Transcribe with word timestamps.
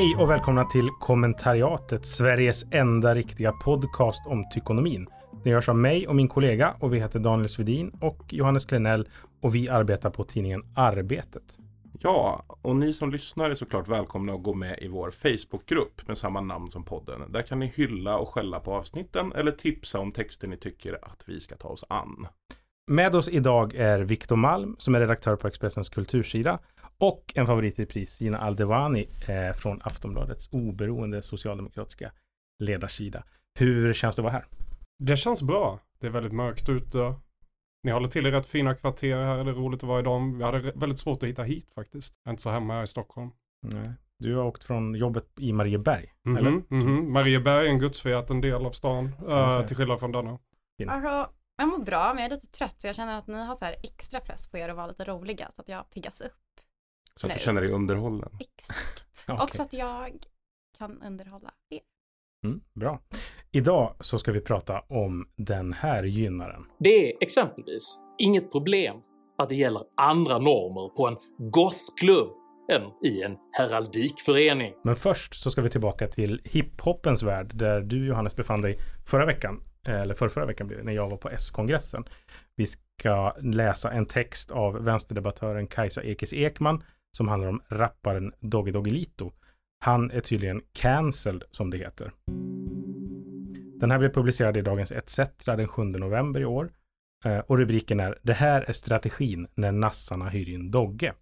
Hej 0.00 0.16
och 0.16 0.30
välkomna 0.30 0.64
till 0.64 0.90
kommentariatet, 1.00 2.06
Sveriges 2.06 2.64
enda 2.70 3.14
riktiga 3.14 3.52
podcast 3.52 4.26
om 4.26 4.48
tykonomin. 4.50 5.06
Det 5.44 5.50
görs 5.50 5.68
av 5.68 5.76
mig 5.76 6.08
och 6.08 6.16
min 6.16 6.28
kollega 6.28 6.74
och 6.78 6.94
vi 6.94 6.98
heter 6.98 7.18
Daniel 7.18 7.48
Svedin 7.48 7.92
och 8.00 8.32
Johannes 8.32 8.64
Klenell 8.64 9.08
och 9.40 9.54
vi 9.54 9.68
arbetar 9.68 10.10
på 10.10 10.24
tidningen 10.24 10.62
Arbetet. 10.76 11.58
Ja, 11.98 12.44
och 12.62 12.76
ni 12.76 12.92
som 12.92 13.10
lyssnar 13.10 13.50
är 13.50 13.54
såklart 13.54 13.88
välkomna 13.88 14.32
att 14.32 14.42
gå 14.42 14.54
med 14.54 14.78
i 14.78 14.88
vår 14.88 15.10
Facebookgrupp 15.10 16.08
med 16.08 16.18
samma 16.18 16.40
namn 16.40 16.70
som 16.70 16.84
podden. 16.84 17.32
Där 17.32 17.42
kan 17.42 17.58
ni 17.58 17.66
hylla 17.66 18.18
och 18.18 18.28
skälla 18.28 18.60
på 18.60 18.74
avsnitten 18.74 19.32
eller 19.32 19.50
tipsa 19.50 19.98
om 19.98 20.12
texter 20.12 20.48
ni 20.48 20.56
tycker 20.56 20.98
att 21.02 21.22
vi 21.26 21.40
ska 21.40 21.56
ta 21.56 21.68
oss 21.68 21.84
an. 21.88 22.26
Med 22.90 23.14
oss 23.14 23.28
idag 23.28 23.74
är 23.74 24.00
Viktor 24.00 24.36
Malm 24.36 24.76
som 24.78 24.94
är 24.94 25.00
redaktör 25.00 25.36
på 25.36 25.48
Expressens 25.48 25.88
kultursida 25.88 26.58
och 27.00 27.32
en 27.34 27.46
favorit 27.46 27.78
i 27.78 27.86
pris, 27.86 28.20
Gina 28.20 28.38
Aldewani 28.38 29.08
eh, 29.28 29.52
från 29.52 29.80
Aftonbladets 29.84 30.48
oberoende 30.52 31.22
socialdemokratiska 31.22 32.12
ledarsida. 32.58 33.22
Hur 33.58 33.92
känns 33.92 34.16
det 34.16 34.20
att 34.20 34.24
vara 34.24 34.32
här? 34.32 34.44
Det 34.98 35.16
känns 35.16 35.42
bra. 35.42 35.80
Det 36.00 36.06
är 36.06 36.10
väldigt 36.10 36.32
mörkt 36.32 36.68
ute. 36.68 37.14
Ni 37.82 37.90
håller 37.92 38.08
till 38.08 38.26
i 38.26 38.30
rätt 38.30 38.46
fina 38.46 38.74
kvarter 38.74 39.16
här. 39.16 39.44
Det 39.44 39.50
är 39.50 39.54
roligt 39.54 39.82
att 39.82 39.88
vara 39.88 40.00
i 40.00 40.02
dem. 40.02 40.38
Vi 40.38 40.44
hade 40.44 40.58
väldigt 40.58 40.98
svårt 40.98 41.22
att 41.22 41.28
hitta 41.28 41.42
hit 41.42 41.72
faktiskt. 41.74 42.14
Jag 42.24 42.30
är 42.30 42.32
inte 42.32 42.42
så 42.42 42.50
hemma 42.50 42.74
här 42.74 42.82
i 42.82 42.86
Stockholm. 42.86 43.30
Nej. 43.66 43.90
Du 44.18 44.36
har 44.36 44.44
åkt 44.44 44.64
från 44.64 44.94
jobbet 44.94 45.26
i 45.40 45.52
Marieberg, 45.52 46.12
Mhm, 46.24 46.36
eller? 46.36 46.50
mhm. 46.68 47.12
Marieberg 47.12 47.66
är 47.66 47.70
en 47.70 47.78
gudsförgäten 47.78 48.40
del 48.40 48.66
av 48.66 48.70
stan. 48.70 49.12
eh, 49.28 49.66
till 49.66 49.76
skillnad 49.76 50.00
från 50.00 50.12
denna. 50.12 50.38
Alltså, 50.88 51.32
jag 51.56 51.68
mår 51.68 51.84
bra 51.84 52.14
men 52.14 52.22
jag 52.22 52.32
är 52.32 52.36
lite 52.36 52.46
trött 52.46 52.80
så 52.80 52.86
jag 52.86 52.96
känner 52.96 53.18
att 53.18 53.26
ni 53.26 53.44
har 53.46 53.54
så 53.54 53.64
här 53.64 53.76
extra 53.82 54.20
press 54.20 54.48
på 54.50 54.58
er 54.58 54.68
att 54.68 54.76
vara 54.76 54.86
lite 54.86 55.04
roliga 55.04 55.48
så 55.50 55.62
att 55.62 55.68
jag 55.68 55.90
piggas 55.90 56.20
upp. 56.20 56.32
Så 57.20 57.26
att 57.26 57.28
Nej. 57.28 57.38
du 57.38 57.44
känner 57.44 57.60
dig 57.60 57.70
underhållen. 57.70 58.30
Exakt. 58.40 59.24
Okej. 59.28 59.42
Och 59.42 59.54
så 59.54 59.62
att 59.62 59.72
jag 59.72 60.18
kan 60.78 61.02
underhålla 61.02 61.50
er. 61.70 61.80
Mm, 62.44 62.60
bra. 62.74 63.00
Idag 63.50 63.94
så 64.00 64.18
ska 64.18 64.32
vi 64.32 64.40
prata 64.40 64.80
om 64.80 65.28
den 65.36 65.72
här 65.72 66.02
gynnaren. 66.02 66.66
Det 66.78 67.10
är 67.10 67.16
exempelvis 67.20 67.98
inget 68.18 68.52
problem 68.52 68.96
att 69.38 69.48
det 69.48 69.54
gäller 69.54 69.82
andra 69.96 70.38
normer 70.38 70.96
på 70.96 71.08
en 71.08 71.16
gothklubb 71.50 72.30
än 72.72 73.10
i 73.10 73.22
en 73.22 73.36
heraldikförening. 73.52 74.74
Men 74.84 74.96
först 74.96 75.34
så 75.34 75.50
ska 75.50 75.62
vi 75.62 75.68
tillbaka 75.68 76.06
till 76.06 76.40
hiphopens 76.44 77.22
värld 77.22 77.52
där 77.54 77.80
du 77.80 78.06
Johannes 78.06 78.36
befann 78.36 78.60
dig 78.60 78.78
förra 79.06 79.26
veckan, 79.26 79.62
eller 79.86 80.14
för 80.14 80.28
förra 80.28 80.46
veckan 80.46 80.66
blir 80.66 80.76
det, 80.76 80.84
när 80.84 80.92
jag 80.92 81.10
var 81.10 81.16
på 81.16 81.28
S-kongressen. 81.28 82.04
Vi 82.56 82.66
ska 82.66 83.34
läsa 83.40 83.90
en 83.90 84.06
text 84.06 84.50
av 84.50 84.84
vänsterdebattören 84.84 85.66
Kajsa 85.66 86.02
Ekis 86.02 86.32
Ekman 86.32 86.82
som 87.16 87.28
handlar 87.28 87.48
om 87.48 87.62
rapparen 87.68 88.32
Doggy 88.40 88.70
Doggelito. 88.72 89.32
Han 89.84 90.10
är 90.10 90.20
tydligen 90.20 90.60
cancelled 90.72 91.42
som 91.50 91.70
det 91.70 91.78
heter. 91.78 92.12
Den 93.80 93.90
här 93.90 93.98
blev 93.98 94.08
publicerad 94.08 94.56
i 94.56 94.62
Dagens 94.62 94.92
ETC 94.92 95.20
den 95.44 95.68
7 95.68 95.84
november 95.84 96.40
i 96.40 96.44
år. 96.44 96.72
Eh, 97.24 97.38
Och 97.38 97.58
rubriken 97.58 98.00
är 98.00 98.18
Det 98.22 98.32
här 98.32 98.62
är 98.62 98.72
strategin 98.72 99.46
när 99.54 99.72
nassarna 99.72 100.28
hyr 100.28 100.48
in 100.48 100.70
Dogge. 100.70 101.12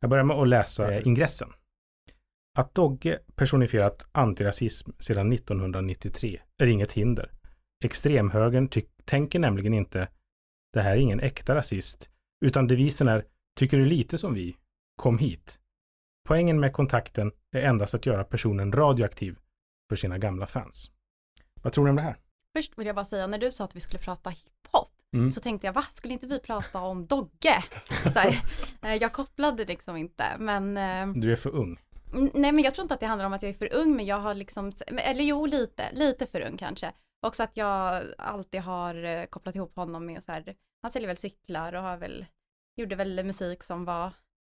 Jag 0.00 0.10
börjar 0.10 0.24
med 0.24 0.36
att 0.36 0.48
läsa 0.48 0.94
eh, 0.94 1.06
ingressen. 1.06 1.48
Att 2.58 2.74
Dogge 2.74 3.18
personifierat 3.34 4.06
antirasism 4.12 4.90
sedan 4.98 5.32
1993 5.32 6.40
är 6.58 6.66
inget 6.66 6.92
hinder. 6.92 7.30
Extremhögern 7.84 8.68
tänker 9.04 9.38
nämligen 9.38 9.74
inte 9.74 10.08
det 10.72 10.82
här 10.82 10.92
är 10.92 10.96
ingen 10.96 11.20
äkta 11.20 11.54
rasist, 11.54 12.10
utan 12.44 12.66
devisen 12.66 13.08
är 13.08 13.24
tycker 13.58 13.76
du 13.78 13.84
lite 13.84 14.18
som 14.18 14.34
vi? 14.34 14.56
Kom 14.96 15.18
hit. 15.18 15.58
Poängen 16.28 16.60
med 16.60 16.72
kontakten 16.72 17.32
är 17.52 17.62
endast 17.62 17.94
att 17.94 18.06
göra 18.06 18.24
personen 18.24 18.72
radioaktiv 18.72 19.38
för 19.88 19.96
sina 19.96 20.18
gamla 20.18 20.46
fans. 20.46 20.90
Vad 21.62 21.72
tror 21.72 21.84
ni 21.84 21.90
om 21.90 21.96
det 21.96 22.02
här? 22.02 22.16
Först 22.56 22.78
vill 22.78 22.86
jag 22.86 22.96
bara 22.96 23.04
säga, 23.04 23.26
när 23.26 23.38
du 23.38 23.50
sa 23.50 23.64
att 23.64 23.76
vi 23.76 23.80
skulle 23.80 23.98
prata 23.98 24.30
hiphop 24.30 24.92
Mm. 25.14 25.30
så 25.30 25.40
tänkte 25.40 25.66
jag, 25.66 25.72
va, 25.72 25.82
skulle 25.82 26.12
inte 26.14 26.26
vi 26.26 26.40
prata 26.40 26.80
om 26.80 27.06
Dogge? 27.06 27.64
Så 28.02 28.18
här, 28.18 28.42
eh, 28.82 28.94
jag 28.94 29.12
kopplade 29.12 29.64
liksom 29.64 29.96
inte, 29.96 30.24
men 30.38 30.76
eh, 30.76 31.22
Du 31.22 31.32
är 31.32 31.36
för 31.36 31.50
ung. 31.50 31.80
Nej 32.12 32.52
men 32.52 32.58
jag 32.58 32.74
tror 32.74 32.82
inte 32.82 32.94
att 32.94 33.00
det 33.00 33.06
handlar 33.06 33.26
om 33.26 33.32
att 33.32 33.42
jag 33.42 33.48
är 33.48 33.54
för 33.54 33.74
ung 33.74 33.96
men 33.96 34.06
jag 34.06 34.16
har 34.16 34.34
liksom, 34.34 34.72
eller 34.86 35.24
jo 35.24 35.46
lite, 35.46 35.92
lite 35.92 36.26
för 36.26 36.40
ung 36.40 36.56
kanske. 36.56 36.92
Också 37.26 37.42
att 37.42 37.56
jag 37.56 38.04
alltid 38.18 38.60
har 38.60 39.04
eh, 39.04 39.24
kopplat 39.24 39.56
ihop 39.56 39.76
honom 39.76 40.06
med 40.06 40.24
så 40.24 40.32
här, 40.32 40.54
han 40.82 40.90
säljer 40.90 41.06
väl 41.08 41.16
cyklar 41.16 41.72
och 41.72 41.82
har 41.82 41.96
väl, 41.96 42.26
gjorde 42.76 42.96
väl 42.96 43.24
musik 43.24 43.62
som 43.62 43.84
var 43.84 44.10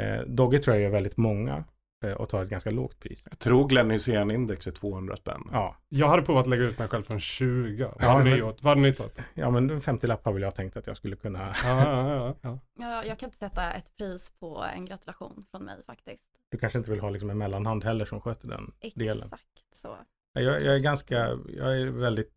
Eh, 0.00 0.22
Dogge 0.26 0.58
tror 0.58 0.76
jag 0.76 0.82
gör 0.82 0.90
väldigt 0.90 1.16
många 1.16 1.64
eh, 2.04 2.12
och 2.12 2.28
tar 2.28 2.42
ett 2.42 2.48
ganska 2.50 2.70
lågt 2.70 2.98
pris. 3.00 3.26
Jag 3.30 3.38
tror 3.38 3.68
Glenn 3.68 3.90
Hysén-index 3.90 4.66
är 4.66 4.70
200 4.70 5.16
spänn. 5.16 5.48
Ja, 5.52 5.76
Jag 5.88 6.08
hade 6.08 6.22
provat 6.22 6.40
att 6.42 6.46
lägga 6.48 6.62
ut 6.62 6.78
mig 6.78 6.88
själv 6.88 7.02
för 7.02 7.14
en 7.14 7.20
20. 7.20 7.84
Vad 7.84 7.94
Ja, 8.00 8.08
hade 8.08 8.30
ni 8.30 8.36
gjort? 8.36 8.62
Vad 8.62 8.70
hade 8.70 8.80
ni 8.80 8.92
tagit? 8.92 9.22
ja 9.34 9.50
men 9.50 9.70
en 9.70 9.80
50-lapp 9.80 10.24
har 10.24 10.32
väl 10.32 10.42
jag 10.42 10.54
tänkt 10.54 10.76
att 10.76 10.86
jag 10.86 10.96
skulle 10.96 11.16
kunna. 11.16 11.54
Ja, 11.64 11.84
ja, 11.84 12.36
ja, 12.42 12.58
ja. 12.78 13.04
Jag, 13.04 13.18
kan 13.18 13.26
inte 13.26 13.38
sätta 13.38 13.72
ett 13.72 13.96
pris 13.96 14.32
på 14.40 14.64
en 14.76 14.84
gratulation 14.84 15.46
från 15.50 15.64
mig 15.64 15.76
faktiskt. 15.86 16.24
Du 16.50 16.58
kanske 16.58 16.78
inte 16.78 16.90
vill 16.90 17.00
ha 17.00 17.10
liksom 17.10 17.30
en 17.30 17.38
mellanhand 17.38 17.84
heller 17.84 18.04
som 18.04 18.20
sköter 18.20 18.48
den 18.48 18.72
delen. 18.94 19.22
Exakt 19.22 19.44
så. 19.72 19.96
Jag, 20.32 20.44
jag 20.62 20.74
är 20.74 20.78
ganska, 20.78 21.16
jag 21.48 21.80
är 21.80 21.86
väldigt, 21.86 22.34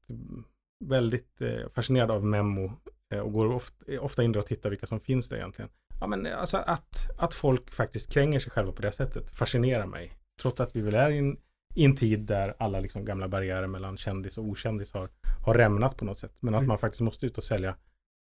väldigt 0.85 1.41
eh, 1.41 1.67
fascinerad 1.75 2.11
av 2.11 2.25
Memo 2.25 2.71
och 3.19 3.33
går 3.33 3.53
ofta, 3.53 3.99
ofta 3.99 4.23
in 4.23 4.35
och 4.35 4.45
tittar 4.45 4.69
vilka 4.69 4.87
som 4.87 4.99
finns 4.99 5.29
där 5.29 5.37
egentligen. 5.37 5.71
Ja 5.99 6.07
men 6.07 6.25
eh, 6.25 6.39
alltså 6.39 6.57
att, 6.57 7.09
att 7.17 7.33
folk 7.33 7.73
faktiskt 7.73 8.13
kränger 8.13 8.39
sig 8.39 8.51
själva 8.51 8.71
på 8.71 8.81
det 8.81 8.91
sättet 8.91 9.29
fascinerar 9.29 9.85
mig. 9.85 10.13
Trots 10.41 10.59
att 10.59 10.75
vi 10.75 10.81
väl 10.81 10.95
är 10.95 11.09
i 11.09 11.17
en, 11.17 11.37
i 11.75 11.85
en 11.85 11.95
tid 11.95 12.19
där 12.19 12.55
alla 12.59 12.79
liksom 12.79 13.05
gamla 13.05 13.27
barriärer 13.27 13.67
mellan 13.67 13.97
kändis 13.97 14.37
och 14.37 14.43
okändis 14.43 14.93
har, 14.93 15.09
har 15.45 15.53
rämnat 15.53 15.97
på 15.97 16.05
något 16.05 16.19
sätt. 16.19 16.35
Men 16.39 16.55
att 16.55 16.67
man 16.67 16.77
faktiskt 16.77 17.01
måste 17.01 17.25
ut 17.25 17.37
och 17.37 17.43
sälja 17.43 17.75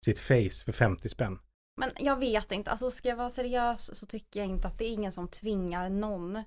sitt 0.04 0.18
face 0.18 0.64
för 0.64 0.72
50 0.72 1.08
spänn. 1.08 1.38
Men 1.80 1.90
jag 1.98 2.16
vet 2.16 2.52
inte, 2.52 2.70
alltså 2.70 2.90
ska 2.90 3.08
jag 3.08 3.16
vara 3.16 3.30
seriös 3.30 3.98
så 3.98 4.06
tycker 4.06 4.40
jag 4.40 4.48
inte 4.48 4.68
att 4.68 4.78
det 4.78 4.84
är 4.84 4.92
ingen 4.92 5.12
som 5.12 5.28
tvingar 5.28 5.90
någon 5.90 6.42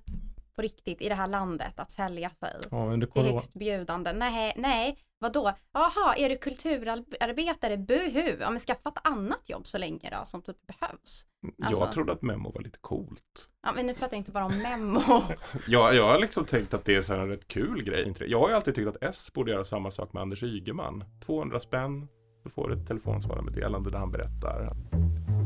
på 0.54 0.62
riktigt 0.62 1.02
i 1.02 1.08
det 1.08 1.14
här 1.14 1.26
landet 1.26 1.72
att 1.76 1.90
sälja 1.90 2.30
sig 2.30 2.54
Ja, 2.70 2.86
under 2.86 3.06
corona, 3.06 3.32
högstbjudande. 3.32 4.12
Nej, 4.12 4.54
nej, 4.56 4.98
Vadå? 5.22 5.52
Jaha, 5.72 6.14
är 6.16 6.28
du 6.28 6.36
kulturarbetare? 6.36 7.76
Buhu! 7.76 8.36
Ja 8.40 8.50
men 8.50 8.58
skaffa 8.60 8.88
ett 8.88 9.06
annat 9.06 9.48
jobb 9.48 9.66
så 9.66 9.78
länge 9.78 10.10
då 10.18 10.24
som 10.24 10.42
typ 10.42 10.56
behövs. 10.66 11.26
Alltså- 11.62 11.82
Jag 11.84 11.92
trodde 11.92 12.12
att 12.12 12.22
Memo 12.22 12.52
var 12.52 12.60
lite 12.62 12.78
coolt. 12.80 13.48
Ja 13.62 13.72
men 13.76 13.86
nu 13.86 13.94
pratar 13.94 14.16
jag 14.16 14.20
inte 14.20 14.30
bara 14.30 14.44
om 14.44 14.58
memo. 14.62 15.00
Jag, 15.66 15.94
jag 15.94 16.06
har 16.06 16.18
liksom 16.18 16.44
tänkt 16.44 16.74
att 16.74 16.84
det 16.84 16.94
är 16.96 17.02
så 17.02 17.12
här 17.12 17.20
en 17.20 17.28
rätt 17.28 17.48
kul 17.48 17.82
grej. 17.82 18.14
Jag 18.20 18.40
har 18.40 18.48
ju 18.48 18.54
alltid 18.54 18.74
tyckt 18.74 18.88
att 18.88 19.02
S 19.02 19.30
borde 19.34 19.50
göra 19.52 19.64
samma 19.64 19.90
sak 19.90 20.12
med 20.12 20.20
Anders 20.22 20.42
Ygeman. 20.42 21.04
200 21.26 21.60
spänn, 21.60 22.08
du 22.44 22.50
får 22.50 22.72
ett 22.72 22.86
telefonsvararmeddelande 22.88 23.90
där 23.90 23.98
han 23.98 24.10
berättar. 24.10 24.72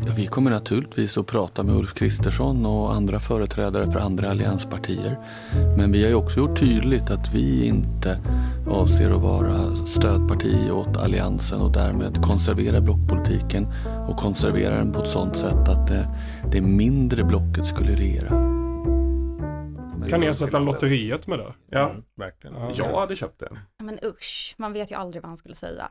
Ja, 0.06 0.12
vi 0.16 0.26
kommer 0.26 0.50
naturligtvis 0.50 1.18
att 1.18 1.26
prata 1.26 1.62
med 1.62 1.74
Ulf 1.76 1.94
Kristersson 1.94 2.66
och 2.66 2.94
andra 2.94 3.20
företrädare 3.20 3.92
för 3.92 4.00
andra 4.00 4.30
allianspartier. 4.30 5.18
Men 5.76 5.92
vi 5.92 6.02
har 6.02 6.08
ju 6.08 6.14
också 6.14 6.38
gjort 6.38 6.58
tydligt 6.58 7.10
att 7.10 7.34
vi 7.34 7.66
inte 7.66 8.18
avser 8.68 9.10
att 9.10 9.22
vara 9.22 9.76
stödparti 9.86 10.70
åt 10.70 10.96
alliansen 10.96 11.60
och 11.60 11.72
därmed 11.72 12.22
konservera 12.22 12.80
blockpolitiken 12.80 13.66
och 14.08 14.16
konservera 14.16 14.76
den 14.76 14.92
på 14.92 15.02
ett 15.02 15.08
sådant 15.08 15.36
sätt 15.36 15.68
att 15.68 15.88
det, 15.88 16.08
det 16.52 16.60
mindre 16.60 17.24
blocket 17.24 17.66
skulle 17.66 17.96
regera. 17.96 18.54
Kan 20.10 20.22
ersätta 20.22 20.58
lotteriet 20.58 21.26
med 21.26 21.38
det? 21.38 21.54
Ja, 21.70 21.90
Mm, 21.90 22.02
verkligen. 22.16 22.56
Ja. 22.56 22.72
jag 22.76 23.00
hade 23.00 23.16
köpt 23.16 23.40
det. 23.40 23.48
Men 23.82 23.98
usch, 24.04 24.54
man 24.58 24.72
vet 24.72 24.90
ju 24.90 24.94
aldrig 24.96 25.22
vad 25.22 25.28
han 25.28 25.36
skulle 25.36 25.54
säga. 25.54 25.88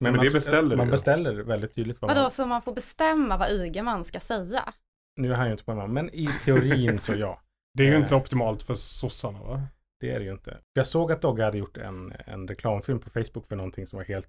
Men 0.00 0.16
man, 0.16 0.24
det 0.24 0.30
beställer 0.30 0.76
man 0.76 0.86
du. 0.86 0.90
beställer 0.90 1.34
väldigt 1.34 1.74
tydligt 1.74 2.00
vad 2.02 2.10
Vadå, 2.10 2.20
man, 2.22 2.30
så 2.30 2.46
man 2.46 2.62
får 2.62 2.74
bestämma 2.74 3.36
vad 3.36 3.50
Ygeman 3.50 4.04
ska 4.04 4.20
säga? 4.20 4.72
Nu 5.16 5.32
är 5.32 5.36
han 5.36 5.46
ju 5.46 5.52
inte 5.52 5.64
på 5.64 5.74
man, 5.74 5.92
men 5.92 6.10
i 6.14 6.26
teorin 6.44 6.98
så 7.00 7.14
ja. 7.14 7.40
Det 7.74 7.82
är 7.82 7.86
ju 7.86 7.94
Eh. 7.94 8.00
inte 8.00 8.14
optimalt 8.14 8.62
för 8.62 8.74
sossarna 8.74 9.42
va? 9.42 9.62
Det 10.00 10.10
är 10.10 10.18
det 10.18 10.24
ju 10.24 10.32
inte. 10.32 10.58
Jag 10.72 10.86
såg 10.86 11.12
att 11.12 11.22
Dogge 11.22 11.44
hade 11.44 11.58
gjort 11.58 11.76
en, 11.76 12.12
en 12.26 12.48
reklamfilm 12.48 12.98
på 13.00 13.10
Facebook 13.10 13.46
för 13.48 13.56
någonting 13.56 13.86
som 13.86 13.96
var 13.96 14.04
helt 14.04 14.28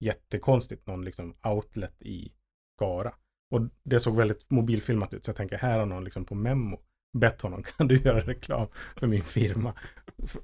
jättekonstigt. 0.00 0.86
Någon 0.86 1.04
liksom 1.04 1.34
outlet 1.44 2.02
i 2.02 2.32
Skara. 2.76 3.12
Och 3.50 3.60
det 3.82 4.00
såg 4.00 4.16
väldigt 4.16 4.50
mobilfilmat 4.50 5.14
ut. 5.14 5.24
Så 5.24 5.28
jag 5.28 5.36
tänker, 5.36 5.58
här 5.58 5.78
har 5.78 5.86
någon 5.86 6.04
liksom 6.04 6.24
på 6.24 6.34
Memo 6.34 6.80
bett 7.18 7.40
honom, 7.42 7.62
kan 7.76 7.88
du 7.88 7.96
göra 7.98 8.20
reklam 8.20 8.66
för 8.96 9.06
min 9.06 9.24
firma? 9.24 9.74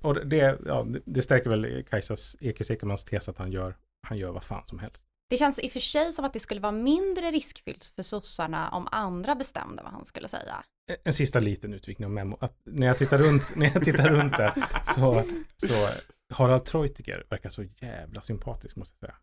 Och 0.01 0.27
det, 0.27 0.59
ja, 0.67 0.83
det- 0.89 1.01
det 1.05 1.23
stärker 1.23 1.51
väl 1.51 1.85
Kajsas 1.91 2.37
Ekis 2.41 2.71
Ekemans 2.71 3.05
tes 3.05 3.29
att 3.29 3.39
han 3.39 3.53
gör, 3.53 3.77
han 4.03 4.19
gör 4.19 4.33
vad 4.33 4.45
fan 4.45 4.67
som 4.67 4.79
helst. 4.79 5.05
Det 5.31 5.37
känns 5.37 5.59
i 5.59 5.69
och 5.69 5.73
för 5.73 5.81
sig 5.81 6.13
som 6.13 6.25
att 6.25 6.33
det 6.33 6.39
skulle 6.41 6.61
vara 6.61 6.73
mindre 6.73 7.31
riskfyllt 7.31 7.85
för 7.97 8.03
sossarna 8.03 8.71
om 8.71 8.89
andra 8.91 9.35
bestämde 9.35 9.83
vad 9.83 9.93
han 9.93 10.05
skulle 10.05 10.29
säga. 10.29 10.65
En- 10.91 10.97
En 11.05 11.13
sista 11.13 11.41
liten 11.41 11.73
utvikning 11.75 12.07
om 12.07 12.15
Memo. 12.15 12.37
Att 12.41 12.57
när 12.65 12.87
jag 12.87 12.99
tittar 12.99 13.19
runt, 13.19 13.57
när 13.57 13.71
jag 13.75 13.85
tittar 13.85 14.09
runt 14.09 14.37
där 14.37 14.53
så, 14.95 15.25
så 15.57 15.89
Harald 16.35 16.65
Treutiger 16.65 17.27
verkar 17.31 17.49
så 17.51 17.63
jävla 17.63 18.23
sympatisk 18.23 18.77
måste 18.77 18.97
jag 19.01 19.09
säga. 19.11 19.19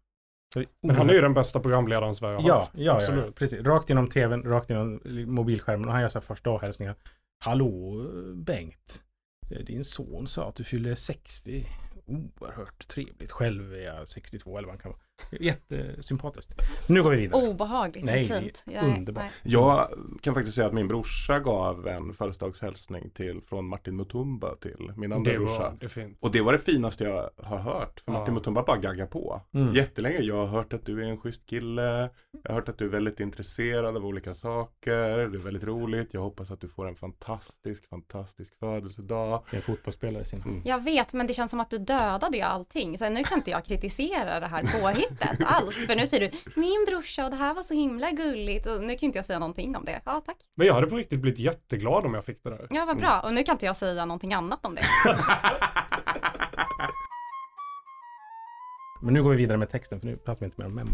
Så 0.54 0.64
Men 0.88 0.96
han 0.96 1.10
är 1.10 1.14
ju 1.14 1.22
den 1.22 1.34
bästa 1.34 1.60
programledaren 1.60 2.14
Sverige 2.16 2.36
har 2.38 2.48
Ja, 2.48 2.60
haft. 2.60 2.72
ja, 2.78 2.94
Absolut. 2.96 3.26
ja, 3.26 3.32
precis. 3.32 3.62
Rakt 3.62 3.90
genom 3.90 4.10
tvn, 4.10 4.44
rakt 4.44 4.70
genom 4.70 5.02
mobilskärmen 5.26 5.86
och 5.88 5.94
han 5.94 6.02
gör 6.02 6.10
så 6.10 6.20
här 6.20 6.26
första 6.26 6.58
hälsningar. 6.58 6.96
Hallå 7.44 7.94
Bengt. 8.36 9.04
Eh, 9.52 9.58
Din 9.66 9.84
son 9.84 10.28
sa 10.28 10.50
att 10.50 10.56
du 10.56 10.64
fyller 10.64 10.96
60. 10.96 11.68
Oerhört 12.10 12.88
trevligt. 12.88 13.32
Själv 13.32 13.74
är 13.74 13.78
jag 13.78 14.10
62 14.10 14.58
eller 14.58 14.68
vad 14.68 14.76
han 14.76 14.82
kan 14.82 14.92
vara. 14.92 15.02
Jättesympatiskt. 15.32 16.54
Nu 16.88 17.04
går 17.04 17.12
vi 17.12 17.18
vidare. 17.18 17.48
Obehagligt 17.48 18.06
Nej, 18.06 18.22
intimt. 18.22 18.64
Jag- 18.68 18.84
underbart. 18.84 19.24
nej. 19.24 19.32
Jag 19.54 19.88
kan 20.22 20.34
faktiskt 20.34 20.56
säga 20.56 20.68
att 20.68 20.74
min 20.74 20.88
brorsa 20.88 21.40
gav 21.40 21.88
en 21.88 22.14
födelsedagshälsning 22.14 23.10
till, 23.10 23.42
från 23.50 23.68
Martin 23.68 23.96
Mutumba 23.96 24.56
till 24.56 24.92
min 24.98 25.14
andra 25.14 25.32
Det 25.32 25.36
är 25.36 25.40
brorsa. 25.40 25.74
det 25.80 25.86
är 25.86 25.90
fint. 25.90 26.18
Och 26.20 26.32
det 26.32 26.42
var 26.42 26.54
det 26.54 26.60
finaste 26.60 27.04
jag 27.04 27.30
har 27.38 27.58
hört. 27.58 28.00
För 28.00 28.12
Ja. 28.12 28.20
Martin 28.20 28.34
Mutumba 28.34 28.64
bara 28.64 28.78
gaggar 28.78 29.06
på. 29.06 29.42
Mm. 29.54 29.74
Jättelänge. 29.76 30.20
Jag 30.20 30.36
har 30.36 30.46
hört 30.46 30.74
att 30.74 30.86
du 30.86 31.04
är 31.04 31.08
en 31.08 31.18
schysst 31.18 31.46
kille. 31.46 32.10
Jag 32.44 32.52
har 32.52 32.54
hört 32.56 32.70
att 32.70 32.78
du 32.78 32.86
är 32.86 32.90
väldigt 32.90 33.20
intresserad 33.20 33.98
av 33.98 34.06
olika 34.06 34.36
saker. 34.36 35.18
Det 35.18 35.38
är 35.38 35.44
väldigt 35.44 35.64
roligt. 35.64 36.14
Jag 36.14 36.22
hoppas 36.22 36.52
att 36.52 36.62
du 36.62 36.68
får 36.70 36.88
en 36.88 36.96
fantastisk, 36.96 37.90
fantastisk 37.90 38.60
födelsedag. 38.60 39.44
Det 39.52 39.56
är 39.56 39.60
en 39.60 39.64
fotbollsspelare 39.64 40.26
sin 40.26 40.42
hand. 40.42 40.62
Jag 40.66 40.84
vet, 40.84 41.14
men 41.14 41.28
det 41.28 41.34
känns 41.34 41.52
som 41.52 41.60
att 41.60 41.70
du 41.70 41.78
dödade 41.78 42.38
ju 42.38 42.44
allting. 42.44 42.98
Så 42.98 43.10
nu 43.10 43.24
kan 43.24 43.38
inte 43.38 43.52
jag 43.52 43.66
kritisera 43.66 44.40
det 44.40 44.48
här 44.48 44.82
påhittet 44.82 45.09
alls. 45.46 45.86
För 45.88 45.96
nu 45.96 46.08
säger 46.08 46.32
du, 46.32 46.38
min 46.62 46.86
brorsa 46.88 47.26
och 47.26 47.32
det 47.32 47.38
här 47.38 47.54
var 47.54 47.64
så 47.64 47.74
himla 47.74 48.12
gulligt. 48.12 48.66
Och 48.66 48.82
nu 48.82 48.96
kan 48.96 49.06
inte 49.06 49.18
jag 49.18 49.26
säga 49.26 49.40
någonting 49.40 49.76
om 49.76 49.86
det. 49.86 50.02
Ja, 50.06 50.22
tack. 50.26 50.38
Men 50.58 50.68
jag 50.68 50.74
hade 50.74 50.88
på 50.88 50.96
riktigt 50.96 51.20
blivit 51.20 51.40
jätteglad 51.40 52.06
om 52.06 52.14
jag 52.14 52.26
fick 52.26 52.44
det 52.44 52.50
där. 52.50 52.68
Ja, 52.70 52.86
vad 52.86 52.98
bra. 52.98 53.20
Och 53.20 53.34
nu 53.34 53.44
kan 53.44 53.56
inte 53.56 53.66
jag 53.66 53.78
säga 53.78 54.06
någonting 54.06 54.34
annat 54.34 54.66
om 54.66 54.76
det. 54.76 54.82
Men 59.02 59.14
nu 59.14 59.24
går 59.24 59.32
vi 59.32 59.38
vidare 59.38 59.58
med 59.58 59.70
texten 59.70 60.00
för 60.00 60.08
nu 60.08 60.18
pratar 60.18 60.40
vi 60.40 60.46
inte 60.46 60.62
mer 60.62 60.68
om 60.68 60.76
Memo. 60.76 60.92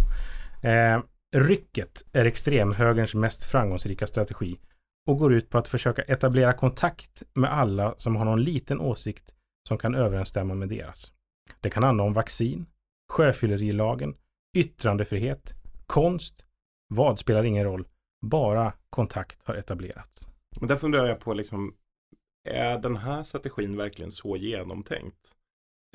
Eh, 0.63 1.03
rycket 1.35 2.03
är 2.13 2.25
extremhögerns 2.25 3.13
mest 3.13 3.43
framgångsrika 3.43 4.07
strategi 4.07 4.59
och 5.07 5.17
går 5.17 5.33
ut 5.33 5.49
på 5.49 5.57
att 5.57 5.67
försöka 5.67 6.01
etablera 6.01 6.53
kontakt 6.53 7.23
med 7.33 7.53
alla 7.53 7.95
som 7.97 8.15
har 8.15 8.25
någon 8.25 8.43
liten 8.43 8.79
åsikt 8.79 9.33
som 9.67 9.77
kan 9.77 9.95
överensstämma 9.95 10.53
med 10.53 10.69
deras. 10.69 11.11
Det 11.61 11.69
kan 11.69 11.83
handla 11.83 12.03
om 12.03 12.13
vaccin, 12.13 12.65
sjöfyllerilagen, 13.07 14.15
yttrandefrihet, 14.57 15.53
konst. 15.85 16.45
Vad 16.87 17.19
spelar 17.19 17.43
ingen 17.43 17.63
roll. 17.63 17.87
Bara 18.21 18.73
kontakt 18.89 19.43
har 19.43 19.55
etablerats. 19.55 20.27
Men 20.59 20.67
där 20.67 20.75
funderar 20.75 21.07
jag 21.07 21.19
på 21.19 21.33
liksom, 21.33 21.75
är 22.43 22.79
den 22.79 22.95
här 22.95 23.23
strategin 23.23 23.77
verkligen 23.77 24.11
så 24.11 24.37
genomtänkt? 24.37 25.35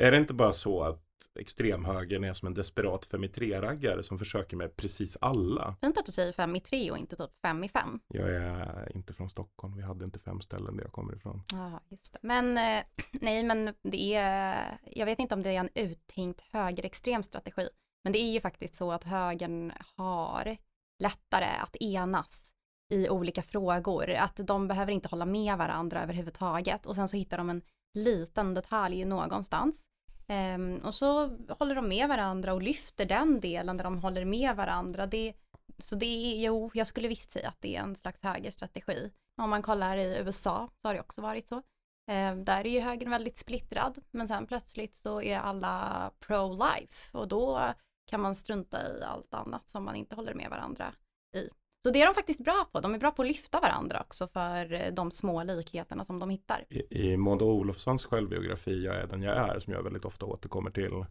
Är 0.02 0.10
det 0.10 0.16
inte 0.16 0.34
bara 0.34 0.52
så 0.52 0.82
att 0.82 1.02
extremhögern 1.34 2.24
är 2.24 2.32
som 2.32 2.46
en 2.46 2.54
desperat 2.54 3.04
fem 3.04 3.24
i 3.24 3.28
tre-raggare 3.28 4.02
som 4.02 4.18
försöker 4.18 4.56
med 4.56 4.76
precis 4.76 5.18
alla? 5.20 5.76
Fint 5.80 5.98
att 5.98 6.06
du 6.06 6.12
säger 6.12 6.32
fem 6.32 6.56
i 6.56 6.60
tre 6.60 6.90
och 6.90 6.98
inte 6.98 7.16
typ 7.16 7.40
fem 7.42 7.64
i 7.64 7.68
fem. 7.68 8.00
Jag 8.08 8.30
är 8.30 8.92
inte 8.96 9.14
från 9.14 9.30
Stockholm, 9.30 9.76
vi 9.76 9.82
hade 9.82 10.04
inte 10.04 10.18
fem 10.18 10.40
ställen 10.40 10.76
där 10.76 10.84
jag 10.84 10.92
kommer 10.92 11.16
ifrån. 11.16 11.42
Ja, 11.52 11.80
just 11.88 12.12
det. 12.12 12.18
Men 12.22 12.58
eh, 12.58 12.84
nej, 13.12 13.44
men 13.44 13.74
det 13.82 14.14
är, 14.14 14.78
jag 14.86 15.06
vet 15.06 15.18
inte 15.18 15.34
om 15.34 15.42
det 15.42 15.50
är 15.50 15.60
en 15.60 15.70
uttänkt 15.74 16.40
högerextrem 16.52 17.22
strategi. 17.22 17.68
Men 18.04 18.12
det 18.12 18.18
är 18.18 18.32
ju 18.32 18.40
faktiskt 18.40 18.74
så 18.74 18.92
att 18.92 19.04
högern 19.04 19.72
har 19.96 20.56
lättare 20.98 21.46
att 21.62 21.76
enas 21.76 22.52
i 22.90 23.08
olika 23.08 23.42
frågor. 23.42 24.10
Att 24.10 24.40
de 24.46 24.68
behöver 24.68 24.92
inte 24.92 25.08
hålla 25.08 25.26
med 25.26 25.58
varandra 25.58 26.02
överhuvudtaget. 26.02 26.86
Och 26.86 26.94
sen 26.94 27.08
så 27.08 27.16
hittar 27.16 27.38
de 27.38 27.50
en 27.50 27.62
liten 27.94 28.54
detalj 28.54 29.04
någonstans. 29.04 29.86
Um, 30.30 30.78
och 30.78 30.94
så 30.94 31.36
håller 31.48 31.74
de 31.74 31.88
med 31.88 32.08
varandra 32.08 32.54
och 32.54 32.62
lyfter 32.62 33.04
den 33.04 33.40
delen 33.40 33.76
där 33.76 33.84
de 33.84 33.98
håller 33.98 34.24
med 34.24 34.56
varandra. 34.56 35.06
Det, 35.06 35.34
så 35.78 35.96
det 35.96 36.06
är, 36.06 36.44
jo, 36.44 36.70
jag 36.74 36.86
skulle 36.86 37.08
visst 37.08 37.30
säga 37.30 37.48
att 37.48 37.60
det 37.60 37.76
är 37.76 37.80
en 37.80 37.96
slags 37.96 38.22
högerstrategi. 38.22 39.10
Om 39.36 39.50
man 39.50 39.62
kollar 39.62 39.96
i 39.96 40.18
USA 40.18 40.70
så 40.82 40.88
har 40.88 40.94
det 40.94 41.00
också 41.00 41.20
varit 41.20 41.48
så. 41.48 41.56
Um, 41.56 42.44
där 42.44 42.66
är 42.66 42.70
ju 42.70 42.80
högern 42.80 43.10
väldigt 43.10 43.38
splittrad, 43.38 43.98
men 44.10 44.28
sen 44.28 44.46
plötsligt 44.46 44.96
så 44.96 45.22
är 45.22 45.38
alla 45.38 46.10
pro-life 46.20 47.18
och 47.18 47.28
då 47.28 47.72
kan 48.06 48.20
man 48.20 48.34
strunta 48.34 48.98
i 48.98 49.02
allt 49.02 49.34
annat 49.34 49.70
som 49.70 49.84
man 49.84 49.96
inte 49.96 50.14
håller 50.14 50.34
med 50.34 50.50
varandra 50.50 50.94
i. 51.36 51.48
Så 51.82 51.90
det 51.90 52.02
är 52.02 52.06
de 52.06 52.14
faktiskt 52.14 52.44
bra 52.44 52.68
på. 52.72 52.80
De 52.80 52.94
är 52.94 52.98
bra 52.98 53.10
på 53.10 53.22
att 53.22 53.28
lyfta 53.28 53.60
varandra 53.60 54.00
också 54.00 54.28
för 54.28 54.72
eh, 54.72 54.92
de 54.92 55.10
små 55.10 55.42
likheterna 55.42 56.04
som 56.04 56.18
de 56.18 56.30
hittar. 56.30 56.64
I, 56.68 57.10
i 57.10 57.16
Maud 57.16 57.42
Olofssons 57.42 58.04
självbiografi 58.04 58.84
Jag 58.84 58.96
är 58.96 59.06
den 59.06 59.22
jag 59.22 59.36
är, 59.36 59.60
som 59.60 59.72
jag 59.72 59.82
väldigt 59.82 60.04
ofta 60.04 60.26
återkommer 60.26 60.70
till, 60.70 61.04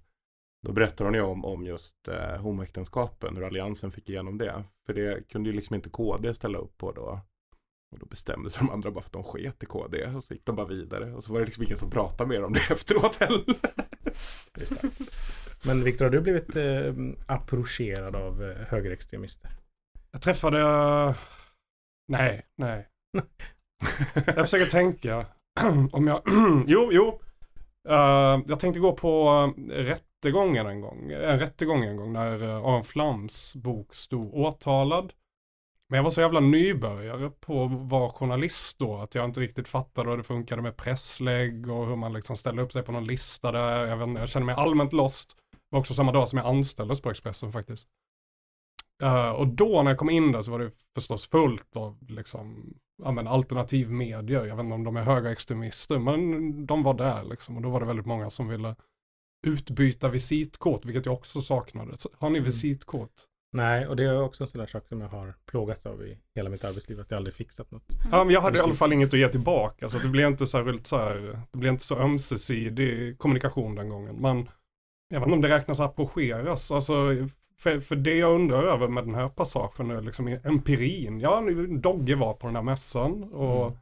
då 0.62 0.72
berättar 0.72 1.06
hon 1.06 1.14
ju 1.14 1.22
om, 1.22 1.46
om 1.46 1.66
just 1.66 2.08
eh, 2.08 2.42
homoäktenskapen, 2.42 3.36
hur 3.36 3.46
alliansen 3.46 3.92
fick 3.92 4.10
igenom 4.10 4.38
det. 4.38 4.64
För 4.86 4.94
det 4.94 5.30
kunde 5.30 5.50
ju 5.50 5.56
liksom 5.56 5.76
inte 5.76 5.90
KD 5.90 6.34
ställa 6.34 6.58
upp 6.58 6.78
på 6.78 6.92
då. 6.92 7.20
Och 7.92 8.00
då 8.00 8.06
bestämde 8.06 8.50
sig 8.50 8.64
de 8.66 8.74
andra 8.74 8.92
bara 8.92 9.02
för 9.02 9.08
att 9.08 9.14
de 9.14 9.24
sket 9.24 9.64
i 9.64 9.66
KD 9.66 10.06
och 10.06 10.24
så 10.24 10.34
gick 10.34 10.46
de 10.46 10.56
bara 10.56 10.68
vidare. 10.68 11.14
Och 11.14 11.24
så 11.24 11.34
var 11.34 11.40
det 11.40 11.46
liksom 11.46 11.64
ingen 11.64 11.78
som 11.78 11.90
pratade 11.90 12.30
mer 12.30 12.44
om 12.44 12.54
det 12.54 12.60
efteråt 12.72 13.16
heller. 13.16 13.56
Men 15.66 15.84
Viktor, 15.84 16.06
har 16.06 16.12
du 16.12 16.22
blivit 16.22 16.56
eh, 16.56 16.94
approcherad 17.28 18.16
av 18.16 18.44
eh, 18.44 18.68
högerextremister? 18.68 19.52
Jag 20.20 20.24
träffade... 20.24 21.16
Nej, 22.08 22.46
nej. 22.58 22.88
Jag 24.26 24.36
försöker 24.36 24.72
tänka. 24.72 25.26
om 25.92 26.08
jag... 26.08 26.22
jo, 26.68 26.90
jo. 26.92 27.20
Eh, 27.90 28.42
jag 28.48 28.60
tänkte 28.60 28.80
gå 28.80 28.94
på 28.94 29.54
rättegången 29.70 30.68
en 30.68 30.82
gång. 30.82 31.12
En 31.12 31.40
rättegång 31.40 31.84
en 31.84 31.98
gång 31.98 32.14
när 32.14 32.44
uh, 32.44 32.56
Aron 32.56 32.84
Flams 32.84 33.56
bok 33.56 33.94
stod 33.94 34.34
åtalad. 34.34 35.14
Men 35.90 35.98
jag 35.98 36.04
var 36.04 36.12
så 36.12 36.22
jävla 36.22 36.40
nybörjare 36.40 37.30
på 37.30 37.64
att 37.64 37.72
vara 37.72 38.12
journalist 38.12 38.80
då 38.80 38.98
att 38.98 39.16
jag 39.16 39.26
inte 39.26 39.40
riktigt 39.40 39.68
fattade 39.68 40.10
hur 40.10 40.18
det 40.18 40.24
funkade 40.24 40.62
med 40.62 40.78
presslägg 40.78 41.72
och 41.72 41.88
hur 41.88 41.96
man 41.96 42.14
liksom 42.14 42.36
ställde 42.36 42.62
upp 42.62 42.74
sig 42.74 42.84
på 42.84 42.92
någon 42.92 43.06
lista 43.06 43.52
där. 43.52 43.88
Jag, 43.88 43.98
vet 43.98 44.08
inte, 44.08 44.22
jag 44.22 44.30
kände 44.30 44.46
mig 44.46 44.56
allmänt 44.56 44.94
lost. 44.94 45.36
Det 45.52 45.58
var 45.70 45.80
också 45.80 45.94
samma 45.94 46.12
dag 46.12 46.30
som 46.30 46.38
jag 46.38 46.48
anställdes 46.48 47.02
på 47.02 47.10
Expressen 47.10 47.52
faktiskt. 47.52 47.90
Eh, 49.04 49.30
och 49.30 49.48
då 49.48 49.84
när 49.84 49.92
jag 49.92 49.98
kom 49.98 50.10
in 50.10 50.32
där 50.32 50.42
så 50.42 50.52
var 50.52 50.60
det 50.60 50.72
förstås 50.96 51.28
fullt 51.28 51.76
av 51.76 51.98
liksom, 52.10 52.74
ja, 53.04 53.12
men 53.12 53.28
alternativ 53.28 53.92
medier. 53.92 54.46
Jag 54.46 54.56
vet 54.56 54.64
inte 54.64 54.76
om 54.76 54.84
de 54.84 54.98
är 54.98 55.04
höga 55.04 55.32
extremister, 55.32 56.00
men 56.00 56.66
de 56.66 56.84
var 56.84 56.94
där 56.94 57.24
liksom. 57.24 57.56
Och 57.56 57.62
då 57.62 57.70
var 57.70 57.80
det 57.80 57.86
väldigt 57.86 58.06
många 58.06 58.30
som 58.30 58.48
ville 58.48 58.76
utbyta 59.48 60.10
visitkort, 60.10 60.86
vilket 60.86 61.06
jag 61.06 61.14
också 61.16 61.42
saknade. 61.42 61.98
Så, 61.98 62.10
har 62.18 62.30
ni 62.30 62.38
Mm. 62.38 62.46
visitkort? 62.46 63.12
Nej, 63.52 63.88
och 63.88 63.96
det 63.96 64.04
är 64.04 64.22
också 64.22 64.44
en 64.44 64.48
sån 64.48 64.60
där 64.60 64.68
sak 64.68 64.88
som 64.88 65.02
jag 65.02 65.08
har 65.10 65.36
plågats 65.46 65.86
av 65.86 66.02
i 66.04 66.18
hela 66.36 66.50
mitt 66.50 66.64
arbetsliv, 66.64 67.00
att 67.00 67.12
jag 67.12 67.18
aldrig 67.18 67.36
fixat 67.36 67.72
något. 67.72 67.84
Ja, 68.12 68.24
men 68.24 68.34
jag 68.34 68.42
hade 68.42 68.58
i 68.58 68.62
alla 68.62 68.74
fall 68.74 68.94
inget 68.94 69.14
att 69.14 69.20
ge 69.20 69.28
tillbaka, 69.28 69.90
så 69.90 70.00
det 70.00 70.08
blev 70.10 70.28
inte 70.28 70.48
särskilt 70.48 70.88
så 70.88 70.98
här, 70.98 71.42
det 71.52 71.58
blev 71.58 71.72
inte 71.74 71.84
så 71.84 71.96
ömsesidig 72.00 73.18
kommunikation 73.18 73.76
den 73.76 73.90
gången. 73.90 74.16
Men 74.16 74.50
jag 75.10 75.20
vet 75.20 75.28
inte 75.28 75.36
om 75.36 75.42
det 75.42 75.50
räknas 75.50 75.80
approcheras, 75.80 76.72
alltså 76.72 76.94
för, 77.62 77.80
för 77.80 77.96
det 77.96 78.16
jag 78.18 78.36
undrar 78.36 78.64
över 78.64 78.88
med 78.88 79.04
den 79.06 79.16
här 79.16 79.30
passagen 79.30 79.92
är 79.92 80.02
liksom 80.02 80.28
empirin. 80.44 81.20
Ja, 81.20 81.44
Dogge 81.80 82.16
var 82.16 82.34
på 82.34 82.48
den 82.48 82.56
här 82.56 82.64
mässan 82.64 83.24
och 83.24 83.66
Mm. 83.66 83.78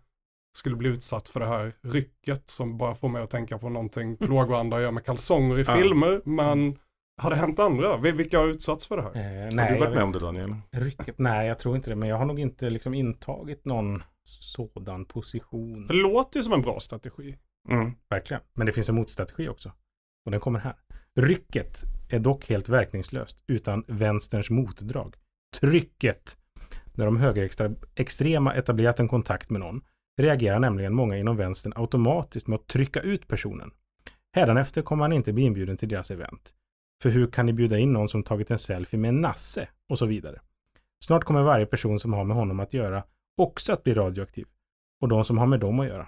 skulle 0.58 0.76
bli 0.76 0.90
utsatt 0.90 1.28
för 1.28 1.40
det 1.40 1.46
här 1.46 1.74
rycket 1.82 2.50
som 2.50 2.78
bara 2.78 2.96
får 2.96 3.10
mig 3.10 3.22
att 3.24 3.30
tänka 3.30 3.58
på 3.58 3.70
någonting 3.70 4.18
plågoandra 4.18 4.82
gör 4.82 4.92
med 4.92 5.06
kalsonger 5.06 5.60
i 5.60 5.64
Ja. 5.68 5.76
filmer. 5.76 6.22
Men 6.26 6.78
har 7.22 7.30
det 7.30 7.36
hänt 7.36 7.60
andra? 7.60 7.98
Vil- 7.98 8.16
Vilka 8.18 8.40
har 8.40 8.48
utsatts 8.48 8.88
för 8.88 8.98
det 8.98 9.04
här? 9.04 9.10
Eh, 9.16 9.44
Har 9.44 9.52
nej, 9.52 9.68
du 9.72 9.74
jag 9.74 9.80
varit 9.80 9.94
med 9.96 10.04
om 10.04 10.12
det 10.12 10.20
Daniel? 10.20 10.56
Rycket? 10.72 11.16
Nej, 11.20 11.48
jag 11.48 11.60
tror 11.60 11.76
inte 11.76 11.90
det, 11.90 11.96
men 11.96 12.10
jag 12.10 12.18
har 12.18 12.26
nog 12.26 12.40
inte 12.40 12.70
liksom 12.70 12.94
intagit 12.94 13.66
någon 13.66 14.04
sådan 14.26 15.06
position. 15.06 15.88
För 15.88 15.94
det 15.94 16.00
låter 16.02 16.40
ju 16.40 16.44
som 16.44 16.54
en 16.54 16.62
bra 16.62 16.80
strategi. 16.80 17.38
Mm. 17.70 17.92
Verkligen. 18.10 18.42
Men 18.54 18.66
det 18.66 18.72
finns 18.72 18.90
en 18.90 18.96
motstrategi 18.96 19.50
också. 19.50 19.72
Och 20.26 20.32
den 20.32 20.40
kommer 20.40 20.60
här. 20.60 20.76
Rycket 21.18 21.84
är 22.10 22.20
dock 22.20 22.50
helt 22.50 22.70
verkningslöst 22.70 23.44
utan 23.48 23.84
vänsterns 23.88 24.50
motdrag. 24.50 25.16
Trycket. 25.60 26.38
När 26.94 27.06
de 27.06 27.18
högerextrema 27.18 28.54
etablerat 28.54 29.00
en 29.00 29.08
kontakt 29.08 29.50
med 29.50 29.60
någon 29.60 29.82
reagerar 30.18 30.60
nämligen 30.60 30.94
många 30.94 31.18
inom 31.18 31.38
vänstern 31.38 31.74
automatiskt 31.76 32.48
med 32.48 32.56
att 32.60 32.68
trycka 32.68 33.00
ut 33.00 33.28
personen. 33.28 33.72
Hädanefter 34.34 34.82
kommer 34.82 35.04
han 35.04 35.14
inte 35.14 35.34
bli 35.34 35.44
inbjuden 35.44 35.78
till 35.78 35.90
deras 35.90 36.12
event. 36.12 36.54
För 37.02 37.10
hur 37.10 37.28
kan 37.28 37.46
ni 37.46 37.54
bjuda 37.54 37.78
in 37.78 37.94
någon 37.94 38.10
som 38.10 38.24
tagit 38.24 38.52
en 38.52 38.60
selfie 38.60 39.00
med 39.00 39.10
en 39.10 39.22
nasse? 39.22 39.68
Och 39.90 40.00
så 40.00 40.06
vidare. 40.06 40.42
Snart 41.06 41.24
kommer 41.24 41.42
varje 41.42 41.66
person 41.66 42.00
som 42.00 42.14
har 42.14 42.24
med 42.24 42.38
honom 42.38 42.60
att 42.60 42.74
göra 42.74 43.04
också 43.38 43.74
att 43.74 43.84
bli 43.84 43.94
radioaktiv. 43.94 44.48
Och 45.02 45.08
de 45.08 45.26
som 45.26 45.38
har 45.38 45.48
med 45.48 45.60
dem 45.60 45.80
att 45.80 45.88
göra. 45.88 46.08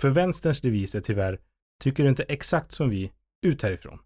För 0.00 0.08
vänsterns 0.08 0.60
devis 0.60 0.94
är 0.94 1.00
tyvärr 1.00 1.40
Tycker 1.80 2.02
du 2.02 2.08
inte 2.08 2.22
exakt 2.22 2.72
som 2.72 2.90
vi, 2.90 3.12
ut 3.42 3.62
härifrån. 3.62 3.98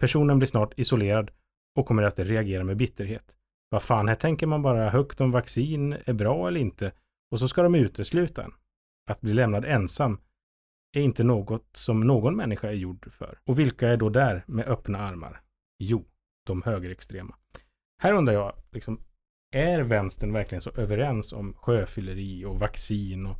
Personen 0.00 0.38
blir 0.38 0.46
snart 0.46 0.78
isolerad 0.78 1.30
och 1.76 1.86
kommer 1.86 2.02
att 2.02 2.18
reagera 2.18 2.64
med 2.64 2.76
bitterhet. 2.76 3.36
Vad 3.70 3.82
fan, 3.82 4.08
här 4.08 4.14
tänker 4.14 4.46
man 4.46 4.62
bara 4.62 4.90
högt 4.90 5.20
om 5.20 5.30
vaccin 5.30 5.96
är 6.04 6.12
bra 6.12 6.48
eller 6.48 6.60
inte 6.60 6.92
och 7.30 7.38
så 7.38 7.48
ska 7.48 7.62
de 7.62 7.74
utesluta 7.74 8.44
en. 8.44 8.52
Att 9.10 9.20
bli 9.20 9.34
lämnad 9.34 9.64
ensam 9.64 10.20
är 10.96 11.02
inte 11.02 11.24
något 11.24 11.68
som 11.72 12.00
någon 12.00 12.36
människa 12.36 12.68
är 12.68 12.72
gjord 12.72 13.12
för. 13.12 13.38
Och 13.44 13.58
vilka 13.58 13.88
är 13.88 13.96
då 13.96 14.08
där 14.08 14.44
med 14.46 14.68
öppna 14.68 14.98
armar? 14.98 15.40
Jo, 15.78 16.04
de 16.46 16.62
högerextrema. 16.62 17.36
Här 18.02 18.12
undrar 18.12 18.34
jag, 18.34 18.52
liksom, 18.70 19.00
är 19.54 19.80
vänstern 19.80 20.32
verkligen 20.32 20.62
så 20.62 20.70
överens 20.70 21.32
om 21.32 21.54
sjöfylleri 21.54 22.44
och 22.44 22.58
vaccin 22.58 23.26
och 23.26 23.36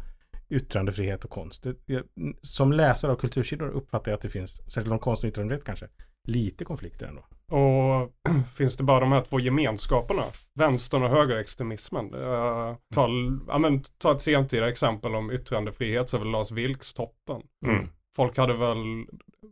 yttrandefrihet 0.49 1.25
och 1.25 1.31
konst. 1.31 1.67
Det, 1.87 2.07
som 2.43 2.73
läsare 2.73 3.13
av 3.13 3.17
kultursidor 3.17 3.69
uppfattar 3.69 4.11
jag 4.11 4.17
att 4.17 4.23
det 4.23 4.31
finns, 4.31 4.73
särskilt 4.73 4.93
om 4.93 4.99
konst 4.99 5.25
och 5.25 5.29
yttrandefrihet 5.29 5.65
kanske, 5.65 5.89
lite 6.29 6.65
konflikter 6.65 7.07
ändå. 7.07 7.25
Och 7.51 8.13
finns 8.57 8.77
det 8.77 8.85
bara 8.85 9.01
de 9.01 9.13
här 9.13 9.21
två 9.21 9.41
gemenskaperna? 9.41 10.23
Vänstern 10.55 11.03
och 11.03 11.11
högerextremismen. 11.11 12.15
Uh, 12.15 12.77
ta, 12.95 13.09
ja, 13.49 13.59
men, 13.59 13.83
ta 13.99 14.13
ett 14.13 14.23
sentida 14.23 14.69
exempel 14.69 15.15
om 15.15 15.31
yttrandefrihet 15.31 16.09
så 16.09 16.17
är 16.17 16.21
väl 16.21 16.31
Lars 16.31 16.51
Vilks 16.51 16.95
toppen. 16.95 17.43
Mm. 17.67 17.89
Folk 18.17 18.39
hade 18.39 18.57
väl 18.57 19.07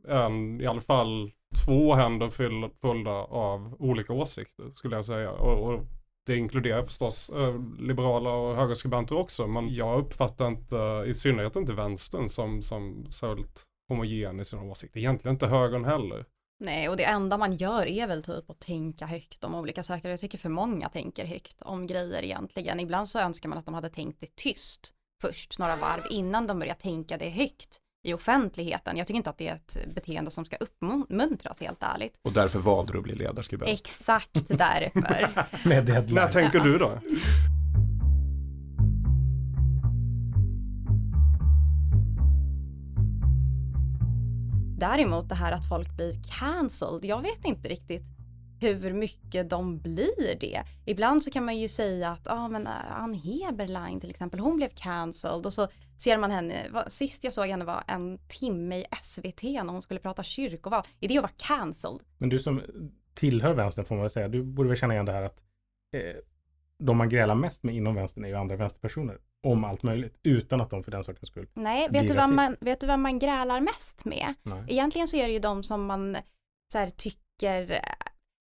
en, 0.09 0.61
i 0.61 0.67
alla 0.67 0.81
fall 0.81 1.33
två 1.65 1.95
händer 1.95 2.31
fyll, 2.31 2.69
fulla 2.81 3.25
av 3.25 3.77
olika 3.79 4.13
åsikter 4.13 4.71
skulle 4.71 4.97
jag 4.97 5.05
säga. 5.05 5.31
Och, 5.31 5.73
och 5.73 5.85
det 6.27 6.37
inkluderar 6.37 6.83
förstås 6.83 7.31
eh, 7.31 7.61
liberala 7.79 8.31
och 8.31 8.57
högerskribenter 8.57 9.19
också. 9.19 9.47
Men 9.47 9.75
jag 9.75 9.99
uppfattar 9.99 10.47
inte, 10.47 11.05
i 11.07 11.15
synnerhet 11.15 11.57
inte 11.57 11.73
vänstern 11.73 12.29
som, 12.29 12.63
som 12.63 13.07
särskilt 13.11 13.63
homogen 13.89 14.41
i 14.41 14.45
sina 14.45 14.63
åsikter. 14.63 15.01
Egentligen 15.01 15.35
inte 15.35 15.47
högern 15.47 15.85
heller. 15.85 16.25
Nej, 16.59 16.89
och 16.89 16.97
det 16.97 17.05
enda 17.05 17.39
man 17.39 17.57
gör 17.57 17.87
är 17.87 18.07
väl 18.07 18.23
typ 18.23 18.51
att 18.51 18.61
tänka 18.61 19.07
högt 19.07 19.45
om 19.45 19.55
olika 19.55 19.83
saker. 19.83 20.11
Jag 20.11 20.21
tycker 20.21 20.39
för 20.39 20.49
många 20.49 20.89
tänker 20.89 21.25
högt 21.25 21.63
om 21.63 21.87
grejer 21.87 22.23
egentligen. 22.23 22.81
Ibland 22.81 23.09
så 23.09 23.19
önskar 23.19 23.49
man 23.49 23.59
att 23.59 23.65
de 23.65 23.75
hade 23.75 23.89
tänkt 23.89 24.21
det 24.21 24.37
tyst 24.37 24.93
först, 25.23 25.59
några 25.59 25.77
varv, 25.77 26.03
innan 26.11 26.47
de 26.47 26.59
börjar 26.59 26.75
tänka 26.75 27.17
det 27.17 27.31
högt 27.31 27.81
i 28.07 28.15
offentligheten. 28.15 28.97
Jag 28.97 29.07
tycker 29.07 29.17
inte 29.17 29.31
att 29.31 29.39
det 29.39 29.49
är 29.49 29.55
ett 29.55 29.95
beteende 29.95 30.31
som 30.31 30.45
ska 30.45 30.57
uppmuntras 30.57 31.61
helt 31.61 31.83
ärligt. 31.83 32.21
Och 32.23 32.33
därför 32.33 32.59
valde 32.59 32.93
du 32.93 32.99
att 32.99 33.05
bli 33.05 33.15
ledarskribent. 33.15 33.71
Exakt 33.71 34.49
därför. 34.49 35.47
Med 35.69 35.85
deadline. 35.85 36.15
När 36.15 36.29
tänker 36.29 36.61
du 36.61 36.79
då? 36.79 37.01
Däremot 44.79 45.29
det 45.29 45.35
här 45.35 45.53
att 45.53 45.69
folk 45.69 45.97
blir 45.97 46.13
cancelled, 46.39 47.05
jag 47.05 47.23
vet 47.23 47.45
inte 47.45 47.69
riktigt 47.69 48.03
hur 48.61 48.93
mycket 48.93 49.51
de 49.51 49.79
blir 49.79 50.39
det. 50.41 50.63
Ibland 50.87 51.23
så 51.23 51.31
kan 51.31 51.45
man 51.45 51.59
ju 51.59 51.69
säga 51.69 52.11
att, 52.11 52.21
ja 52.25 52.33
ah, 52.33 52.49
men 52.49 52.67
eh, 52.67 53.03
Ann 53.03 53.15
Heberlein 53.15 54.01
till 54.01 54.11
exempel, 54.11 54.41
hon 54.41 54.57
blev 54.57 54.69
cancelled 54.69 55.47
och 55.47 55.53
så 55.53 55.69
ser 55.99 56.19
man 56.19 56.31
henne, 56.31 56.85
sist 56.89 57.25
jag 57.25 57.33
såg 57.33 57.47
henne 57.47 57.65
var 57.65 57.83
en 57.87 58.19
timme 58.29 58.77
i 58.77 58.85
SVT 59.03 59.43
när 59.43 59.73
hon 59.73 59.83
skulle 59.83 60.01
prata 60.01 60.23
kyrkoval. 60.23 60.83
Är 61.01 61.09
det 61.09 61.19
att 61.19 61.23
vara 61.23 61.59
cancelled? 61.59 62.01
Men 62.19 62.29
du 62.29 62.39
som 62.39 62.63
tillhör 63.15 63.53
vänstern 63.53 63.85
får 63.85 63.95
man 63.95 64.03
väl 64.03 64.11
säga, 64.11 64.29
du 64.29 64.43
borde 64.43 64.69
väl 64.69 64.79
känna 64.79 64.95
igen 64.95 65.07
det 65.07 65.13
här 65.13 65.23
att 65.23 65.41
eh, 65.97 66.17
de 66.79 66.97
man 66.97 67.09
grälar 67.09 67.35
mest 67.35 67.63
med 67.63 67.75
inom 67.75 67.95
vänstern 67.95 68.25
är 68.25 68.29
ju 68.29 68.35
andra 68.35 68.57
vänsterpersoner. 68.57 69.19
Om 69.43 69.65
allt 69.65 69.83
möjligt, 69.83 70.19
utan 70.23 70.61
att 70.61 70.71
de 70.71 70.83
för 70.83 70.91
den 70.91 71.05
sakens 71.05 71.29
skull. 71.29 71.49
Nej, 71.55 71.89
vet 71.91 72.09
du, 72.09 72.15
vad 72.15 72.17
rasist. 72.17 72.37
man, 72.37 72.57
vet 72.61 72.81
du 72.81 72.87
vad 72.87 72.99
man 72.99 73.19
grälar 73.19 73.61
mest 73.61 74.05
med? 74.05 74.35
Nej. 74.43 74.65
Egentligen 74.69 75.09
så 75.09 75.17
är 75.17 75.27
det 75.27 75.33
ju 75.33 75.39
de 75.39 75.63
som 75.63 75.87
man 75.87 76.17
så 76.73 76.79
här, 76.79 76.91
tycker, 76.91 77.81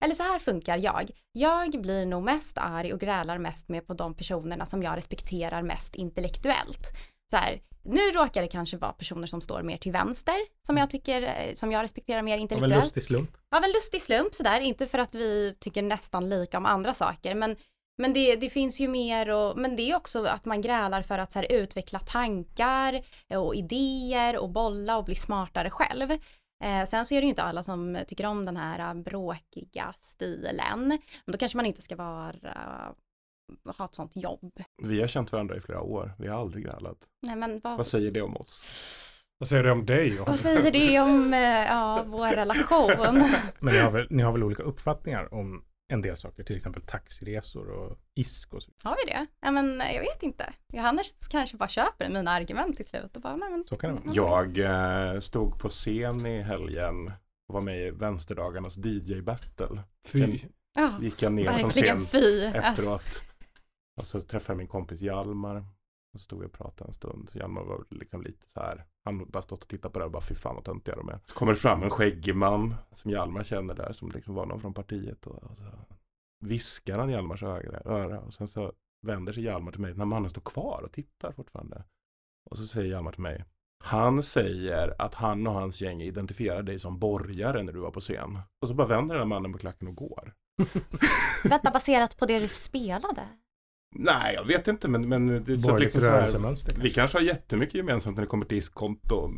eller 0.04 0.14
så 0.14 0.22
här 0.22 0.38
funkar 0.38 0.78
jag. 0.78 1.10
Jag 1.32 1.70
blir 1.70 2.06
nog 2.06 2.22
mest 2.22 2.58
arg 2.58 2.92
och 2.92 3.00
grälar 3.00 3.38
mest 3.38 3.68
med 3.68 3.86
på 3.86 3.94
de 3.94 4.14
personerna 4.14 4.66
som 4.66 4.82
jag 4.82 4.96
respekterar 4.96 5.62
mest 5.62 5.94
intellektuellt. 5.94 6.92
Så 7.30 7.36
här, 7.36 7.60
nu 7.84 8.00
råkar 8.00 8.42
det 8.42 8.48
kanske 8.48 8.76
vara 8.76 8.92
personer 8.92 9.26
som 9.26 9.40
står 9.40 9.62
mer 9.62 9.76
till 9.76 9.92
vänster, 9.92 10.34
som 10.66 10.76
jag 10.76 10.90
tycker, 10.90 11.22
eh, 11.22 11.54
som 11.54 11.72
jag 11.72 11.82
respekterar 11.82 12.22
mer 12.22 12.32
Av 12.32 12.36
en 12.36 12.42
intellektuellt. 12.42 12.84
lustig 12.84 13.02
slump. 13.02 13.30
Av 13.56 13.64
en 13.64 13.70
lustig 13.70 14.02
slump 14.02 14.34
sådär, 14.34 14.60
inte 14.60 14.86
för 14.86 14.98
att 14.98 15.14
vi 15.14 15.56
tycker 15.60 15.82
nästan 15.82 16.28
lika 16.28 16.58
om 16.58 16.66
andra 16.66 16.94
saker, 16.94 17.34
men, 17.34 17.56
men 17.98 18.12
det, 18.12 18.36
det 18.36 18.50
finns 18.50 18.80
ju 18.80 18.88
mer 18.88 19.30
och, 19.30 19.58
men 19.58 19.76
det 19.76 19.82
är 19.82 19.96
också 19.96 20.24
att 20.24 20.44
man 20.44 20.60
grälar 20.60 21.02
för 21.02 21.18
att 21.18 21.32
så 21.32 21.38
här, 21.38 21.52
utveckla 21.52 21.98
tankar 21.98 23.00
och 23.36 23.54
idéer 23.54 24.36
och 24.36 24.50
bolla 24.50 24.96
och 24.96 25.04
bli 25.04 25.14
smartare 25.14 25.70
själv. 25.70 26.10
Eh, 26.64 26.84
sen 26.86 27.06
så 27.06 27.14
är 27.14 27.20
det 27.20 27.24
ju 27.24 27.30
inte 27.30 27.42
alla 27.42 27.62
som 27.62 27.98
tycker 28.06 28.26
om 28.26 28.44
den 28.44 28.56
här 28.56 28.78
eh, 28.78 29.02
bråkiga 29.02 29.94
stilen, 29.98 30.88
men 31.24 31.32
då 31.32 31.38
kanske 31.38 31.58
man 31.58 31.66
inte 31.66 31.82
ska 31.82 31.96
vara, 31.96 32.94
ha 33.78 33.84
ett 33.84 33.94
sånt 33.94 34.16
jobb. 34.16 34.62
Vi 34.82 35.00
har 35.00 35.08
känt 35.08 35.32
varandra 35.32 35.56
i 35.56 35.60
flera 35.60 35.80
år. 35.80 36.14
Vi 36.18 36.28
har 36.28 36.40
aldrig 36.40 36.64
grälat. 36.64 36.98
Nej 37.22 37.36
men 37.36 37.60
vad, 37.64 37.76
Vad 37.76 37.86
säger 37.86 38.10
det 38.10 38.22
om 38.22 38.36
oss? 38.36 38.92
Vad 39.38 39.48
säger 39.48 39.62
du 39.62 39.70
om 39.70 39.86
dig? 39.86 40.18
vad 40.26 40.38
säger 40.38 40.70
det 40.70 41.00
om 41.00 41.34
eh, 41.34 41.40
ja, 41.40 42.04
vår 42.06 42.28
relation? 42.28 42.90
Men 43.58 43.74
ni 43.74 43.80
har, 43.80 43.90
väl, 43.90 44.06
ni 44.10 44.22
har 44.22 44.32
väl 44.32 44.44
olika 44.44 44.62
uppfattningar 44.62 45.34
om 45.34 45.64
en 45.88 46.02
del 46.02 46.16
saker, 46.16 46.44
till 46.44 46.56
exempel 46.56 46.82
taxiresor 46.82 47.70
och 47.70 47.98
ISK 48.14 48.54
och 48.54 48.62
så. 48.62 48.72
Har 48.82 48.96
vi 49.04 49.12
det? 49.12 49.26
Ja 49.40 49.50
men 49.50 49.80
eh, 49.80 49.92
jag 49.92 50.00
vet 50.00 50.22
inte. 50.22 50.52
Johannes 50.72 51.14
kanske 51.28 51.56
bara 51.56 51.68
köper 51.68 52.08
mina 52.08 52.30
argument 52.30 52.76
till 52.76 52.86
slut 52.86 53.16
och 53.16 53.22
bara, 53.22 53.36
nej 53.36 53.50
men. 53.50 53.64
Så 53.64 53.76
kan 53.76 53.94
det 53.94 54.00
vara. 54.00 54.14
Jag 54.14 54.58
eh, 55.14 55.20
stod 55.20 55.58
på 55.58 55.68
scen 55.68 56.26
i 56.26 56.42
helgen 56.42 57.12
och 57.48 57.54
var 57.54 57.60
med 57.60 57.86
i 57.86 57.90
Vänsterdagarnas 57.90 58.76
DJ-battle. 58.76 59.82
Fy. 60.06 60.38
Ja, 60.74 60.92
Gick 61.00 61.22
jag 61.22 61.32
ner 61.32 61.52
från 61.52 61.70
scen 61.70 62.06
fy. 62.06 62.44
Alltså, 62.46 62.58
efteråt. 62.58 63.24
Och 64.00 64.06
så 64.06 64.20
träffade 64.20 64.52
jag 64.52 64.58
min 64.58 64.66
kompis 64.66 65.00
Hjalmar. 65.00 65.64
Och 66.16 66.20
så 66.20 66.24
stod 66.24 66.40
vi 66.40 66.46
och 66.46 66.52
pratade 66.52 66.88
en 66.88 66.92
stund. 66.92 67.30
Hjalmar 67.34 67.62
var 67.62 67.84
liksom 67.90 68.22
lite 68.22 68.50
så 68.50 68.60
här. 68.60 68.84
Han 69.04 69.30
bara 69.30 69.42
stått 69.42 69.62
och 69.62 69.68
tittat 69.68 69.92
på 69.92 69.98
det 69.98 70.04
och 70.04 70.10
bara 70.10 70.22
fy 70.22 70.34
fan 70.34 70.54
vad 70.54 70.64
töntiga 70.64 70.96
de 70.96 71.08
är. 71.08 71.20
Så 71.24 71.34
kommer 71.34 71.52
det 71.52 71.58
fram 71.58 71.82
en 71.82 71.90
skäggig 71.90 72.36
man 72.36 72.74
som 72.92 73.10
Hjalmar 73.10 73.44
känner 73.44 73.74
där. 73.74 73.92
Som 73.92 74.10
liksom 74.10 74.34
var 74.34 74.46
någon 74.46 74.60
från 74.60 74.74
partiet. 74.74 75.26
Och, 75.26 75.42
och 75.42 75.56
så 75.56 75.64
viskar 76.44 76.98
han 76.98 77.10
Hjalmars 77.10 77.42
öra. 77.42 78.20
Och 78.20 78.34
sen 78.34 78.48
så 78.48 78.72
vänder 79.06 79.32
sig 79.32 79.42
Hjalmar 79.42 79.72
till 79.72 79.80
mig. 79.80 79.94
När 79.94 80.04
mannen 80.04 80.30
står 80.30 80.40
kvar 80.40 80.82
och 80.84 80.92
tittar 80.92 81.32
fortfarande. 81.32 81.84
Och 82.50 82.58
så 82.58 82.66
säger 82.66 82.90
Hjalmar 82.90 83.12
till 83.12 83.22
mig. 83.22 83.44
Han 83.84 84.22
säger 84.22 84.94
att 84.98 85.14
han 85.14 85.46
och 85.46 85.52
hans 85.52 85.80
gäng 85.80 86.02
identifierar 86.02 86.62
dig 86.62 86.78
som 86.78 86.98
borgare 86.98 87.62
när 87.62 87.72
du 87.72 87.80
var 87.80 87.90
på 87.90 88.00
scen. 88.00 88.38
Och 88.62 88.68
så 88.68 88.74
bara 88.74 88.86
vänder 88.86 89.14
den 89.14 89.22
här 89.22 89.28
mannen 89.28 89.52
på 89.52 89.58
klacken 89.58 89.88
och 89.88 89.96
går. 89.96 90.34
Vänta, 91.48 91.70
baserat 91.70 92.16
på 92.16 92.26
det 92.26 92.38
du 92.38 92.48
spelade? 92.48 93.28
Nej, 93.98 94.34
jag 94.34 94.44
vet 94.44 94.68
inte 94.68 94.88
men, 94.88 95.08
men 95.08 95.44
det 95.44 95.58
så 95.58 95.76
liksom 95.76 96.00
så 96.00 96.10
här. 96.10 96.80
Vi 96.82 96.90
kanske 96.90 97.18
har 97.18 97.22
jättemycket 97.22 97.74
gemensamt 97.74 98.16
när 98.16 98.22
det 98.22 98.28
kommer 98.28 98.46
till 98.46 98.62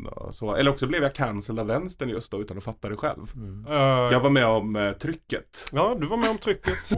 och 0.07 0.35
så. 0.35 0.55
Eller 0.55 0.71
också 0.71 0.87
blev 0.87 1.03
jag 1.03 1.15
cancelled 1.15 1.61
av 1.61 1.67
vänstern 1.67 2.09
just 2.09 2.31
då 2.31 2.41
utan 2.41 2.59
att 2.59 2.65
fatta 2.65 2.89
det 2.89 2.97
själv. 2.97 3.33
Mm. 3.35 3.67
Eh, 3.67 4.13
Jag 4.13 4.21
var 4.21 4.31
med 4.31 4.47
om 4.47 4.77
eh, 4.77 4.93
trycket. 4.93 5.69
Ja, 5.73 5.97
du 6.01 6.07
var 6.07 6.17
med 6.17 6.31
om 6.31 6.39
trycket. 6.39 6.91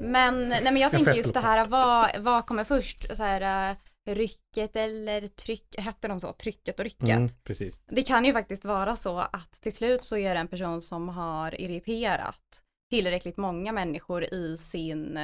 Men, 0.00 0.48
nej 0.48 0.64
men 0.64 0.76
jag 0.76 0.90
tänker 0.90 1.04
festar 1.04 1.22
just 1.22 1.34
det 1.34 1.40
här, 1.40 1.66
vad, 1.66 2.10
vad 2.20 2.46
kommer 2.46 2.64
först? 2.64 3.16
Så 3.16 3.22
här, 3.22 3.70
uh, 3.70 3.76
rycket 4.14 4.76
eller 4.76 5.28
tryck, 5.28 5.74
hette 5.78 6.08
de 6.08 6.20
så? 6.20 6.32
Trycket 6.32 6.78
och 6.78 6.84
rycket? 6.84 7.08
Mm, 7.08 7.28
precis. 7.44 7.80
Det 7.90 8.02
kan 8.02 8.24
ju 8.24 8.32
faktiskt 8.32 8.64
vara 8.64 8.96
så 8.96 9.18
att 9.18 9.52
till 9.62 9.76
slut 9.76 10.04
så 10.04 10.16
är 10.16 10.34
det 10.34 10.40
en 10.40 10.48
person 10.48 10.80
som 10.80 11.08
har 11.08 11.60
irriterat 11.60 12.62
tillräckligt 12.90 13.36
många 13.36 13.72
människor 13.72 14.24
i 14.24 14.56
sin 14.58 15.18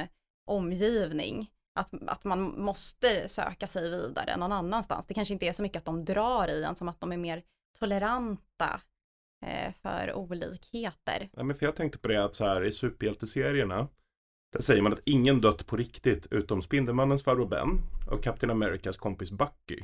omgivning. 0.47 1.51
Att, 1.79 1.89
att 2.07 2.23
man 2.23 2.61
måste 2.61 3.29
söka 3.29 3.67
sig 3.67 3.89
vidare 3.89 4.37
någon 4.37 4.51
annanstans. 4.51 5.05
Det 5.07 5.13
kanske 5.13 5.33
inte 5.33 5.45
är 5.45 5.53
så 5.53 5.61
mycket 5.61 5.77
att 5.77 5.85
de 5.85 6.05
drar 6.05 6.47
i 6.47 6.63
en 6.63 6.75
som 6.75 6.89
att 6.89 6.99
de 6.99 7.11
är 7.11 7.17
mer 7.17 7.43
toleranta 7.79 8.81
eh, 9.45 9.73
för 9.81 10.13
olikheter. 10.13 11.29
Ja, 11.33 11.43
men 11.43 11.55
för 11.55 11.65
jag 11.65 11.75
tänkte 11.75 11.99
på 11.99 12.07
det 12.07 12.23
att 12.23 12.33
så 12.33 12.45
här 12.45 12.63
i 12.65 12.71
superhjälteserierna 12.71 13.87
där 14.51 14.61
säger 14.61 14.81
man 14.81 14.93
att 14.93 15.01
ingen 15.05 15.41
dött 15.41 15.67
på 15.67 15.77
riktigt 15.77 16.27
utom 16.31 16.61
Spindelmannens 16.61 17.23
farbror 17.23 17.45
Ben 17.45 17.81
och 18.11 18.23
Captain 18.23 18.51
Americas 18.51 18.97
kompis 18.97 19.31
Bucky. 19.31 19.79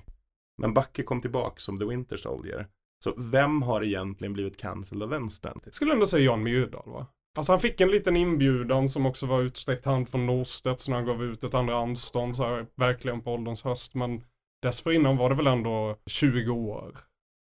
Men 0.57 0.73
Bucky 0.73 1.03
kom 1.03 1.21
tillbaka 1.21 1.59
som 1.59 1.79
The 1.79 1.85
Winter 1.85 2.17
Soldier. 2.17 2.67
Så 3.03 3.13
vem 3.17 3.61
har 3.61 3.83
egentligen 3.83 4.33
blivit 4.33 4.57
cancelled 4.57 5.03
av 5.03 5.09
vänstern? 5.09 5.59
Jag 5.65 5.73
skulle 5.73 5.93
ändå 5.93 6.05
säga 6.05 6.25
Jan 6.25 6.43
Myrdal 6.43 6.89
va? 6.89 7.07
Alltså 7.38 7.51
han 7.51 7.60
fick 7.60 7.82
en 7.82 7.91
liten 7.91 8.17
inbjudan 8.17 8.89
som 8.89 9.06
också 9.06 9.25
var 9.25 9.41
utsträckt 9.41 9.86
hand 9.86 10.10
från 10.10 10.25
Norstedts 10.25 10.88
när 10.88 10.96
han 10.96 11.06
gav 11.06 11.24
ut 11.24 11.44
ett 11.44 11.53
andra 11.53 11.77
anstånd 11.77 12.36
så 12.36 12.44
här, 12.44 12.67
verkligen 12.75 13.22
på 13.22 13.34
ålderns 13.34 13.63
höst. 13.63 13.96
Men 13.96 14.24
dessförinnan 14.62 15.17
var 15.17 15.29
det 15.29 15.36
väl 15.36 15.48
ändå 15.48 15.98
20 16.06 16.51
år 16.51 16.98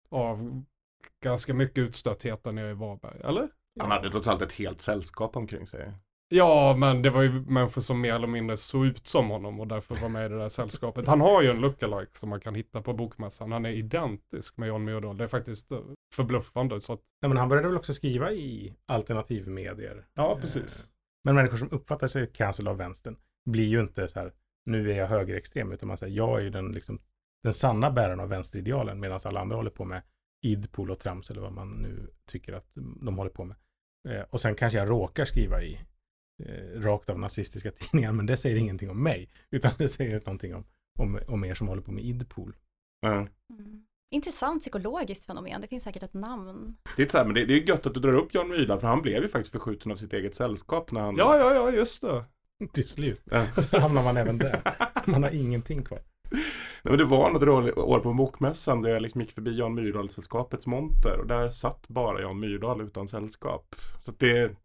av 0.09 0.63
ganska 1.23 1.53
mycket 1.53 1.77
utstötthet 1.77 2.43
där 2.43 2.51
nere 2.51 2.71
i 2.71 2.73
Varberg, 2.73 3.21
eller? 3.23 3.49
Han 3.79 3.91
hade 3.91 4.09
trots 4.09 4.27
allt 4.27 4.41
ett 4.41 4.53
helt 4.53 4.81
sällskap 4.81 5.35
omkring 5.35 5.67
sig. 5.67 5.93
Ja, 6.29 6.75
men 6.77 7.01
det 7.01 7.09
var 7.09 7.21
ju 7.21 7.29
människor 7.41 7.81
som 7.81 8.01
mer 8.01 8.13
eller 8.13 8.27
mindre 8.27 8.57
såg 8.57 8.85
ut 8.85 9.07
som 9.07 9.29
honom 9.29 9.59
och 9.59 9.67
därför 9.67 9.95
var 9.95 10.09
med 10.09 10.25
i 10.25 10.29
det 10.29 10.37
där 10.37 10.49
sällskapet. 10.49 11.07
Han 11.07 11.21
har 11.21 11.41
ju 11.41 11.49
en 11.49 11.61
lookalike 11.61 12.11
som 12.17 12.29
man 12.29 12.39
kan 12.39 12.55
hitta 12.55 12.81
på 12.81 12.93
bokmässan. 12.93 13.51
Han 13.51 13.65
är 13.65 13.69
identisk 13.69 14.57
med 14.57 14.69
Jan 14.69 14.83
Myrdal. 14.83 15.17
Det 15.17 15.23
är 15.23 15.27
faktiskt 15.27 15.71
eh, 15.71 15.79
förbluffande. 16.15 16.79
Så 16.79 16.93
att, 16.93 16.99
Nej, 17.21 17.29
men 17.29 17.37
han 17.37 17.49
började 17.49 17.67
väl 17.67 17.77
också 17.77 17.93
skriva 17.93 18.31
i 18.31 18.73
alternativmedier. 18.87 20.05
ja, 20.13 20.37
precis. 20.41 20.79
Eh, 20.79 20.85
Men 21.23 21.35
människor 21.35 21.57
som 21.57 21.71
uppfattar 21.71 22.07
sig 22.07 22.27
cancel 22.33 22.67
av 22.67 22.77
vänstern 22.77 23.17
blir 23.45 23.67
ju 23.67 23.79
inte 23.79 24.07
så 24.07 24.19
här, 24.19 24.33
nu 24.65 24.91
är 24.91 24.97
jag 24.97 25.07
högerextrem, 25.07 25.71
utan 25.71 25.87
man 25.87 25.97
säger, 25.97 26.15
jag 26.17 26.39
är 26.39 26.43
ju 26.43 26.49
den, 26.49 26.71
liksom, 26.71 26.99
den 27.43 27.53
sanna 27.53 27.91
bäraren 27.91 28.19
av 28.19 28.29
vänsteridealen, 28.29 28.99
medan 28.99 29.19
alla 29.25 29.39
andra 29.41 29.55
håller 29.55 29.69
på 29.71 29.85
med 29.85 30.01
idpol 30.45 30.91
och 30.91 30.99
trams, 30.99 31.29
eller 31.29 31.41
vad 31.41 31.51
man 31.53 31.69
nu 31.69 32.09
tycker 32.31 32.53
att 32.53 32.67
de 32.75 33.17
håller 33.17 33.31
på 33.31 33.43
med. 33.45 33.57
Eh, 34.09 34.21
och 34.29 34.41
sen 34.41 34.55
kanske 34.55 34.77
jag 34.77 34.89
råkar 34.89 35.25
skriva 35.25 35.61
i 35.61 35.79
eh, 36.45 36.81
rakt 36.81 37.09
av 37.09 37.19
nazistiska 37.19 37.71
tidningar, 37.79 38.11
men 38.11 38.25
det 38.25 38.37
säger 38.37 38.55
ingenting 38.55 38.89
om 38.89 39.03
mig, 39.03 39.29
utan 39.51 39.71
det 39.77 39.89
säger 39.89 40.19
någonting 40.19 40.55
om, 40.55 40.65
om, 40.99 41.19
om 41.27 41.43
er 41.43 41.53
som 41.53 41.67
håller 41.67 41.81
på 41.81 41.91
med 41.91 42.03
idpol. 42.03 42.55
Ja. 43.01 43.13
Mm. 43.13 43.83
Intressant 44.11 44.61
psykologiskt 44.61 45.25
fenomen, 45.25 45.61
det 45.61 45.67
finns 45.67 45.83
säkert 45.83 46.03
ett 46.03 46.13
namn. 46.13 46.77
Det 46.95 47.03
är, 47.03 47.07
så 47.07 47.17
här, 47.17 47.25
men 47.25 47.33
det, 47.33 47.45
det 47.45 47.53
är 47.53 47.69
gött 47.69 47.85
att 47.85 47.93
du 47.93 47.99
drar 47.99 48.13
upp 48.13 48.33
Jan 48.33 48.49
Myrdal 48.49 48.79
för 48.79 48.87
han 48.87 49.01
blev 49.01 49.21
ju 49.21 49.27
faktiskt 49.27 49.51
förskjuten 49.51 49.91
av 49.91 49.95
sitt 49.95 50.13
eget 50.13 50.35
sällskap 50.35 50.91
när 50.91 51.01
han... 51.01 51.15
Ja, 51.17 51.37
ja, 51.37 51.53
ja, 51.53 51.71
just 51.71 52.01
det. 52.01 52.25
Till 52.73 52.87
slut 52.87 53.21
så 53.69 53.79
hamnar 53.79 54.03
man 54.03 54.17
även 54.17 54.37
där. 54.37 54.61
Man 55.05 55.23
har 55.23 55.29
ingenting 55.29 55.83
kvar. 55.83 55.99
Nej, 56.83 56.91
men 56.91 56.97
det 56.97 57.05
var 57.05 57.31
något 57.31 57.43
roligt 57.43 57.77
år 57.77 57.99
på 57.99 58.13
bokmässan 58.13 58.81
där 58.81 58.89
jag 58.89 59.01
liksom 59.01 59.21
gick 59.21 59.31
förbi 59.31 59.57
Jan 59.57 59.73
Myrdal-sällskapets 59.73 60.67
monter 60.67 61.19
och 61.19 61.27
där 61.27 61.49
satt 61.49 61.87
bara 61.87 62.21
Jan 62.21 62.39
Myrdal 62.39 62.81
utan 62.81 63.07
sällskap. 63.07 63.75
Så 64.05 64.11
att 64.11 64.19
det, 64.19 64.55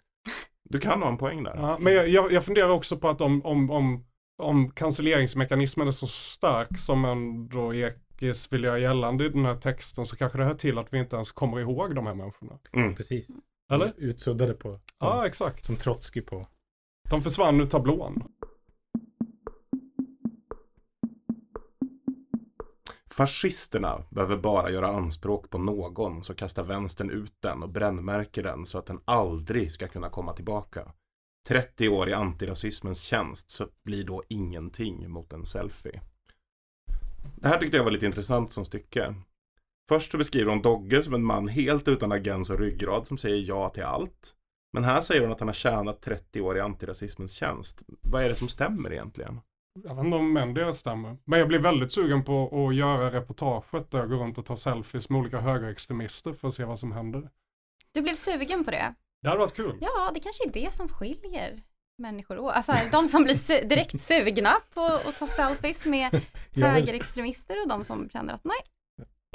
du 0.68 0.78
kan 0.78 1.02
ha 1.02 1.08
en 1.08 1.18
poäng 1.18 1.42
där. 1.42 1.56
Ja, 1.56 1.76
men 1.80 1.94
jag, 1.94 2.08
jag, 2.08 2.32
jag 2.32 2.44
funderar 2.44 2.68
också 2.70 2.96
på 2.96 3.08
att 3.08 3.20
om, 3.20 3.46
om, 3.46 3.70
om, 3.70 4.04
om 4.42 4.70
cancelleringsmekanismen 4.70 5.88
är 5.88 5.92
så 5.92 6.06
stark 6.06 6.78
som 6.78 7.04
ändå 7.04 7.74
Ekis 7.74 8.52
vill 8.52 8.64
göra 8.64 8.78
gällande 8.78 9.26
i 9.26 9.28
den 9.28 9.44
här 9.44 9.54
texten 9.56 10.06
så 10.06 10.16
kanske 10.16 10.38
det 10.38 10.44
hör 10.44 10.54
till 10.54 10.78
att 10.78 10.92
vi 10.92 10.98
inte 10.98 11.16
ens 11.16 11.32
kommer 11.32 11.60
ihåg 11.60 11.94
de 11.94 12.06
här 12.06 12.14
människorna. 12.14 12.58
Mm. 12.72 12.94
Precis. 12.94 13.28
Eller? 13.72 13.92
Utsuddade 13.96 14.54
på, 14.54 14.80
Ja, 15.00 15.26
exakt. 15.26 15.64
som 15.64 15.76
Trotsky 15.76 16.20
på 16.20 16.46
De 17.10 17.22
försvann 17.22 17.60
ur 17.60 17.64
tablån. 17.64 18.22
Fascisterna 23.18 24.04
behöver 24.10 24.36
bara 24.36 24.70
göra 24.70 24.88
anspråk 24.88 25.50
på 25.50 25.58
någon 25.58 26.22
så 26.22 26.34
kastar 26.34 26.62
vänstern 26.62 27.10
ut 27.10 27.34
den 27.40 27.62
och 27.62 27.68
brännmärker 27.68 28.42
den 28.42 28.66
så 28.66 28.78
att 28.78 28.86
den 28.86 29.00
aldrig 29.04 29.72
ska 29.72 29.88
kunna 29.88 30.10
komma 30.10 30.32
tillbaka. 30.32 30.92
30 31.48 31.88
år 31.88 32.08
i 32.08 32.12
antirasismens 32.12 33.00
tjänst 33.00 33.50
så 33.50 33.68
blir 33.84 34.04
då 34.04 34.22
ingenting 34.28 35.10
mot 35.10 35.32
en 35.32 35.46
selfie. 35.46 36.00
Det 37.36 37.48
här 37.48 37.58
tyckte 37.58 37.76
jag 37.76 37.84
var 37.84 37.90
lite 37.90 38.06
intressant 38.06 38.52
som 38.52 38.64
stycke. 38.64 39.14
Först 39.88 40.10
så 40.10 40.18
beskriver 40.18 40.50
hon 40.50 40.62
Dogge 40.62 41.02
som 41.02 41.14
en 41.14 41.24
man 41.24 41.48
helt 41.48 41.88
utan 41.88 42.12
agens 42.12 42.50
och 42.50 42.58
ryggrad 42.58 43.06
som 43.06 43.18
säger 43.18 43.48
ja 43.48 43.68
till 43.68 43.84
allt. 43.84 44.34
Men 44.72 44.84
här 44.84 45.00
säger 45.00 45.20
hon 45.20 45.32
att 45.32 45.40
han 45.40 45.48
har 45.48 45.54
tjänat 45.54 46.02
30 46.02 46.40
år 46.40 46.56
i 46.56 46.60
antirasismens 46.60 47.32
tjänst. 47.32 47.82
Vad 47.86 48.22
är 48.22 48.28
det 48.28 48.34
som 48.34 48.48
stämmer 48.48 48.92
egentligen? 48.92 49.40
Jag 49.84 49.94
vet 49.94 50.04
inte 50.04 50.16
om 50.16 50.32
men 50.32 50.54
det 50.54 50.74
stämmer. 50.74 51.16
Men 51.24 51.38
jag 51.38 51.48
blir 51.48 51.58
väldigt 51.58 51.92
sugen 51.92 52.24
på 52.24 52.66
att 52.68 52.74
göra 52.74 53.10
reportaget 53.12 53.90
där 53.90 53.98
jag 53.98 54.08
går 54.08 54.16
runt 54.16 54.38
och 54.38 54.46
tar 54.46 54.56
selfies 54.56 55.10
med 55.10 55.18
olika 55.20 55.40
högerextremister 55.40 56.32
för 56.32 56.48
att 56.48 56.54
se 56.54 56.64
vad 56.64 56.78
som 56.78 56.92
händer. 56.92 57.28
Du 57.94 58.02
blev 58.02 58.14
sugen 58.14 58.64
på 58.64 58.70
det? 58.70 58.94
Det 59.22 59.28
hade 59.28 59.40
varit 59.40 59.54
kul. 59.56 59.78
Ja, 59.80 60.10
det 60.14 60.20
kanske 60.20 60.48
är 60.48 60.52
det 60.52 60.74
som 60.74 60.88
skiljer 60.88 61.62
människor 61.98 62.38
åt. 62.38 62.54
Alltså 62.54 62.72
de 62.92 63.08
som 63.08 63.24
blir 63.24 63.34
su- 63.34 63.68
direkt 63.68 64.00
sugna 64.02 64.52
på 64.74 64.80
att 64.84 65.18
ta 65.18 65.26
selfies 65.26 65.84
med 65.84 66.20
högerextremister 66.54 67.62
och 67.62 67.68
de 67.68 67.84
som 67.84 68.08
känner 68.10 68.34
att 68.34 68.44
nej, 68.44 68.56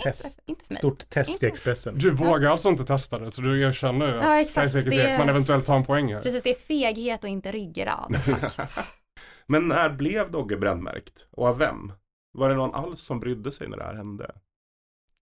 test. 0.04 0.26
inte, 0.26 0.42
inte 0.52 0.66
för 0.66 0.74
mig. 0.74 0.78
Stort 0.78 1.10
test 1.10 1.44
i 1.44 1.46
Expressen. 1.46 1.98
Du 1.98 2.12
vågar 2.12 2.50
alltså 2.52 2.70
inte 2.70 2.86
testa 2.86 3.20
det 3.20 3.32
så 3.32 3.42
du 3.42 3.62
erkänner 3.62 4.08
Ja, 4.08 4.22
att 4.22 4.42
exakt. 4.42 4.56
Kajsa 4.56 4.90
Det- 4.90 4.96
Ekis 4.96 5.18
man 5.20 5.30
eventuellt 5.30 5.66
tar 5.66 5.76
en 5.76 5.86
poäng 5.86 6.14
här. 6.14 6.22
Precis, 6.22 6.44
det 6.44 6.50
är 6.50 6.56
feghet 6.60 7.24
och 7.24 7.30
inte 7.30 7.52
ryggrad. 7.52 8.16
Men 9.48 9.68
när 9.68 9.90
blev 9.90 10.32
Dogge 10.32 10.58
brännmärkt? 10.58 11.28
Och 11.32 11.48
av 11.48 11.58
vem? 11.58 11.94
Var 12.32 12.50
det 12.50 12.56
någon 12.56 12.74
alls 12.74 13.02
som 13.02 13.20
brydde 13.20 13.52
sig 13.52 13.68
när 13.68 13.78
det 13.78 13.84
här 13.84 13.94
hände? 13.94 14.36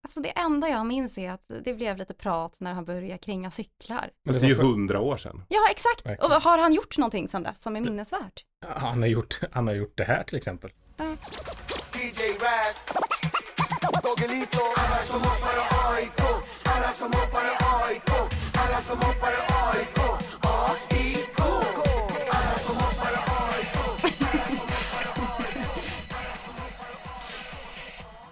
Alltså 0.04 0.20
det 0.20 0.30
enda 0.30 0.70
jag 0.70 0.86
minns 0.86 1.18
är 1.18 1.32
att 1.32 1.52
det 1.64 1.74
blev 1.74 1.98
lite 1.98 2.14
prat 2.14 2.60
när 2.60 2.74
han 2.74 2.86
började 2.86 3.18
kränga 3.18 3.52
cyklar. 3.52 4.10
Men 4.24 4.34
det 4.34 4.42
är 4.42 4.48
ju 4.48 4.56
hundra 4.56 5.00
år 5.00 5.18
sedan. 5.18 5.44
Ja, 5.50 5.60
exakt. 5.72 6.06
Verkligen. 6.06 6.32
Och 6.32 6.42
har 6.42 6.58
han 6.58 6.74
gjort 6.74 6.98
någonting 6.98 7.28
sedan 7.28 7.44
dess 7.44 7.62
som 7.62 7.76
är 7.76 7.82
minnesvärt? 7.82 8.46
han, 8.68 9.02
har 9.02 9.08
gjort, 9.08 9.40
han 9.52 9.68
har 9.68 9.74
gjort 9.74 9.98
det 9.98 10.04
här 10.04 10.24
till 10.24 10.38
exempel. 10.38 10.72
Doggelito, 14.04 14.64
alla 14.78 15.02
som 15.04 15.20
hoppar 15.20 15.58
AIK, 15.94 16.22
alla 16.64 16.92
som 16.92 17.08
hoppar 17.08 17.46
AIK, 17.84 18.10
alla 18.54 18.82
som 18.82 18.98
hoppar 18.98 19.34
AIK, 19.64 20.01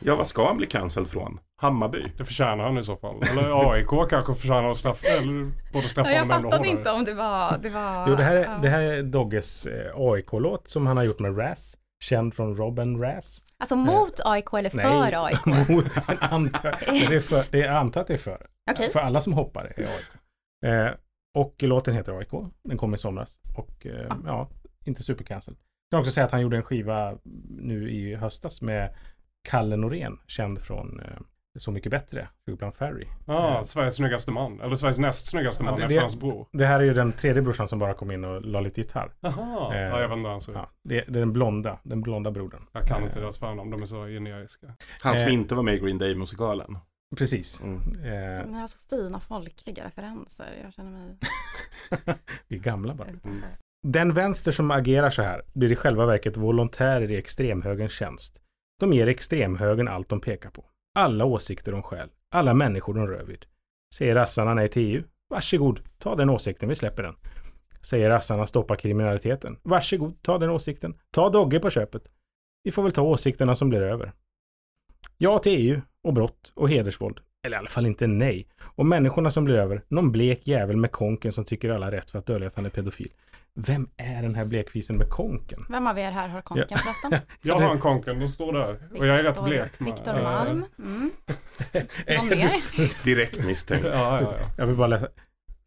Ja, 0.09 0.15
vad 0.15 0.27
ska 0.27 0.47
han 0.47 0.57
bli 0.57 0.67
cancelled 0.67 1.07
från? 1.09 1.39
Hammarby? 1.61 2.11
Det 2.17 2.25
förtjänar 2.25 2.63
han 2.63 2.77
i 2.77 2.83
så 2.83 2.95
fall. 2.97 3.15
Eller 3.31 3.71
AIK 3.71 4.09
kanske 4.09 4.33
förtjänar 4.35 4.71
att 4.71 4.77
straffa, 4.77 5.07
eller 5.07 5.51
både 5.73 5.89
straffa 5.89 6.11
Ja, 6.11 6.17
jag 6.17 6.27
fattade 6.27 6.67
inte 6.67 6.91
om 6.91 7.03
det 7.03 7.13
var... 7.13 7.57
Det 7.57 7.69
var 7.69 8.09
Jo, 8.09 8.15
det 8.15 8.23
här 8.23 8.35
ja. 8.35 8.41
är, 8.45 8.61
det 8.61 8.69
här 8.69 8.81
är 8.81 9.03
Dogges 9.03 9.65
eh, 9.65 9.91
AIK-låt 9.95 10.67
som 10.67 10.87
han 10.87 10.97
har 10.97 11.03
gjort 11.03 11.19
med 11.19 11.37
Raz. 11.39 11.77
Känd 12.03 12.33
från 12.33 12.55
Robin 12.55 13.01
Raz. 13.01 13.43
Alltså 13.59 13.75
mot 13.75 14.19
AIK 14.25 14.53
eller 14.53 14.71
Nej, 14.73 14.85
för 15.11 15.25
AIK? 15.25 15.69
mot, 15.69 15.85
antar, 16.19 16.75
det 17.09 17.15
är 17.15 17.19
för, 17.19 17.45
det 17.51 17.61
är 17.63 17.69
antar 17.71 18.01
att 18.01 18.07
det 18.07 18.13
är 18.13 18.17
för. 18.17 18.47
Okej. 18.71 18.89
För 18.91 18.99
alla 18.99 19.21
som 19.21 19.33
hoppar 19.33 19.73
är 19.77 19.81
AIK. 19.83 20.05
Eh, 20.65 20.91
och 21.37 21.55
låten 21.63 21.93
heter 21.95 22.17
AIK. 22.17 22.31
Den 22.63 22.77
kom 22.77 22.93
i 22.95 22.97
somras. 22.97 23.39
Och 23.57 23.85
eh, 23.85 24.07
Ah. 24.09 24.15
ja, 24.25 24.49
inte 24.85 25.03
supercancel. 25.03 25.53
Jag 25.89 25.97
kan 25.97 25.99
också 25.99 26.11
säga 26.11 26.25
att 26.25 26.31
han 26.31 26.41
gjorde 26.41 26.57
en 26.57 26.63
skiva 26.63 27.17
nu 27.49 27.91
i 27.91 28.15
höstas 28.15 28.61
med 28.61 28.95
Kalle 29.49 29.75
Norén, 29.75 30.19
känd 30.27 30.59
från 30.61 30.99
eh, 30.99 31.05
Så 31.59 31.71
mycket 31.71 31.91
bättre, 31.91 32.27
Bland 32.57 32.75
Ferry. 32.75 33.07
Ja, 33.27 33.57
Eh, 33.57 33.63
Sveriges 33.63 33.95
snyggaste 33.95 34.31
man. 34.31 34.61
Eller 34.61 34.75
Sveriges 34.75 34.99
näst 34.99 35.27
snyggaste 35.27 35.63
Ja, 35.63 35.69
man 35.71 35.79
det- 35.79 35.85
efter 35.85 35.95
det- 35.95 36.01
hans 36.01 36.19
bror. 36.19 36.47
Det 36.51 36.65
här 36.65 36.79
är 36.79 36.83
ju 36.83 36.93
den 36.93 37.13
tredje 37.13 37.41
brorsan 37.41 37.67
som 37.67 37.79
bara 37.79 37.93
kom 37.93 38.11
in 38.11 38.23
och 38.23 38.41
la 38.41 38.59
lite 38.61 38.81
gitarr. 38.81 39.11
Jaha, 39.19 39.75
Eh, 39.75 39.81
ja, 39.81 40.01
jag 40.01 40.09
vet 40.09 40.17
inte 40.17 40.27
hur 40.27 40.29
han 40.31 40.41
ser 40.41 40.51
ut. 40.51 40.57
Ja, 40.57 40.69
det, 40.83 40.95
det 41.07 41.19
är 41.19 41.21
den 41.21 41.33
blonda, 41.33 41.79
den 41.83 42.01
blonda 42.01 42.31
brodern. 42.31 42.61
Jag 42.71 42.83
kan 42.87 43.01
Eh, 43.01 43.07
inte 43.07 43.19
deras 43.19 43.37
förnamn, 43.39 43.69
de 43.71 43.81
är 43.81 43.85
så 43.85 44.05
generiska. 44.07 44.67
Han 45.01 45.17
som 45.17 45.27
Eh. 45.27 45.33
inte 45.33 45.55
var 45.55 45.63
med 45.63 45.73
i 45.75 45.79
Green 45.79 45.97
Day-musikalen. 45.97 46.77
Precis. 47.17 47.61
Mm. 47.61 47.77
Eh, 47.79 48.47
Ni 48.47 48.59
har 48.59 48.67
så 48.67 48.77
fina 48.89 49.19
folkliga 49.19 49.85
referenser. 49.85 50.59
Jag 50.63 50.73
känner 50.73 50.91
mig... 50.91 51.17
vi 52.47 52.55
är 52.55 52.59
gamla 52.61 52.93
bara. 52.95 53.07
Mm. 53.09 53.41
Den 53.87 54.13
vänster 54.13 54.51
som 54.51 54.71
agerar 54.71 55.09
så 55.09 55.21
här 55.21 55.41
blir 55.53 55.71
i 55.71 55.75
själva 55.75 56.05
verket 56.05 56.37
volontärer 56.37 57.11
i 57.11 57.17
extremhögerns 57.17 57.91
tjänst. 57.91 58.41
De 58.79 58.93
ger 58.93 59.07
extremhögern 59.07 59.87
allt 59.87 60.09
de 60.09 60.21
pekar 60.21 60.49
på. 60.49 60.65
Alla 60.95 61.25
åsikter 61.25 61.71
de 61.71 61.83
stjäl. 61.83 62.09
Alla 62.31 62.53
människor 62.53 62.93
de 62.93 63.07
rör 63.07 63.23
vid. 63.23 63.45
Säger 63.93 64.15
rassarna 64.15 64.53
nej 64.53 64.69
till 64.69 64.95
EU? 64.95 65.03
Varsågod, 65.29 65.79
ta 65.97 66.15
den 66.15 66.29
åsikten, 66.29 66.69
vi 66.69 66.75
släpper 66.75 67.03
den. 67.03 67.15
Säger 67.81 68.09
rassarna 68.09 68.47
stoppa 68.47 68.75
kriminaliteten? 68.75 69.57
Varsågod, 69.63 70.21
ta 70.21 70.37
den 70.37 70.49
åsikten. 70.49 70.97
Ta 71.11 71.29
Dogge 71.29 71.59
på 71.59 71.69
köpet. 71.69 72.11
Vi 72.63 72.71
får 72.71 72.83
väl 72.83 72.91
ta 72.91 73.01
åsikterna 73.01 73.55
som 73.55 73.69
blir 73.69 73.81
över. 73.81 74.13
Ja 75.17 75.39
till 75.39 75.71
EU 75.71 75.81
och 76.03 76.13
brott 76.13 76.51
och 76.55 76.69
hedersvåld. 76.69 77.19
Eller 77.43 77.57
i 77.57 77.59
alla 77.59 77.69
fall 77.69 77.85
inte 77.85 78.07
nej. 78.07 78.47
Och 78.61 78.85
människorna 78.85 79.31
som 79.31 79.43
blir 79.43 79.55
över, 79.55 79.83
någon 79.87 80.11
blek 80.11 80.47
jävel 80.47 80.77
med 80.77 80.91
konken 80.91 81.31
som 81.31 81.45
tycker 81.45 81.69
alla 81.69 81.91
rätt 81.91 82.11
för 82.11 82.19
att 82.19 82.25
dölja 82.25 82.47
att 82.47 82.55
han 82.55 82.65
är 82.65 82.69
pedofil. 82.69 83.11
Vem 83.53 83.89
är 83.97 84.21
den 84.21 84.35
här 84.35 84.45
blekfisen 84.45 84.97
med 84.97 85.09
konken? 85.09 85.59
Vem 85.69 85.87
av 85.87 85.99
er 85.99 86.11
här 86.11 86.27
har 86.27 86.41
konken 86.41 86.77
förresten? 86.77 87.19
Jag 87.41 87.59
har 87.59 87.71
en 87.71 87.79
konken, 87.79 88.19
den 88.19 88.29
står 88.29 88.53
där. 88.53 88.89
Och 88.97 89.07
jag 89.07 89.19
är 89.19 89.23
rätt 89.23 89.43
blek 89.43 89.79
med. 89.79 89.93
Viktor 89.93 90.13
Malm. 90.13 90.65
Mm. 90.79 91.11
Någon 92.17 92.29
mer? 92.29 93.03
Direkt 93.03 93.45
misstänkt. 93.45 93.85
Ja, 93.85 94.21
ja, 94.21 94.21
ja. 94.21 94.51
Jag 94.57 94.67
vill 94.67 94.75
bara 94.75 94.87
läsa. 94.87 95.07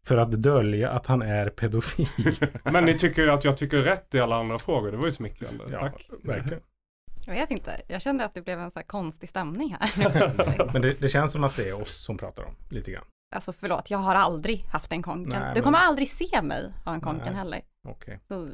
För 0.07 0.17
att 0.17 0.31
dölja 0.31 0.89
att 0.89 1.07
han 1.07 1.21
är 1.21 1.49
pedofil. 1.49 2.35
Men 2.63 2.83
ni 2.83 2.97
tycker 2.97 3.21
ju 3.21 3.31
att 3.31 3.43
jag 3.43 3.57
tycker 3.57 3.77
rätt 3.77 4.15
i 4.15 4.19
alla 4.19 4.35
andra 4.35 4.59
frågor. 4.59 4.91
Det 4.91 4.97
var 4.97 5.05
ju 5.05 5.11
smickrande. 5.11 5.63
Ja, 5.71 5.79
Tack. 5.79 6.09
verkligen. 6.23 6.63
Jag 7.25 7.33
vet 7.33 7.51
inte. 7.51 7.81
Jag 7.87 8.01
kände 8.01 8.25
att 8.25 8.33
det 8.33 8.41
blev 8.41 8.59
en 8.59 8.71
så 8.71 8.79
här 8.79 8.85
konstig 8.85 9.29
stämning 9.29 9.77
här. 9.79 10.69
Men 10.73 10.81
det, 10.81 10.93
det 10.93 11.09
känns 11.09 11.31
som 11.31 11.43
att 11.43 11.55
det 11.55 11.69
är 11.69 11.81
oss 11.81 12.03
som 12.03 12.17
pratar 12.17 12.43
om 12.43 12.55
lite 12.69 12.91
grann. 12.91 13.05
Alltså 13.33 13.53
förlåt, 13.53 13.91
jag 13.91 13.97
har 13.97 14.15
aldrig 14.15 14.65
haft 14.65 14.91
en 14.91 15.03
konken. 15.03 15.39
Nej, 15.39 15.49
du 15.53 15.53
men- 15.53 15.63
kommer 15.63 15.79
aldrig 15.79 16.09
se 16.09 16.41
mig 16.41 16.73
ha 16.85 16.93
en 16.93 17.01
konken 17.01 17.25
Nej. 17.27 17.35
heller. 17.35 17.61
Okej. 17.87 18.19
Så, 18.27 18.49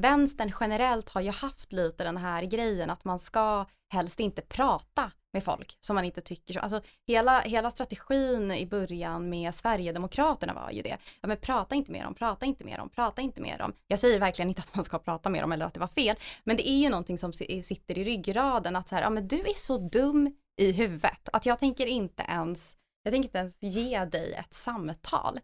vänstern 0.00 0.52
generellt 0.60 1.08
har 1.08 1.20
ju 1.20 1.30
haft 1.30 1.72
lite 1.72 2.04
den 2.04 2.16
här 2.16 2.42
grejen 2.42 2.90
att 2.90 3.04
man 3.04 3.18
ska 3.18 3.64
helst 3.92 4.20
inte 4.20 4.42
prata 4.42 5.10
med 5.32 5.44
folk 5.44 5.76
som 5.80 5.94
man 5.94 6.04
inte 6.04 6.20
tycker 6.20 6.54
så. 6.54 6.60
Alltså 6.60 6.80
hela, 7.06 7.40
hela 7.40 7.70
strategin 7.70 8.50
i 8.52 8.66
början 8.66 9.28
med 9.28 9.54
Sverigedemokraterna 9.54 10.54
var 10.54 10.70
ju 10.70 10.82
det. 10.82 10.96
Ja 11.20 11.28
men 11.28 11.36
prata 11.36 11.74
inte 11.74 11.92
med 11.92 12.04
dem, 12.04 12.14
prata 12.14 12.46
inte 12.46 12.64
med 12.64 12.78
dem, 12.78 12.88
prata 12.88 13.22
inte 13.22 13.40
med 13.40 13.58
dem. 13.58 13.72
Jag 13.86 14.00
säger 14.00 14.20
verkligen 14.20 14.48
inte 14.48 14.60
att 14.62 14.74
man 14.74 14.84
ska 14.84 14.98
prata 14.98 15.28
med 15.30 15.42
dem 15.42 15.52
eller 15.52 15.66
att 15.66 15.74
det 15.74 15.80
var 15.80 15.88
fel. 15.88 16.16
Men 16.44 16.56
det 16.56 16.68
är 16.68 16.78
ju 16.78 16.88
någonting 16.88 17.18
som 17.18 17.32
si- 17.32 17.62
sitter 17.62 17.98
i 17.98 18.04
ryggraden 18.04 18.76
att 18.76 18.88
så 18.88 18.94
här, 18.94 19.02
ja 19.02 19.10
men 19.10 19.28
du 19.28 19.36
är 19.40 19.58
så 19.58 19.78
dum 19.78 20.34
i 20.56 20.72
huvudet 20.72 21.28
att 21.32 21.46
jag 21.46 21.58
tänker 21.58 21.86
inte 21.86 22.22
ens, 22.22 22.76
jag 23.08 23.12
tänker 23.12 23.26
inte 23.28 23.38
ens 23.38 23.56
ge 23.78 24.04
dig 24.04 24.32
ett 24.34 24.54
samtal. 24.54 25.40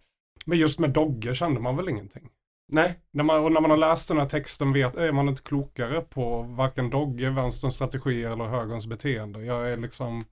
Men 0.46 0.59
just 0.59 0.79
med 0.79 0.90
Dogge 0.90 1.35
kände 1.35 1.61
man 1.61 1.77
väl 1.77 1.88
ingenting? 1.88 2.29
Nej, 2.72 3.00
När 3.11 3.24
man, 3.24 3.44
och 3.44 3.53
när 3.53 3.61
man 3.61 3.70
har 3.70 3.77
läst 3.77 4.09
den 4.09 4.18
här 4.18 4.27
texten 4.27 4.72
vet, 4.72 4.96
är 4.96 5.12
man 5.12 5.29
inte 5.29 5.42
klokare 5.42 6.00
på 6.00 6.42
varken 6.42 6.90
Dogge, 6.90 7.31
vänsterns 7.31 7.74
strategier 7.74 8.31
eller 8.31 8.44
högerns 8.44 8.87
beteende. 8.87 9.44
Jag 9.44 9.72
är 9.72 9.77
liksom, 9.77 10.24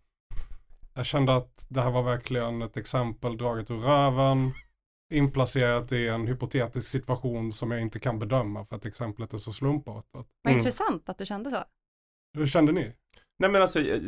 jag 0.95 1.07
kände 1.07 1.37
att 1.37 1.67
det 1.69 1.81
här 1.83 1.91
var 1.91 2.03
verkligen 2.03 2.63
ett 2.63 2.77
exempel 2.77 3.37
draget 3.37 3.71
ur 3.71 3.79
röven, 3.79 4.53
inplacerat 5.15 5.93
i 5.93 6.09
en 6.09 6.27
hypotetisk 6.27 6.91
situation 6.91 7.53
som 7.53 7.71
jag 7.71 7.81
inte 7.81 8.01
kan 8.01 8.19
bedöma 8.19 8.65
för 8.65 8.77
att 8.77 8.87
exemplet 8.87 9.33
är 9.35 9.39
så 9.39 9.53
slumpartat. 9.53 10.27
Vad 10.43 10.53
Mm. 10.53 10.59
intressant 10.59 11.09
att 11.09 11.19
du 11.19 11.27
kände 11.27 11.51
så. 11.51 11.65
Hur 12.39 12.47
kände 12.47 12.73
ni? 12.73 12.93
nej 13.39 13.51
men 13.51 13.63
alltså, 13.63 13.81
jag- 13.81 14.01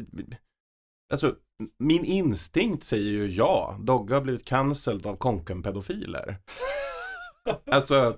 alltså 1.13 1.35
min 1.79 2.05
instinkt 2.05 2.85
säger 2.85 3.11
ju 3.11 3.27
ja. 3.27 3.79
Dogge 3.81 4.15
har 4.15 4.21
blivit 4.21 4.45
cancelled 4.45 5.07
av 5.07 5.17
konken-pedofiler. 5.17 6.37
alltså, 7.71 8.17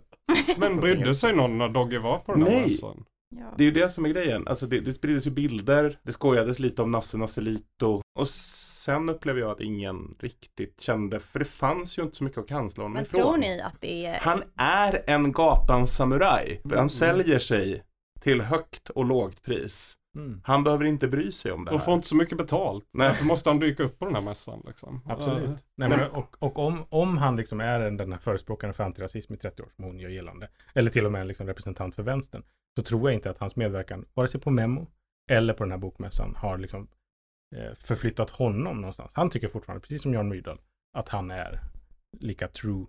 Men 0.57 0.81
brydde 0.81 1.14
sig 1.14 1.37
någon 1.37 1.59
när 1.59 1.68
Dogge 1.68 1.99
var 1.99 2.18
på 2.18 2.33
den 2.33 2.42
här 2.42 2.51
Nej. 2.51 2.62
mässan? 2.62 3.05
Ja. 3.37 3.55
det 3.57 3.62
är 3.62 3.66
ju 3.66 3.70
det 3.70 3.90
som 3.90 4.05
är 4.05 4.09
grejen. 4.09 4.49
Alltså 4.49 4.66
det, 4.66 4.81
det 4.81 4.94
spriddes 4.94 5.27
ju 5.27 5.31
bilder, 5.31 5.99
det 6.03 6.12
skojades 6.12 6.59
lite 6.59 6.83
om 6.83 6.90
Nasse 6.90 7.16
Nasselito. 7.16 8.03
Och 8.18 8.29
sen 8.29 9.09
upplever 9.09 9.40
jag 9.40 9.51
att 9.51 9.61
ingen 9.61 10.16
riktigt 10.18 10.81
kände, 10.81 11.20
för 11.20 11.38
det 11.38 11.44
fanns 11.44 11.99
ju 11.99 12.03
inte 12.03 12.16
så 12.16 12.25
mycket 12.25 12.38
att 12.38 12.49
cancella 12.49 12.83
honom 12.85 12.92
Men 12.92 13.03
ifrån. 13.03 13.20
tror 13.20 13.37
ni 13.37 13.61
att 13.61 13.81
det 13.81 14.07
är... 14.07 14.18
Han 14.20 14.42
är 14.57 15.03
en 15.07 15.33
gatans 15.33 15.96
samuraj. 15.96 16.61
Han 16.75 16.88
säljer 16.88 17.38
sig 17.38 17.83
till 18.20 18.40
högt 18.40 18.90
och 18.90 19.05
lågt 19.05 19.42
pris. 19.42 19.94
Mm. 20.16 20.40
Han 20.44 20.64
behöver 20.64 20.85
inte 20.85 21.09
bry 21.09 21.33
sig 21.33 21.52
om 21.52 21.64
det 21.64 21.70
Och 21.70 21.79
här. 21.79 21.85
får 21.85 21.94
inte 21.94 22.07
så 22.07 22.16
mycket 22.16 22.38
betalt. 22.38 22.88
Nej. 22.92 23.09
Därför 23.09 23.24
måste 23.24 23.50
han 23.50 23.59
dyka 23.59 23.83
upp 23.83 23.98
på 23.98 24.05
den 24.05 24.14
här 24.14 24.22
mässan 24.22 24.62
liksom. 24.66 25.02
Absolut. 25.07 25.64
Nej, 25.76 25.88
men, 25.88 26.11
och 26.11 26.37
och 26.38 26.59
om, 26.59 26.85
om 26.88 27.16
han 27.18 27.37
liksom 27.37 27.61
är 27.61 27.81
en- 27.81 27.96
den 27.96 28.12
här 28.12 28.18
förespråkaren 28.20 28.74
för 28.74 28.85
antirasism 28.85 29.35
i 29.35 29.37
30 29.37 29.62
år, 29.62 29.68
som 29.76 29.85
hon 29.85 29.98
gör 29.98 30.09
gällande, 30.11 30.48
eller 30.74 30.90
till 30.90 31.07
och 31.07 31.12
med 31.12 31.20
en 31.20 31.29
liksom 31.29 31.46
representant 31.46 31.94
för 31.94 32.02
vänstern, 32.02 32.42
så 32.79 32.83
tror 32.83 33.11
jag 33.11 33.14
inte 33.14 33.31
att 33.31 33.38
hans 33.38 33.57
medverkan, 33.57 34.05
vare 34.14 34.29
sig 34.29 34.40
på 34.40 34.50
Memo 34.50 34.87
eller 35.31 35.55
på 35.55 35.64
den 35.64 35.70
här 35.70 35.79
bokmässan, 35.79 36.35
har 36.37 36.59
liksom 36.59 36.88
eh, 37.57 37.74
förflyttat 37.79 38.31
honom 38.31 38.81
någonstans. 38.81 39.11
Han 39.14 39.31
tycker 39.31 39.48
fortfarande, 39.48 39.81
precis 39.81 40.02
som 40.02 40.14
Jan 40.14 40.29
Myrdal, 40.29 40.61
att 40.98 41.09
han 41.09 41.31
är 41.31 41.61
lika 42.20 42.48
true 42.48 42.87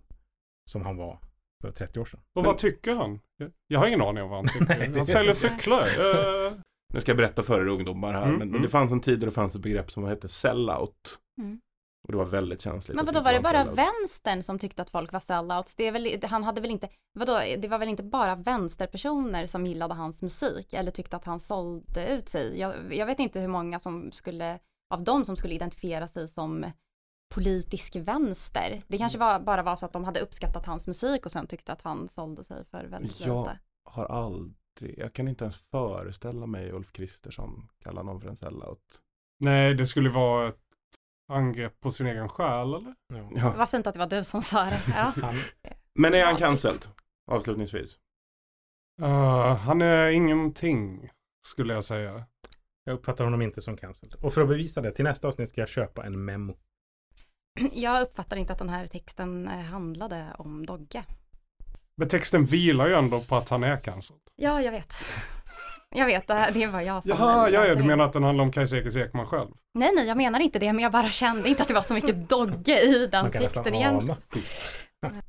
som 0.70 0.82
han 0.82 0.98
var 0.98 1.20
för 1.62 1.72
30 1.72 2.00
år 2.00 2.06
sedan. 2.06 2.20
Och 2.36 2.44
vad 2.46 2.58
tycker 2.58 2.96
han? 2.96 3.20
Jag- 3.68 3.80
har 3.80 3.88
ingen 3.88 4.02
aning 4.02 4.24
om 4.24 4.30
vad 4.30 4.38
han 4.40 4.48
tycker. 4.48 4.78
Nej, 4.80 4.92
Han 4.96 5.06
säljer 5.06 5.34
cyklar. 5.34 5.88
Nu 6.94 7.02
ska 7.02 7.10
jag 7.12 7.18
berätta 7.18 7.44
för 7.44 7.62
er 7.62 7.68
ungdomar 7.68 8.14
här, 8.14 8.26
Mm, 8.26 8.40
men 8.40 8.50
mm. 8.50 8.62
det 8.62 8.70
fanns 8.70 8.92
en 8.92 9.02
tid 9.02 9.20
då 9.20 9.26
det 9.26 9.32
fanns 9.32 9.56
ett 9.56 9.62
begrepp 9.62 9.92
som 9.92 10.04
hette 10.04 10.28
sellout. 10.28 11.20
Mm. 11.42 11.60
Och 12.08 12.12
det 12.12 12.18
var 12.18 12.26
väldigt 12.26 12.62
känsligt. 12.62 12.96
Men 12.96 13.06
vadå, 13.06 13.22
var 13.22 13.34
det 13.34 13.40
bara 13.40 13.64
sellout. 13.64 13.78
vänstern 13.78 14.44
som 14.44 14.60
tyckte 14.60 14.82
att 14.82 14.90
folk 14.90 15.14
var 15.14 15.20
sellouts? 15.20 15.76
Det 15.76 15.84
är 15.88 15.92
väl, 15.92 16.24
han 16.24 16.44
hade 16.44 16.62
väl 16.62 16.72
inte, 16.72 16.90
vadå, 17.14 17.40
det 17.58 17.68
var 17.68 17.78
väl 17.80 17.90
inte 17.90 18.04
bara 18.04 18.36
vänsterpersoner 18.36 19.48
som 19.48 19.66
gillade 19.66 19.94
hans 19.94 20.22
musik 20.22 20.74
eller 20.74 20.92
tyckte 20.92 21.16
att 21.16 21.26
han 21.26 21.40
sålde 21.40 22.08
ut 22.08 22.30
sig? 22.30 22.60
Jag, 22.60 22.74
jag 22.94 23.06
vet 23.06 23.20
inte 23.20 23.40
hur 23.40 23.48
många 23.48 23.80
som 23.80 24.12
skulle, 24.12 24.60
av 24.94 25.04
dem 25.04 25.26
som 25.26 25.36
skulle 25.38 25.54
identifiera 25.54 26.08
sig 26.08 26.28
som 26.28 26.66
politisk 27.36 27.96
vänster. 27.96 28.82
Det 28.88 28.98
kanske 28.98 29.18
var, 29.18 29.40
bara 29.40 29.64
var 29.64 29.76
så 29.76 29.86
att 29.86 29.94
de 29.94 30.04
hade 30.04 30.20
uppskattat 30.20 30.66
hans 30.66 30.88
musik 30.88 31.26
och 31.26 31.32
sen 31.32 31.48
tyckte 31.48 31.72
att 31.74 31.82
han 31.82 32.08
sålde 32.08 32.44
sig 32.44 32.66
för 32.66 32.86
väldigt 32.86 33.20
Ja. 33.20 33.42
lite. 33.42 33.60
Har 33.90 34.06
aldrig, 34.06 34.54
jag 34.82 35.14
kan 35.14 35.28
inte 35.28 35.44
ens 35.44 35.58
föreställa 35.58 36.46
mig 36.46 36.72
Ulf 36.72 36.92
Kristersson 36.92 37.70
kalla 37.84 38.04
någon 38.04 38.22
för 38.22 38.30
en 38.30 38.36
sellout. 38.38 39.02
nej, 39.40 39.74
det 39.74 39.88
skulle 39.88 40.10
vara 40.10 40.48
ett 40.48 40.60
angrepp 41.30 41.80
på 41.80 41.92
sin 41.92 42.08
egen 42.08 42.30
själ 42.30 42.74
eller? 42.74 42.96
Ja. 43.08 43.30
Ja. 43.36 43.54
Vad 43.58 43.70
fint 43.70 43.88
att 43.88 43.94
det 43.94 44.00
var 44.00 44.08
du 44.08 44.24
som 44.24 44.42
sa 44.42 44.66
det. 44.66 44.80
Ja. 44.88 45.14
Han, 45.22 45.36
Men 45.94 46.14
är 46.14 46.26
han 46.26 46.36
cancelled? 46.36 46.86
Avslutningsvis. 47.32 47.98
Eh, 49.02 49.56
han 49.56 49.82
är 49.82 50.10
ingenting, 50.10 51.10
skulle 51.48 51.74
jag 51.74 51.84
säga. 51.84 52.26
jag 52.84 52.94
uppfattar 52.94 53.24
honom 53.24 53.42
inte 53.42 53.62
som 53.62 53.78
cancelled. 53.78 54.16
Och 54.16 54.34
för 54.34 54.42
att 54.42 54.48
bevisa 54.48 54.82
det, 54.82 54.92
till 54.92 55.04
nästa 55.06 55.28
avsnitt 55.28 55.50
ska 55.50 55.62
jag 55.62 55.70
köpa 55.70 56.06
en 56.06 56.26
memo. 56.26 56.58
Jag 57.72 58.02
uppfattar 58.02 58.38
inte 58.38 58.54
att 58.54 58.60
den 58.60 58.70
här 58.70 58.86
texten 58.88 59.48
eh, 59.48 59.60
handlade 59.60 60.36
om 60.38 60.66
Dogge. 60.66 61.04
Men 61.98 62.08
texten 62.08 62.46
vilar 62.46 62.88
ju 62.88 62.94
ändå 62.94 63.22
på 63.22 63.36
att 63.36 63.50
han 63.50 63.64
är 63.64 63.78
cancelled. 63.78 64.22
Ja, 64.36 64.62
jag 64.62 64.72
vet. 64.72 64.94
Jag 65.96 66.06
vet, 66.06 66.28
det, 66.28 66.34
här, 66.34 66.52
det 66.52 66.68
var 66.68 66.82
jag 66.82 67.04
som 67.04 67.10
Jaha, 67.10 67.50
ja, 67.50 67.66
ja, 67.66 67.76
du 67.76 67.84
menar 67.84 68.06
att 68.06 68.14
den 68.14 68.24
handlar 68.24 68.44
om 68.44 68.52
Kajsa 68.52 68.78
Ekis 68.78 68.96
Ekman 68.96 69.26
själv? 69.26 69.50
Nej, 69.74 69.92
nej, 69.96 70.08
jag 70.08 70.18
menar 70.18 70.40
inte 70.40 70.60
det, 70.60 70.74
men 70.74 70.84
jag 70.84 70.92
bara 70.92 71.10
kände 71.10 71.50
inte 71.50 71.62
att 71.62 71.68
det 71.68 71.74
var 71.74 71.82
så 71.82 71.94
mycket 71.94 72.30
Dogge 72.30 72.80
i 72.80 73.08
den 73.08 73.22
Man 73.24 73.32
kan 73.32 73.42
texten 73.42 73.76
ana. 73.76 74.18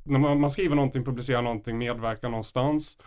När 0.03 0.19
man, 0.19 0.39
man 0.39 0.49
skriver 0.49 0.75
någonting, 0.75 1.05
publicerar 1.05 1.41
någonting, 1.41 1.77
medverkar 1.77 2.29
någonstans 2.29 2.97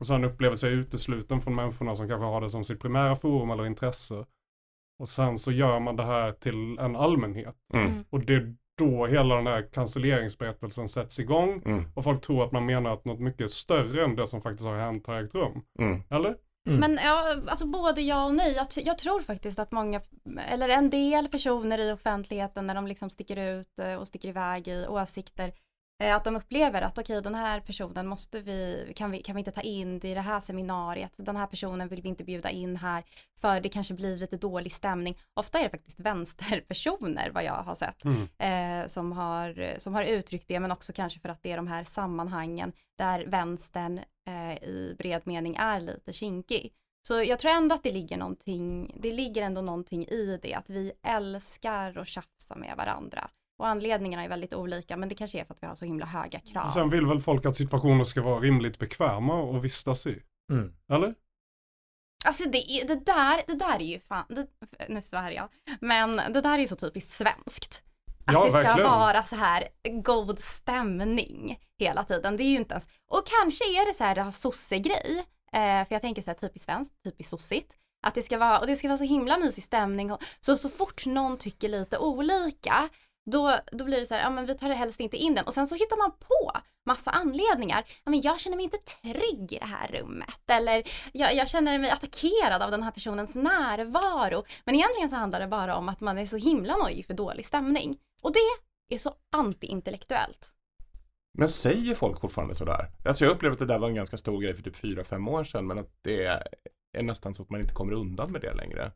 och 0.00 0.06
sen 0.06 0.24
upplever 0.24 0.56
sig 0.56 0.72
utesluten 0.72 1.40
från 1.40 1.54
människorna 1.54 1.94
som 1.94 2.08
kanske 2.08 2.24
har 2.24 2.40
det 2.40 2.50
som 2.50 2.64
sitt 2.64 2.80
primära 2.80 3.16
forum 3.16 3.50
eller 3.50 3.66
intresse. 3.66 4.24
Och 4.98 5.08
sen 5.08 5.38
så 5.38 5.52
gör 5.52 5.80
man 5.80 5.96
det 5.96 6.04
här 6.04 6.30
till 6.30 6.78
en 6.78 6.96
allmänhet. 6.96 7.56
Mm. 7.74 8.04
Och 8.10 8.20
det 8.20 8.34
är 8.34 8.54
då 8.78 9.06
hela 9.06 9.34
den 9.36 9.46
här 9.46 9.68
cancelleringsberättelsen 9.72 10.88
sätts 10.88 11.18
igång 11.18 11.62
Mm. 11.64 11.84
och 11.94 12.04
folk 12.04 12.20
tror 12.20 12.44
att 12.44 12.52
man 12.52 12.66
menar 12.66 12.92
att 12.92 13.04
något 13.04 13.20
mycket 13.20 13.50
större 13.50 14.04
än 14.04 14.16
det 14.16 14.26
som 14.26 14.42
faktiskt 14.42 14.66
har 14.66 14.78
hänt 14.78 15.06
har 15.06 15.22
ägt 15.22 15.34
rum. 15.34 15.62
Mm. 15.78 16.02
Eller? 16.10 16.34
Mm. 16.68 16.80
Men 16.80 16.98
ja, 17.04 17.36
alltså 17.46 17.66
både 17.66 18.00
ja 18.00 18.26
och 18.26 18.34
nej. 18.34 18.52
Jag, 18.56 18.66
jag 18.86 18.98
tror 18.98 19.20
faktiskt 19.20 19.58
att 19.58 19.72
många, 19.72 20.00
eller 20.48 20.68
en 20.68 20.90
del 20.90 21.28
personer 21.28 21.78
i 21.78 21.92
offentligheten 21.92 22.66
när 22.66 22.74
de 22.74 22.86
liksom 22.86 23.10
sticker 23.10 23.58
ut 23.58 23.78
eh, 23.80 23.94
och 23.94 24.06
sticker 24.06 24.28
iväg 24.28 24.68
i 24.68 24.86
åsikter, 24.86 25.44
eh, 25.48 25.52
att 26.04 26.24
de 26.24 26.36
upplever 26.36 26.82
att 26.82 26.98
okej, 26.98 27.22
den 27.22 27.34
här 27.34 27.60
personen 27.60 28.06
måste 28.06 28.40
vi 28.40 28.92
kan, 28.96 29.10
vi, 29.10 29.22
kan 29.22 29.34
vi 29.36 29.38
inte 29.40 29.50
ta 29.50 29.60
in 29.60 29.96
i 30.06 30.14
det 30.14 30.20
här 30.20 30.40
seminariet, 30.40 31.12
den 31.16 31.36
här 31.36 31.46
personen 31.46 31.88
vill 31.88 32.02
vi 32.02 32.08
inte 32.08 32.24
bjuda 32.24 32.50
in 32.50 32.76
här, 32.76 33.04
för 33.40 33.60
det 33.60 33.68
kanske 33.68 33.94
blir 33.94 34.16
lite 34.16 34.36
dålig 34.36 34.72
stämning. 34.72 35.18
Ofta 35.34 35.58
är 35.58 35.62
det 35.64 35.70
faktiskt 35.70 36.00
vänsterpersoner, 36.00 37.30
vad 37.30 37.44
jag 37.44 37.52
har 37.62 37.74
sett, 37.74 38.04
Mm. 38.04 38.82
eh, 38.82 38.86
som, 38.88 39.12
har, 39.12 39.74
som 39.78 39.94
har 39.94 40.02
uttryckt 40.02 40.48
det, 40.48 40.60
men 40.60 40.72
också 40.72 40.92
kanske 40.92 41.20
för 41.20 41.28
att 41.28 41.42
det 41.42 41.52
är 41.52 41.56
de 41.56 41.68
här 41.68 41.84
sammanhangen 41.84 42.72
där 42.98 43.24
vänstern 43.26 44.00
eh, 44.26 44.52
i 44.62 44.94
bred 44.98 45.22
mening 45.24 45.56
är 45.56 45.80
lite 45.80 46.12
kinkig. 46.12 46.72
Så 47.08 47.22
jag 47.22 47.38
tror 47.38 47.50
ändå 47.52 47.74
att 47.74 47.82
det 47.82 47.92
ligger 47.92 48.16
någonting, 48.16 48.94
det 49.00 49.12
ligger 49.12 49.42
ändå 49.42 49.62
någonting 49.62 50.04
i 50.06 50.38
det, 50.42 50.54
att 50.54 50.70
vi 50.70 50.92
älskar 51.02 51.98
att 51.98 52.08
tjafsa 52.08 52.56
med 52.56 52.76
varandra. 52.76 53.30
Och 53.58 53.68
anledningarna 53.68 54.24
är 54.24 54.28
väldigt 54.28 54.54
olika, 54.54 54.96
men 54.96 55.08
det 55.08 55.14
kanske 55.14 55.40
är 55.40 55.44
för 55.44 55.54
att 55.54 55.62
vi 55.62 55.66
har 55.66 55.74
så 55.74 55.84
himla 55.84 56.06
höga 56.06 56.40
krav. 56.40 56.64
Och 56.64 56.72
sen 56.72 56.90
vill 56.90 57.06
väl 57.06 57.20
folk 57.20 57.46
att 57.46 57.56
situationer 57.56 58.04
ska 58.04 58.22
vara 58.22 58.40
rimligt 58.40 58.78
bekväma 58.78 59.56
att 59.56 59.64
vistas 59.64 60.06
i. 60.06 60.22
Mm. 60.52 60.72
Eller? 60.92 61.14
Alltså 62.26 62.48
det, 62.48 62.58
är, 62.58 62.86
det, 62.88 63.04
där, 63.04 63.40
det 63.46 63.54
där 63.54 63.74
är 63.74 63.84
ju 63.84 64.00
fan, 64.00 64.24
det, 64.28 64.46
nu 64.88 65.02
svär 65.02 65.30
jag, 65.30 65.48
men 65.80 66.16
det 66.16 66.40
där 66.40 66.54
är 66.54 66.58
ju 66.58 66.66
så 66.66 66.76
typiskt 66.76 67.10
svenskt. 67.10 67.82
Att 68.24 68.34
Ja, 68.34 68.44
det 68.44 68.50
ska 68.50 68.60
verkligen. 68.60 68.90
vara 68.90 69.22
så 69.22 69.36
här 69.36 69.68
god 70.02 70.38
stämning 70.38 71.58
hela 71.78 72.04
tiden. 72.04 72.36
Det 72.36 72.42
är 72.42 72.50
ju 72.50 72.56
inte 72.56 72.72
ens, 72.72 72.88
och 73.08 73.22
kanske 73.26 73.64
är 73.64 73.86
det 73.86 73.94
så 73.94 74.04
här 74.04 74.14
det 74.14 74.22
här 74.22 74.30
sosse-grej, 74.30 75.24
eh, 75.52 75.84
för 75.86 75.94
jag 75.94 76.02
tänker 76.02 76.22
så 76.22 76.30
här 76.30 76.38
typiskt 76.38 76.64
svenskt, 76.64 76.94
typiskt 77.04 77.30
sossigt. 77.30 77.76
Att 78.06 78.14
det 78.14 78.22
ska 78.22 78.38
vara, 78.38 78.58
och 78.58 78.66
det 78.66 78.76
ska 78.76 78.88
vara 78.88 78.98
så 78.98 79.04
himla 79.04 79.38
mysig 79.38 79.64
stämning. 79.64 80.12
Och, 80.12 80.22
så, 80.40 80.56
så 80.56 80.68
fort 80.68 81.06
någon 81.06 81.38
tycker 81.38 81.68
lite 81.68 81.98
olika, 81.98 82.88
då, 83.30 83.58
då 83.72 83.84
blir 83.84 84.00
det 84.00 84.06
så 84.06 84.14
här, 84.14 84.20
ja 84.20 84.30
men 84.30 84.46
vi 84.46 84.54
tar 84.54 84.68
det 84.68 84.74
helst 84.74 85.00
inte 85.00 85.16
in 85.16 85.34
den. 85.34 85.44
Och 85.44 85.54
sen 85.54 85.66
så 85.66 85.74
hittar 85.74 85.96
man 85.96 86.12
på 86.12 86.52
massa 86.86 87.10
anledningar. 87.10 87.84
Ja 88.04 88.10
men 88.10 88.20
jag 88.20 88.40
känner 88.40 88.56
mig 88.56 88.64
inte 88.64 88.78
trygg 88.78 89.52
i 89.52 89.58
det 89.58 89.66
här 89.66 89.88
rummet. 89.88 90.50
Eller 90.50 90.82
jag, 91.12 91.34
jag 91.34 91.48
känner 91.48 91.78
mig 91.78 91.90
attackerad 91.90 92.62
av 92.62 92.70
den 92.70 92.82
här 92.82 92.90
personens 92.90 93.34
närvaro. 93.34 94.44
Men 94.64 94.74
egentligen 94.74 95.10
så 95.10 95.16
handlar 95.16 95.40
det 95.40 95.46
bara 95.46 95.76
om 95.76 95.88
att 95.88 96.00
man 96.00 96.18
är 96.18 96.26
så 96.26 96.36
himla 96.36 96.76
nojig 96.76 97.06
för 97.06 97.14
dålig 97.14 97.46
stämning. 97.46 97.98
Och 98.22 98.32
det 98.32 98.94
är 98.94 98.98
så 98.98 99.14
antiintellektuellt. 99.36 100.52
Men 101.38 101.48
säger 101.48 101.94
folk 101.94 102.20
fortfarande 102.20 102.54
sådär? 102.54 102.90
Alltså 103.04 103.24
jag 103.24 103.32
upplevde 103.32 103.52
att 103.52 103.58
det 103.58 103.66
där 103.66 103.78
var 103.78 103.88
en 103.88 103.94
ganska 103.94 104.16
stor 104.16 104.40
grej 104.40 104.54
för 104.54 104.62
typ 104.62 104.76
fyra 104.76 105.04
fem 105.04 105.28
år 105.28 105.44
sedan 105.44 105.66
men 105.66 105.78
att 105.78 105.98
det 106.02 106.26
är 106.92 107.02
nästan 107.02 107.34
så 107.34 107.42
att 107.42 107.50
man 107.50 107.60
inte 107.60 107.74
kommer 107.74 107.92
undan 107.92 108.32
med 108.32 108.40
det 108.40 108.54
längre. 108.54 108.92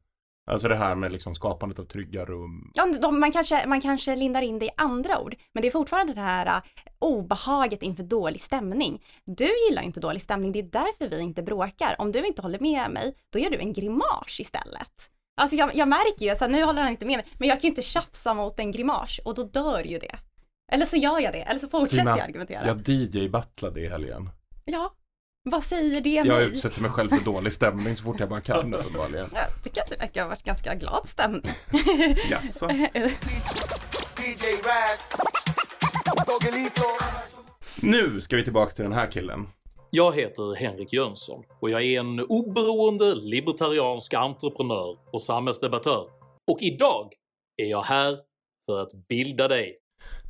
Alltså 0.50 0.68
det 0.68 0.76
här 0.76 0.94
med 0.94 1.12
liksom 1.12 1.34
skapandet 1.34 1.78
av 1.78 1.84
trygga 1.84 2.24
rum. 2.24 2.70
Ja, 2.74 2.86
de, 3.02 3.20
man, 3.20 3.32
kanske, 3.32 3.66
man 3.66 3.80
kanske 3.80 4.16
lindar 4.16 4.42
in 4.42 4.58
det 4.58 4.66
i 4.66 4.70
andra 4.76 5.20
ord, 5.20 5.34
men 5.52 5.62
det 5.62 5.68
är 5.68 5.72
fortfarande 5.72 6.14
det 6.14 6.20
här 6.20 6.46
äh, 6.46 6.62
obehaget 6.98 7.82
inför 7.82 8.02
dålig 8.02 8.40
stämning. 8.40 9.04
Du 9.24 9.48
gillar 9.68 9.82
inte 9.82 10.00
dålig 10.00 10.22
stämning, 10.22 10.52
det 10.52 10.58
är 10.58 10.62
därför 10.62 11.08
vi 11.16 11.20
inte 11.20 11.42
bråkar. 11.42 11.96
Om 11.98 12.12
du 12.12 12.26
inte 12.26 12.42
håller 12.42 12.58
med 12.58 12.90
mig, 12.90 13.14
då 13.32 13.38
gör 13.38 13.50
du 13.50 13.58
en 13.58 13.72
grimas 13.72 14.40
istället. 14.40 15.08
Alltså 15.40 15.56
jag, 15.56 15.74
jag 15.74 15.88
märker 15.88 16.24
ju, 16.24 16.30
alltså, 16.30 16.46
nu 16.46 16.62
håller 16.62 16.82
han 16.82 16.90
inte 16.90 17.06
med 17.06 17.16
mig, 17.16 17.26
men 17.38 17.48
jag 17.48 17.56
kan 17.60 17.62
ju 17.62 17.68
inte 17.68 17.82
tjafsa 17.82 18.34
mot 18.34 18.58
en 18.58 18.72
grimas 18.72 19.18
och 19.24 19.34
då 19.34 19.42
dör 19.42 19.84
ju 19.84 19.98
det. 19.98 20.16
Eller 20.72 20.86
så 20.86 20.96
gör 20.96 21.18
jag 21.20 21.32
det, 21.32 21.42
eller 21.42 21.60
så 21.60 21.68
fortsätter 21.68 22.02
Sina- 22.02 22.16
jag 22.18 22.20
argumentera. 22.28 22.66
Jag 22.66 22.88
DJ-battlade 22.88 23.80
i 23.80 23.88
helgen. 23.88 24.30
Ja, 24.64 24.92
vad 25.44 25.64
säger 25.64 26.00
det 26.00 26.10
Jag 26.10 26.26
mig? 26.26 26.44
utsätter 26.46 26.82
mig 26.82 26.90
själv 26.90 27.08
för 27.08 27.24
dålig 27.24 27.52
stämning 27.52 27.96
så 27.96 28.04
fort 28.04 28.20
jag 28.20 28.28
bara 28.28 28.40
kan 28.40 28.74
uppenbarligen. 28.74 29.28
Jag 29.32 29.62
tycker 29.64 29.80
att 29.80 29.90
det 29.90 29.96
verkar 29.96 30.22
ha 30.22 30.28
varit 30.28 30.42
ganska 30.44 30.74
glad 30.74 31.08
stämning. 31.08 31.52
Jaså? 32.30 32.70
Nu 37.82 38.20
ska 38.20 38.36
vi 38.36 38.44
tillbaks 38.44 38.74
till 38.74 38.84
den 38.84 38.92
här 38.92 39.10
killen. 39.10 39.48
Jag 39.90 40.16
heter 40.16 40.54
Henrik 40.54 40.92
Jönsson 40.92 41.44
och 41.60 41.70
jag 41.70 41.82
är 41.82 42.00
en 42.00 42.20
oberoende 42.20 43.14
libertariansk 43.14 44.14
entreprenör 44.14 44.96
och 45.12 45.22
samhällsdebattör. 45.22 46.06
Och 46.50 46.58
idag 46.60 47.12
är 47.56 47.66
jag 47.66 47.82
här 47.82 48.18
för 48.66 48.80
att 48.82 49.08
bilda 49.08 49.48
dig. 49.48 49.78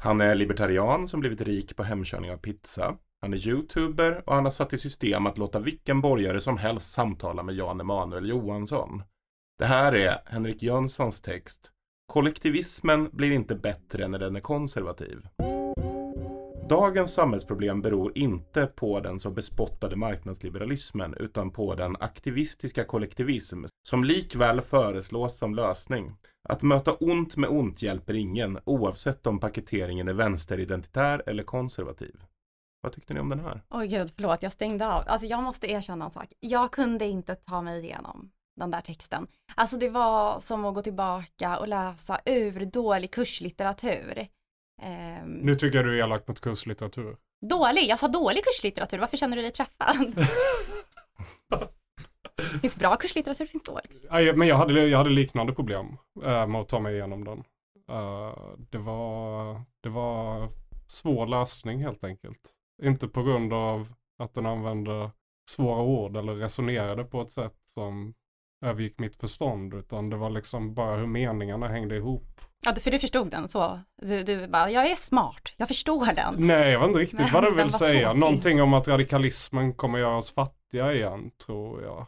Han 0.03 0.21
är 0.21 0.35
libertarian 0.35 1.09
som 1.09 1.21
blivit 1.21 1.41
rik 1.41 1.77
på 1.77 1.83
hemkörning 1.83 2.31
av 2.31 2.37
pizza. 2.37 2.97
Han 3.23 3.33
är 3.33 3.49
youtuber 3.49 4.23
och 4.27 4.35
han 4.35 4.45
har 4.45 4.51
satt 4.51 4.73
i 4.73 4.79
system 4.79 5.27
att 5.27 5.39
låta 5.39 5.59
vilken 5.59 6.01
borgare 6.01 6.41
som 6.41 6.59
helst 6.59 6.93
samtala 6.93 7.43
med 7.43 7.55
Jan 7.55 7.81
Emanuel 7.81 8.29
Johansson. 8.29 9.03
Det 9.59 9.65
här 9.65 9.95
är 9.95 10.19
Henrik 10.27 10.63
Jönssons 10.63 11.21
text. 11.21 11.71
Kollektivismen 12.07 13.11
blir 13.13 13.31
inte 13.33 13.55
bättre 13.55 14.09
när 14.09 14.19
den 14.19 14.37
är 14.37 14.41
konservativ. 14.41 15.29
Dagens 16.69 17.15
samhällsproblem 17.15 17.83
beror 17.83 18.19
inte 18.19 18.67
på 18.67 19.01
den 19.01 19.19
så 19.19 19.31
bespottade 19.31 19.97
marknadsliberalismen 19.97 21.15
utan 21.15 21.51
på 21.51 21.75
den 21.75 21.97
aktivistiska 22.01 22.85
kollektivism 22.85 23.65
som 23.89 24.05
likväl 24.05 24.61
föreslås 24.61 25.39
som 25.39 25.55
lösning. 25.55 26.17
Att 26.49 26.63
möta 26.63 26.93
ont 26.93 27.37
med 27.37 27.51
ont 27.51 27.83
hjälper 27.83 28.15
ingen 28.15 28.59
oavsett 28.65 29.27
om 29.27 29.41
paketeringen 29.41 30.09
är 30.09 30.13
vänsteridentitär 30.13 31.23
eller 31.27 31.43
konservativ. 31.43 32.15
Vad 32.83 32.93
tyckte 32.93 33.15
ni 33.15 33.21
om 33.21 33.29
den 33.29 33.41
här? 33.41 33.63
Oj 33.71 33.87
gud, 33.87 34.13
förlåt, 34.17 34.43
jag 34.43 34.53
stängde 34.53 34.89
av. 34.89 35.05
Alltså 35.07 35.27
jag 35.27 35.43
måste 35.43 35.71
erkänna 35.71 36.05
en 36.05 36.11
sak. 36.11 36.33
Jag 36.41 36.73
kunde 36.73 37.07
inte 37.07 37.35
ta 37.35 37.63
mig 37.63 37.85
igenom 37.85 38.31
den 38.57 38.71
där 38.71 38.81
texten. 38.81 39.27
Alltså 39.55 39.77
det 39.77 39.89
var 39.89 40.41
som 40.41 40.65
att 40.65 40.75
gå 40.75 40.83
tillbaka 40.83 41.59
och 41.59 41.69
läsa 41.69 42.21
ur 42.27 42.65
dålig 42.65 43.11
kurslitteratur. 43.11 44.27
Ehm, 44.83 45.33
Nu 45.33 45.55
tycker 45.55 45.79
jag 45.79 45.87
du 45.87 45.99
är 45.99 46.05
elak 46.05 46.29
mot 46.29 46.41
kurslitteratur. 46.41 47.17
Dålig? 47.47 47.89
Jag 47.89 47.99
sa 47.99 48.09
dålig 48.09 48.45
kurslitteratur. 48.45 48.99
Varför 48.99 49.17
känner 49.17 49.37
du 49.37 49.43
dig 49.43 49.53
träffad? 49.53 50.15
finns 52.63 52.77
bra 52.77 52.97
kurslitteratur, 52.97 53.47
finns 53.47 53.65
dålig. 53.65 53.91
Nej, 54.11 54.37
men 54.37 54.49
jag 54.49 54.57
hade, 54.57 54.87
jag 54.87 54.99
hade 54.99 55.11
liknande 55.11 55.53
problem 55.53 55.87
eh, 56.25 56.47
med 56.47 56.61
att 56.61 56.69
ta 56.69 56.81
mig 56.81 56.95
igenom 56.95 57.25
den. 57.25 57.39
Eh, 57.91 58.37
det, 58.71 58.79
var, 58.79 59.61
det 59.81 59.89
var 59.89 60.49
svår 60.87 61.27
läsning 61.27 61.83
helt 61.83 62.05
enkelt. 62.05 62.41
Inte 62.83 63.09
på 63.09 63.23
grund 63.23 63.53
av 63.53 63.93
att 64.19 64.35
den 64.35 64.47
använde 64.47 65.11
svåra 65.51 65.83
ord 65.83 66.17
eller 66.17 66.35
resonerade 66.35 67.05
på 67.05 67.21
ett 67.21 67.31
sätt 67.31 67.55
som 67.75 68.15
övergick 68.65 68.99
mitt 68.99 69.17
förstånd, 69.17 69.75
utan 69.75 70.11
det 70.11 70.17
var 70.17 70.31
liksom 70.31 70.75
bara 70.75 70.97
hur 70.97 71.07
meningarna 71.07 71.69
hängde 71.69 71.97
ihop. 71.97 72.41
Ja, 72.65 72.73
för 72.75 72.91
du 72.91 72.99
förstod 72.99 73.31
den 73.31 73.49
så. 73.49 73.81
Du, 74.03 74.23
du 74.23 74.49
bara, 74.49 74.71
jag 74.71 74.91
är 74.91 74.97
smart, 74.97 75.53
jag 75.57 75.69
förstår 75.69 76.07
den. 76.15 76.35
Nej, 76.39 76.73
jag 76.73 76.81
vet 76.81 76.89
inte 76.89 77.01
riktigt 77.01 77.19
Nej, 77.21 77.31
vad 77.33 77.43
du 77.43 77.49
den 77.49 77.57
vill 77.57 77.71
säga. 77.73 78.07
tråkig. 78.07 78.21
Någonting 78.21 78.63
om 78.63 78.75
att 78.75 78.89
radikalismen 78.89 79.75
kommer 79.75 79.99
göra 79.99 80.17
oss 80.17 80.33
fattiga 80.33 80.93
igen, 80.93 81.31
tror 81.47 81.83
jag. 81.83 82.07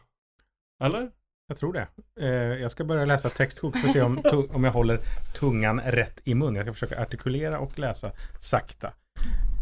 Eller? 0.83 1.11
Jag 1.47 1.57
tror 1.57 1.73
det. 1.73 1.87
Eh, 2.19 2.61
jag 2.61 2.71
ska 2.71 2.83
börja 2.83 3.05
läsa 3.05 3.29
textkort 3.29 3.77
för 3.77 3.87
att 3.87 3.93
se 3.93 4.01
om, 4.01 4.21
om 4.53 4.63
jag 4.63 4.71
håller 4.71 4.99
tungan 5.39 5.79
rätt 5.81 6.21
i 6.23 6.35
mun. 6.35 6.55
Jag 6.55 6.65
ska 6.65 6.73
försöka 6.73 7.01
artikulera 7.01 7.59
och 7.59 7.79
läsa 7.79 8.11
sakta. 8.39 8.93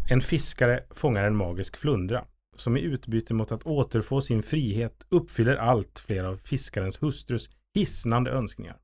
En 0.08 0.20
fiskare 0.20 0.84
fångar 0.90 1.24
en 1.24 1.36
magisk 1.36 1.76
flundra 1.76 2.24
som 2.56 2.76
i 2.76 2.80
utbyte 2.80 3.34
mot 3.34 3.52
att 3.52 3.66
återfå 3.66 4.20
sin 4.20 4.42
frihet 4.42 5.06
uppfyller 5.08 5.56
allt 5.56 5.98
fler 5.98 6.24
av 6.24 6.36
fiskarens 6.36 7.02
hustrus 7.02 7.50
hisnande 7.74 8.30
önskningar. 8.30 8.76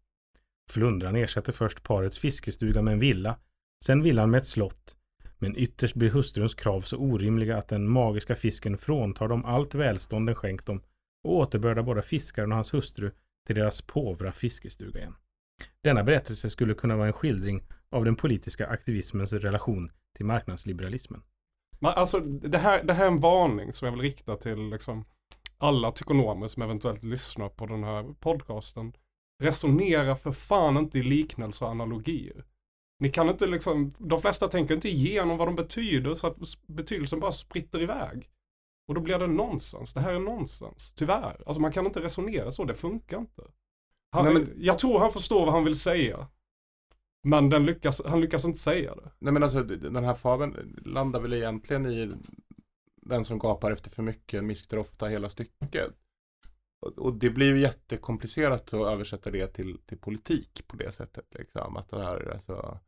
Flundran 0.71 1.17
ersätter 1.17 1.53
först 1.53 1.83
parets 1.83 2.19
fiskestuga 2.19 2.83
med 2.83 2.93
en 2.93 2.99
villa, 2.99 3.37
sen 3.85 4.03
villan 4.03 4.31
med 4.31 4.39
ett 4.39 4.47
slott. 4.47 4.97
Men 5.39 5.57
ytterst 5.57 5.95
blir 5.95 6.11
hustruns 6.11 6.55
krav 6.55 6.81
så 6.81 6.97
orimliga 6.97 7.57
att 7.57 7.69
den 7.69 7.91
magiska 7.91 8.37
fisken 8.37 8.79
fråntar 8.79 9.29
dem 9.29 9.45
allt 9.45 9.75
välstånd 9.75 10.27
den 10.29 10.35
skänkt 10.35 10.67
dem 10.67 10.83
och 11.25 11.37
återbördar 11.37 11.83
både 11.83 12.03
fiskaren 12.03 12.53
och 12.53 12.57
hans 12.57 12.75
hustru 12.75 13.11
till 13.47 13.57
deras 13.57 13.83
påvra 13.83 14.33
fiskestuga 14.33 15.01
igen. 15.01 15.15
Denna 15.85 16.05
berättelse 16.05 16.51
skulle 16.51 16.75
kunna 16.75 16.97
vara 16.97 17.07
en 17.07 17.13
skildring 17.13 17.63
av 17.91 18.05
den 18.05 18.17
politiska 18.17 18.67
aktivismens 18.67 19.33
relation 19.33 19.91
till 20.17 20.27
marknadsliberalismen. 20.27 21.23
Men 21.79 21.93
alltså 21.95 22.21
det 22.21 22.59
här, 22.59 22.85
det 22.85 22.93
här 22.93 23.05
är 23.05 23.09
en 23.09 23.21
varning 23.21 23.73
som 23.73 23.87
jag 23.87 23.93
vill 23.93 24.01
rikta 24.03 24.37
till 24.37 24.71
liksom 24.71 25.05
alla 25.59 25.93
tykonomer 25.93 26.49
som 26.49 26.63
eventuellt 26.63 27.03
lyssnar 27.03 27.49
på 27.49 27.67
den 27.67 27.85
här 27.85 28.03
podcasten. 28.21 28.93
Resonera 29.43 30.17
för 30.17 30.33
fan 30.33 30.77
inte 30.77 30.99
i 30.99 31.03
liknelser 31.03 31.65
och 31.67 31.71
analogier. 31.71 32.45
Ni 32.99 33.11
kan 33.11 33.29
inte 33.29 33.47
liksom, 33.47 33.95
de 33.99 34.21
flesta 34.21 34.49
tänker 34.49 34.75
inte 34.75 34.89
igenom 34.89 35.37
vad 35.39 35.49
de 35.49 35.55
betyder 35.57 36.15
så 36.15 36.27
att 36.27 36.37
betydelsen 36.67 37.21
bara 37.21 37.33
spritter 37.33 37.81
iväg. 37.83 38.31
Och 38.89 38.95
då 38.95 39.01
blir 39.01 39.19
det 39.19 39.27
nonsens. 39.27 39.95
Det 39.95 40.01
här 40.01 40.15
är 40.15 40.19
nonsens. 40.19 40.93
Tyvärr. 40.93 41.43
Alltså 41.47 41.61
man 41.61 41.73
kan 41.73 41.87
inte 41.87 42.01
resonera 42.03 42.53
så, 42.53 42.65
det 42.65 42.75
funkar 42.75 43.19
inte. 43.19 43.43
Han, 44.13 44.25
Nej, 44.25 44.35
men- 44.35 44.53
Jag 44.57 44.79
tror 44.79 44.99
han 44.99 45.13
förstår 45.13 45.45
vad 45.45 45.55
han 45.55 45.65
vill 45.65 45.79
säga. 45.79 46.29
Men 47.29 47.49
den 47.51 47.67
lyckas, 47.67 48.03
han 48.07 48.21
lyckas 48.21 48.45
inte 48.45 48.59
säga 48.59 48.95
det. 48.95 49.11
Nej 49.19 49.33
men 49.33 49.43
alltså 49.43 49.63
den 49.63 50.05
här 50.05 50.15
fabeln 50.15 50.79
landar 50.85 51.21
väl 51.21 51.33
egentligen 51.33 51.87
i 51.87 52.13
den 53.03 53.25
som 53.25 53.39
gapar 53.39 53.71
efter 53.71 53.91
för 53.91 54.03
mycket 54.03 54.45
mister 54.45 54.79
ofta 54.79 55.07
hela 55.07 55.29
stycket. 55.29 55.91
Och- 56.87 56.99
Och 56.99 57.15
det 57.15 57.31
blir 57.31 57.47
ju 57.55 57.59
jättekomplicerat 57.61 58.75
att 58.75 58.87
översätta 58.93 59.31
det 59.31 59.47
till, 59.47 59.79
till 59.87 59.99
politik 59.99 60.67
på 60.67 60.77
det 60.77 60.93
sättet. 60.93 61.27
Liksom. 61.39 61.77
Att 61.77 61.89
det 61.91 62.03
här, 62.05 62.31
alltså, 62.33 62.79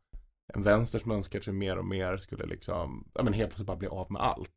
en 0.53 0.63
vänster 0.63 0.99
som 0.99 1.11
önskar 1.11 1.39
sig 1.41 1.53
mer 1.53 1.77
och 1.77 1.85
mer 1.85 2.17
skulle 2.17 2.45
liksom, 2.45 3.11
ja 3.13 3.23
men 3.23 3.33
helt 3.33 3.49
plötsligt 3.49 3.67
bara 3.67 3.77
bli 3.77 3.87
av 3.87 4.11
med 4.11 4.21
allt. 4.21 4.49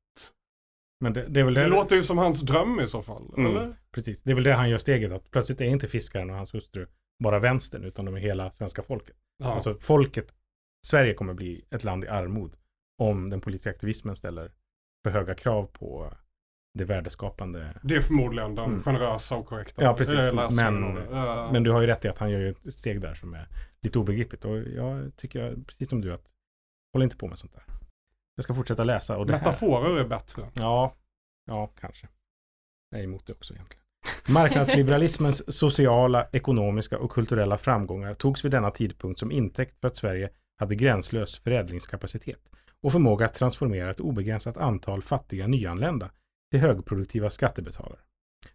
Men 1.00 1.12
det, 1.12 1.26
det 1.28 1.40
är 1.40 1.44
väl 1.44 1.54
det, 1.54 1.60
Det 1.62 1.68
låter 1.68 1.96
ju 1.96 2.02
som 2.02 2.18
hans 2.18 2.40
dröm 2.40 2.80
i 2.80 2.86
så 2.86 3.02
fall. 3.02 3.34
Mm. 3.36 3.50
Eller? 3.56 3.76
precis, 3.90 4.22
det 4.22 4.30
är 4.30 4.34
väl 4.34 4.44
det 4.44 4.54
han 4.54 4.70
gör 4.70 4.78
steget 4.78 5.12
att 5.12 5.30
plötsligt 5.30 5.60
är 5.60 5.64
inte 5.64 5.88
fiskaren 5.88 6.30
och 6.30 6.36
hans 6.36 6.54
hustru 6.54 6.86
bara 7.24 7.38
vänstern 7.38 7.84
utan 7.84 8.04
de 8.04 8.14
är 8.16 8.20
hela 8.20 8.50
svenska 8.50 8.82
folket. 8.82 9.16
Ja. 9.38 9.52
Alltså 9.54 9.74
folket, 9.80 10.34
Sverige 10.86 11.14
kommer 11.14 11.34
bli 11.34 11.64
ett 11.70 11.84
land 11.84 12.04
i 12.04 12.08
armod 12.08 12.56
om 13.02 13.30
den 13.30 13.40
politiska 13.40 13.70
aktivismen 13.70 14.16
ställer 14.16 14.52
för 15.04 15.10
höga 15.10 15.34
krav 15.34 15.66
på 15.66 16.14
det 16.78 16.84
värdeskapande. 16.84 17.80
Det 17.82 17.96
är 17.96 18.00
förmodligen 18.00 18.54
den 18.54 18.64
Mm. 18.64 18.82
generösa 18.82 19.36
och 19.36 19.46
korrekta 19.46 19.82
Ja, 19.82 19.94
precis. 19.94 20.14
eh, 20.32 20.50
Men-. 20.56 20.96
Eh, 20.96 21.52
Men 21.52 21.62
du 21.62 21.70
har 21.70 21.80
ju 21.80 21.86
rätt 21.86 22.04
i 22.04 22.08
att 22.08 22.18
han 22.18 22.30
gör 22.30 22.40
ju 22.40 22.50
ett 22.50 22.74
steg 22.74 23.00
där 23.00 23.14
som 23.14 23.34
är 23.34 23.48
lite 23.80 23.98
obegripligt. 23.98 24.44
Och 24.44 24.58
jag 24.58 25.16
tycker 25.16 25.56
precis 25.66 25.88
som 25.88 26.00
du 26.00 26.12
att 26.14 26.32
håll 26.92 27.02
inte 27.02 27.16
på 27.16 27.26
med 27.28 27.38
sånt 27.38 27.52
där. 27.52 27.64
Jag 28.34 28.44
ska 28.44 28.54
fortsätta 28.54 28.84
läsa. 28.84 29.16
Och 29.18 29.26
det 29.26 29.32
här, 29.32 29.40
Metaforer 29.40 29.98
är 30.00 30.04
bättre. 30.08 30.50
Ja, 30.54 30.94
ja 31.46 31.66
kanske. 31.80 32.08
Jag 32.90 33.00
är 33.00 33.04
emot 33.04 33.26
det 33.26 33.32
också 33.32 33.54
egentligen. 33.54 33.85
Marknadsliberalismens 34.28 35.56
sociala, 35.56 36.26
ekonomiska 36.32 36.98
och 36.98 37.10
kulturella 37.10 37.58
framgångar 37.58 38.14
togs 38.14 38.44
vid 38.44 38.52
denna 38.52 38.70
tidpunkt 38.70 39.20
som 39.20 39.32
intäkt 39.32 39.80
för 39.80 39.88
att 39.88 39.96
Sverige 39.96 40.30
hade 40.58 40.74
gränslös 40.74 41.36
förädlingskapacitet 41.36 42.40
och 42.82 42.92
förmåga 42.92 43.26
att 43.26 43.34
transformera 43.34 43.90
ett 43.90 44.00
obegränsat 44.00 44.56
antal 44.56 45.02
fattiga 45.02 45.46
nyanlända 45.46 46.10
till 46.50 46.60
högproduktiva 46.60 47.30
skattebetalare. 47.30 47.98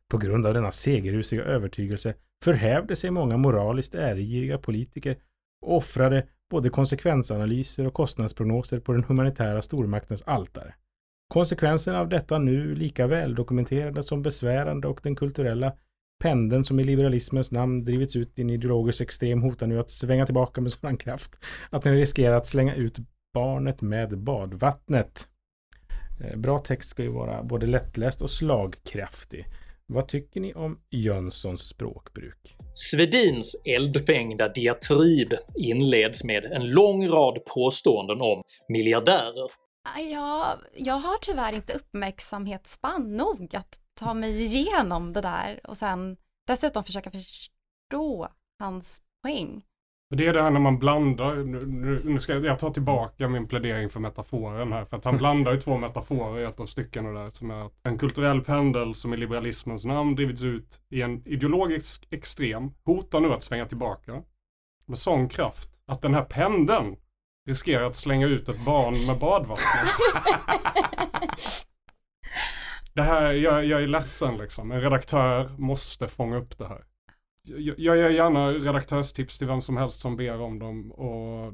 På 0.08 0.18
grund 0.18 0.46
av 0.46 0.54
denna 0.54 0.72
segerrusiga 0.72 1.44
övertygelse 1.44 2.14
förhävde 2.44 2.96
sig 2.96 3.12
många 3.12 3.38
moraliskt 3.38 3.96
äregiriga 3.96 4.58
politiker 4.58 5.18
och 5.62 5.78
offrade 5.78 6.28
både 6.50 6.70
konsekvensanalyser 6.70 7.88
och 7.88 7.94
kostnadsprognoser 7.94 8.80
på 8.80 8.94
den 8.94 9.04
humanitära 9.04 9.62
stormaktens 9.62 10.22
altare. 10.22 10.74
Konsekvenserna 11.32 12.00
av 12.00 12.10
detta 12.10 12.38
nu 12.38 12.76
lika 12.76 13.08
väl 13.08 13.36
dokumenterade 13.36 14.04
som 14.04 14.22
besvärande 14.22 14.88
och 14.88 15.00
den 15.04 15.16
kulturella 15.16 15.74
pendeln 16.24 16.64
som 16.64 16.80
i 16.80 16.84
liberalismens 16.84 17.52
namn 17.52 17.86
drivits 17.86 18.16
ut 18.16 18.40
i 18.40 18.42
en 18.42 18.50
ideologisk 18.50 19.02
extrem 19.02 19.42
hotar 19.42 19.68
nu 19.68 19.80
att 19.80 19.90
svänga 19.90 20.26
tillbaka 20.26 20.62
med 20.62 20.72
sådan 20.72 20.98
kraft 20.98 21.32
att 21.70 21.84
den 21.84 21.96
riskerar 21.96 22.38
att 22.38 22.48
slänga 22.48 22.76
ut 22.76 22.98
barnet 23.34 23.82
med 23.82 24.18
badvattnet. 24.18 25.28
Eh, 26.24 26.38
bra 26.38 26.60
text 26.60 26.90
ska 26.90 27.04
ju 27.04 27.12
vara 27.12 27.44
både 27.44 27.66
lättläst 27.66 28.22
och 28.22 28.32
slagkraftig. 28.32 29.46
Vad 29.88 30.08
tycker 30.08 30.40
ni 30.40 30.54
om 30.54 30.80
Jönssons 30.90 31.62
språkbruk? 31.62 32.56
Svedins 32.74 33.56
eldfängda 33.66 34.50
diatrib 34.50 35.34
inleds 35.56 36.24
med 36.24 36.46
en 36.46 36.72
lång 36.72 37.08
rad 37.08 37.46
påståenden 37.46 38.22
om 38.22 38.44
miljardärer. 38.70 39.71
Ah, 39.84 40.00
Ja, 40.00 40.60
jag 40.74 40.94
har 40.94 41.18
tyvärr 41.18 41.54
inte 41.54 41.74
uppmärksamhetsspann 41.74 43.18
nog 43.18 43.56
att 43.56 43.80
ta 44.00 44.14
mig 44.14 44.44
igenom 44.44 45.14
det 45.14 45.22
där 45.22 45.60
och 45.64 45.78
sen 45.78 46.18
dessutom 46.48 46.84
försöka 46.84 47.12
förstå 47.12 48.28
hans 48.60 49.02
poäng. 49.24 49.64
Det 50.16 50.28
är 50.28 50.34
det 50.34 50.42
här 50.42 50.52
när 50.52 50.60
man 50.60 50.80
blandar, 50.80 51.36
nu, 52.06 52.20
ska 52.20 52.34
jag, 52.34 52.46
jag 52.46 52.60
ta 52.60 52.74
tillbaka 52.74 53.28
min 53.28 53.48
plädering 53.48 53.90
för 53.90 54.00
metaforen 54.00 54.72
här, 54.72 54.86
för 54.86 54.98
att 54.98 55.06
han 55.06 55.18
blandar 55.18 55.54
ju 55.54 55.62
två 55.62 55.78
metaforer 55.78 56.42
i 56.42 56.44
ett 56.44 56.60
av 56.60 56.66
styckena 56.66 57.12
där, 57.12 57.30
som 57.30 57.52
är 57.52 57.66
att 57.66 57.74
en 57.84 57.98
kulturell 57.98 58.42
pendel 58.42 58.96
som 58.96 59.14
i 59.14 59.18
liberalismens 59.18 59.86
namn 59.86 60.16
drivits 60.16 60.44
ut 60.44 60.82
i 60.90 61.02
en 61.02 61.28
ideologisk 61.28 62.08
extrem 62.12 62.72
hotar 62.84 63.20
nu 63.20 63.34
att 63.34 63.44
svänga 63.44 63.66
tillbaka 63.66 64.24
med 64.86 64.98
sån 64.98 65.30
kraft 65.30 65.70
att 65.86 66.02
den 66.02 66.14
här 66.14 66.24
pendeln 66.24 66.96
riskerar 67.48 67.84
att 67.84 67.96
slänga 67.96 68.28
ut 68.28 68.50
ett 68.50 68.66
barn 68.66 69.06
med 69.06 69.20
badvattnet. 69.20 69.90
Det 72.94 73.02
här, 73.02 73.34
jag, 73.34 73.66
jag 73.66 73.82
är 73.82 73.88
ledsen 73.88 74.38
liksom. 74.38 74.72
En 74.72 74.82
redaktör 74.82 75.50
måste 75.58 76.08
fånga 76.08 76.38
upp 76.38 76.58
det 76.58 76.68
här. 76.68 76.84
Jag, 77.44 77.80
jag 77.80 77.98
ger 77.98 78.10
gärna 78.10 78.50
redaktörstips 78.52 79.38
till 79.38 79.48
vem 79.48 79.62
som 79.62 79.78
helst 79.78 80.00
som 80.00 80.16
ber 80.16 80.42
om 80.42 80.60
dem. 80.60 80.92
Och 80.92 81.54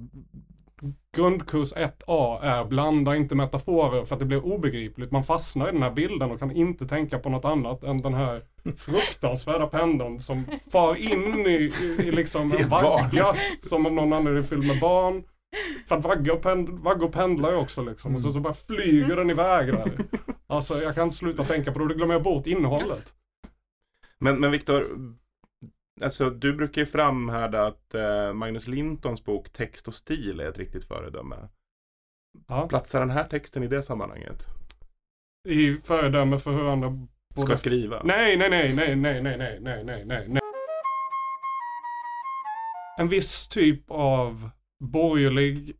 grundkurs 1.17 1.73
1A 1.73 2.41
är 2.41 2.65
blanda 2.65 3.15
inte 3.15 3.36
metaforer 3.36 4.06
för 4.06 4.15
att 4.15 4.19
det 4.19 4.26
blir 4.26 4.45
obegripligt. 4.45 5.12
Man 5.12 5.23
fastnar 5.23 5.69
i 5.69 5.71
den 5.71 5.84
här 5.84 5.91
bilden 5.91 6.32
och 6.32 6.39
kan 6.39 6.52
inte 6.52 6.88
tänka 6.88 7.19
på 7.19 7.30
något 7.30 7.45
annat 7.45 7.84
än 7.84 8.02
den 8.02 8.13
här 8.13 8.41
fruktansvärda 8.78 9.67
pendeln 9.67 10.19
som 10.19 10.45
far 10.71 10.95
in 10.95 11.45
i, 11.45 11.71
i, 11.82 12.08
i 12.08 12.12
liksom 12.12 12.52
en 12.52 12.69
vagga 12.69 13.36
som 13.62 13.86
om 13.86 13.95
någon 13.95 14.13
annan 14.13 14.38
är 14.38 14.43
fylld 14.43 14.67
med 14.67 14.80
barn. 14.80 15.23
För 15.88 15.95
att 15.95 16.29
och, 16.29 16.41
pend, 16.41 16.88
och 17.03 17.12
pendlar 17.13 17.51
ju 17.51 17.55
också 17.57 17.81
liksom. 17.81 18.15
Och 18.15 18.21
så, 18.21 18.33
så 18.33 18.39
bara 18.39 18.53
flyger 18.53 19.15
den 19.15 19.29
iväg 19.29 19.67
där. 19.67 19.91
Alltså 20.47 20.73
jag 20.73 20.95
kan 20.95 21.03
inte 21.03 21.15
sluta 21.15 21.43
tänka 21.43 21.71
på 21.71 21.79
det, 21.79 21.88
då 21.88 21.93
glömmer 21.93 22.13
jag 22.13 22.23
bort 22.23 22.47
innehållet. 22.47 23.13
Men, 24.19 24.39
men 24.39 24.51
Viktor, 24.51 24.86
alltså 26.01 26.29
du 26.29 26.53
brukar 26.53 26.81
ju 26.81 26.86
framhärda 26.86 27.67
att 27.67 27.93
eh, 27.93 28.33
Magnus 28.33 28.67
Lintons 28.67 29.23
bok 29.25 29.49
Text 29.49 29.88
och 29.88 29.93
stil 29.93 30.39
är 30.39 30.49
ett 30.49 30.57
riktigt 30.57 30.86
föredöme. 30.86 31.36
Ja. 32.47 32.67
Platsar 32.67 32.99
den 32.99 33.10
här 33.10 33.23
texten 33.23 33.63
i 33.63 33.67
det 33.67 33.83
sammanhanget? 33.83 34.47
I 35.47 35.77
föredöme 35.77 36.38
för 36.39 36.51
hur 36.51 36.71
andra 36.71 36.88
Ska 37.33 37.41
borde- 37.41 37.57
skriva? 37.57 38.01
Nej, 38.03 38.38
nej, 38.38 38.49
nej, 38.49 38.73
nej, 38.73 38.95
nej, 38.95 39.21
nej, 39.21 39.38
nej, 39.38 39.60
nej, 39.62 39.83
nej, 39.83 40.05
nej, 40.05 40.25
nej. 40.29 40.41
En 42.99 43.07
viss 43.10 43.47
typ 43.47 43.83
av 43.88 44.49
borgerlig 44.79 45.75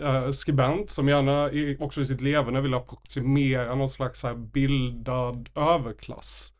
eh, 0.00 0.30
skribent 0.30 0.90
som 0.90 1.08
gärna 1.08 1.52
i, 1.52 1.76
också 1.80 2.00
i 2.00 2.04
sitt 2.04 2.20
levande 2.20 2.60
vill 2.60 2.74
approximera 2.74 3.74
någon 3.74 3.88
slags 3.88 4.22
här 4.22 4.34
bildad 4.34 5.48
överklass. 5.54 6.52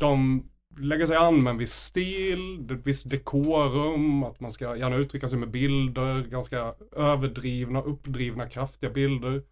De 0.00 0.44
lägger 0.78 1.06
sig 1.06 1.16
an 1.16 1.42
med 1.42 1.50
en 1.50 1.58
viss 1.58 1.74
stil, 1.74 2.70
ett 2.70 2.86
visst 2.86 3.10
dekorum, 3.10 4.22
att 4.22 4.40
man 4.40 4.50
ska 4.50 4.76
gärna 4.76 4.96
uttrycka 4.96 5.28
sig 5.28 5.38
med 5.38 5.50
bilder, 5.50 6.22
ganska 6.22 6.74
överdrivna, 6.96 7.82
uppdrivna, 7.82 8.48
kraftiga 8.48 8.90
bilder 8.90 9.42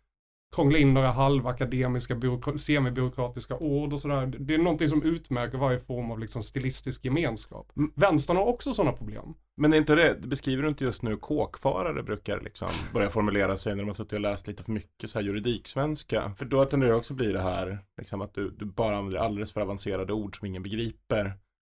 krångla 0.56 0.78
in 0.78 0.94
några 0.94 1.10
halvakademiska, 1.10 2.14
byråkra- 2.14 2.58
semibyråkratiska 2.58 3.56
ord 3.56 3.92
och 3.92 4.00
sådär. 4.00 4.26
Det 4.26 4.54
är 4.54 4.58
någonting 4.58 4.88
som 4.88 5.02
utmärker 5.02 5.58
varje 5.58 5.78
form 5.78 6.10
av 6.10 6.18
liksom 6.18 6.42
stilistisk 6.42 7.04
gemenskap. 7.04 7.72
Mm. 7.76 7.92
Vänstern 7.94 8.36
har 8.36 8.44
också 8.46 8.72
sådana 8.72 8.92
problem. 8.92 9.34
Men 9.56 9.72
är 9.72 9.76
inte 9.76 9.94
det, 9.94 10.20
beskriver 10.20 10.62
du 10.62 10.68
inte 10.68 10.84
just 10.84 11.02
nu 11.02 11.16
kåkfarare 11.16 12.02
brukar 12.02 12.40
liksom 12.40 12.68
börja 12.92 13.10
formulera 13.10 13.56
sig 13.56 13.76
när 13.76 13.84
har 13.84 13.94
suttit 13.94 14.12
och 14.12 14.20
läst 14.20 14.46
lite 14.46 14.62
för 14.62 14.72
mycket 14.72 15.10
så 15.10 15.18
här 15.18 15.26
juridiksvenska? 15.26 16.32
För 16.38 16.44
då 16.44 16.64
tenderar 16.64 16.90
det 16.90 16.96
också 16.96 17.14
bli 17.14 17.32
det 17.32 17.42
här, 17.42 17.78
liksom 17.98 18.20
att 18.20 18.34
du, 18.34 18.50
du 18.50 18.64
bara 18.64 18.96
använder 18.96 19.18
alldeles 19.18 19.52
för 19.52 19.60
avancerade 19.60 20.12
ord 20.12 20.38
som 20.38 20.46
ingen 20.46 20.62
begriper. 20.62 21.32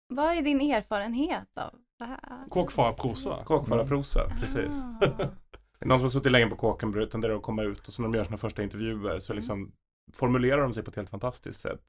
Vad 0.09 0.37
är 0.37 0.41
din 0.41 0.61
erfarenhet 0.61 1.57
av 1.57 1.73
det 1.99 2.05
här? 2.05 2.49
Kåkfararprosa. 2.49 3.43
Kåkfararprosa, 3.45 4.19
precis. 4.39 4.73
Ah. 5.01 5.25
Någon 5.85 5.99
som 5.99 6.03
har 6.05 6.09
suttit 6.09 6.31
länge 6.31 6.47
på 6.47 6.55
kåken 6.55 6.91
bör- 6.91 7.05
tenderar 7.05 7.35
att 7.35 7.41
komma 7.41 7.63
ut 7.63 7.87
och 7.87 7.93
så 7.93 8.01
när 8.01 8.09
de 8.09 8.17
gör 8.17 8.23
sina 8.23 8.37
första 8.37 8.63
intervjuer 8.63 9.19
så 9.19 9.33
liksom 9.33 9.71
formulerar 10.13 10.61
de 10.61 10.73
sig 10.73 10.83
på 10.83 10.89
ett 10.89 10.95
helt 10.95 11.09
fantastiskt 11.09 11.59
sätt. 11.59 11.81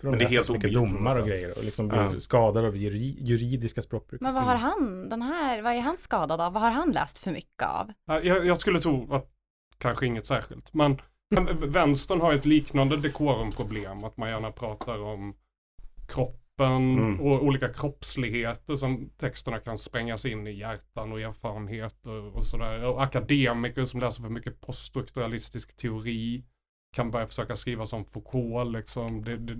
För 0.00 0.06
de 0.06 0.10
Men 0.10 0.18
det 0.18 0.24
är 0.24 0.28
helt 0.28 0.46
så 0.46 0.52
mycket 0.52 0.74
domar 0.74 1.18
och 1.18 1.26
grejer 1.26 1.58
och 1.58 1.64
liksom 1.64 1.88
blir 1.88 1.98
Ja. 2.14 2.20
skadade 2.20 2.66
av 2.68 2.76
juri, 2.76 3.16
juridiska 3.20 3.82
språkbruk. 3.82 4.20
Men 4.20 4.34
vad 4.34 4.42
har 4.42 4.54
han, 4.56 5.08
den 5.08 5.22
här, 5.22 5.62
vad 5.62 5.72
är 5.72 5.80
han 5.80 5.98
skadad 5.98 6.40
av? 6.40 6.52
Vad 6.52 6.62
har 6.62 6.70
han 6.70 6.92
läst 6.92 7.18
för 7.18 7.30
mycket 7.32 7.68
av? 7.68 7.92
Ja, 8.06 8.20
Jag, 8.20 8.46
jag 8.46 8.58
skulle 8.58 8.80
tro 8.80 9.14
att 9.14 9.30
kanske 9.78 10.06
inget 10.06 10.26
särskilt. 10.26 10.74
Men 10.74 11.00
vänstern 11.60 12.20
har 12.20 12.32
ett 12.34 12.46
liknande 12.46 12.96
dekorumproblem. 12.96 14.04
Att 14.04 14.16
man 14.16 14.28
gärna 14.28 14.52
pratar 14.52 14.98
om 15.02 15.34
kroppen 16.60 16.98
Mm. 16.98 17.20
och 17.20 17.44
olika 17.44 17.68
kroppsligheter 17.68 18.76
som 18.76 19.10
texterna 19.16 19.58
kan 19.58 19.78
sprängas 19.78 20.26
in 20.26 20.46
i 20.46 20.52
hjärtan 20.52 21.12
och 21.12 21.20
erfarenheter 21.20 22.36
och 22.36 22.44
sådär. 22.44 22.84
Och 22.84 23.02
akademiker 23.02 23.84
som 23.84 24.00
läser 24.00 24.22
för 24.22 24.28
mycket 24.30 24.60
poststrukturalistisk 24.60 25.76
teori 25.76 26.44
kan 26.96 27.10
börja 27.10 27.26
försöka 27.26 27.56
skriva 27.56 27.86
som 27.86 28.04
Foucault 28.04 28.72
liksom. 28.72 29.24
Det, 29.24 29.36
det, 29.36 29.54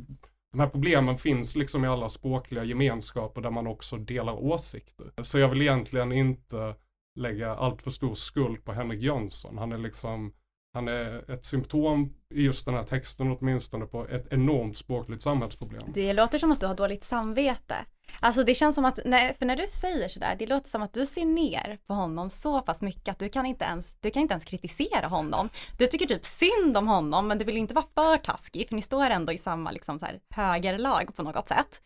de 0.52 0.60
här 0.60 0.68
problemen 0.68 1.16
finns 1.18 1.56
liksom 1.56 1.84
i 1.84 1.88
alla 1.88 2.08
språkliga 2.08 2.64
gemenskaper 2.64 3.40
där 3.40 3.50
man 3.50 3.66
också 3.66 3.96
delar 3.96 4.32
åsikter. 4.32 5.12
Så 5.22 5.38
jag 5.38 5.48
vill 5.48 5.62
egentligen 5.62 6.12
inte 6.12 6.74
lägga 7.18 7.54
allt 7.54 7.82
för 7.82 7.90
stor 7.90 8.14
skuld 8.14 8.64
på 8.64 8.72
Henrik 8.72 9.02
Jönsson. 9.02 9.58
Han 9.58 9.72
är 9.72 9.78
liksom, 9.78 10.32
han 10.74 10.88
är 10.88 11.30
ett 11.30 11.44
symptom 11.44 12.14
i 12.35 12.42
just 12.42 12.64
den 12.66 12.74
här 12.74 12.83
texten 12.83 13.37
åtminstone 13.40 13.87
på 13.87 14.06
ett 14.09 14.33
enormt 14.33 14.76
språkligt 14.76 15.22
samhällsproblem. 15.22 15.80
Det 15.94 16.12
låter 16.12 16.38
som 16.38 16.52
att 16.52 16.61
du 16.61 16.66
har 16.66 16.74
dåligt 16.74 17.04
samvete. 17.04 17.74
Alltså 18.20 18.44
det 18.44 18.54
känns 18.54 18.74
som 18.74 18.85
att, 18.85 18.98
nej, 19.04 19.35
för 19.38 19.46
när 19.46 19.56
du 19.56 19.66
säger 19.66 20.08
sådär, 20.08 20.37
det 20.38 20.46
låter 20.46 20.68
som 20.71 20.83
att 20.83 20.92
du 20.92 21.06
ser 21.06 21.25
ner 21.25 21.79
på 21.87 21.94
honom 21.94 22.31
så 22.31 22.60
pass 22.60 22.83
mycket 22.83 23.08
att 23.08 23.18
du 23.18 23.29
kan 23.29 23.46
inte 23.46 23.64
ens, 23.64 23.96
du 24.00 24.10
kan 24.10 24.23
inte 24.23 24.33
ens 24.33 24.44
kritisera 24.44 25.06
honom. 25.06 25.48
Du 25.79 25.87
tycker 25.87 26.06
typ 26.06 26.25
synd 26.25 26.77
om 26.77 26.88
honom, 26.88 27.29
men 27.29 27.38
du 27.38 27.44
vill 27.44 27.56
inte 27.56 27.75
vara 27.75 27.85
för 27.94 28.16
taskig, 28.16 28.68
för 28.68 28.75
ni 28.77 28.83
står 28.83 29.04
ändå 29.10 29.33
i 29.33 29.38
samma 29.38 29.71
liksom 29.71 29.98
så 29.98 30.06
här 30.06 30.21
högerlag 30.35 31.16
på 31.16 31.23
något 31.23 31.48
sätt. 31.48 31.83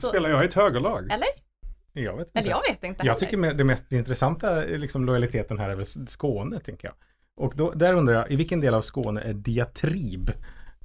Så, 0.00 0.06
Spelar 0.08 0.30
jag 0.30 0.42
i 0.42 0.46
ett 0.46 0.54
högerlag? 0.54 1.12
eller? 1.12 1.28
Jag 1.92 2.16
vet 2.16 2.26
inte. 2.26 2.38
Eller 2.38 2.50
jag 2.50 2.60
vet 2.60 2.84
inte 2.84 3.06
Jag 3.06 3.12
heller. 3.12 3.26
tycker 3.26 3.36
med- 3.36 3.56
det 3.56 3.64
mest 3.64 3.92
intressanta 3.92 4.54
liksom, 4.54 5.04
lojaliteten 5.04 5.58
här 5.58 5.68
är 5.70 5.74
väl 5.74 5.86
Skåne, 6.08 6.60
tänker 6.60 6.88
jag. 6.88 6.94
Och 7.38 7.52
då, 7.56 7.70
där 7.70 7.94
undrar 7.94 8.14
jag, 8.14 8.30
i 8.30 8.36
vilken 8.36 8.60
del 8.60 8.74
av 8.74 8.82
Skåne 8.82 9.20
är 9.20 9.34
diatrib 9.34 10.30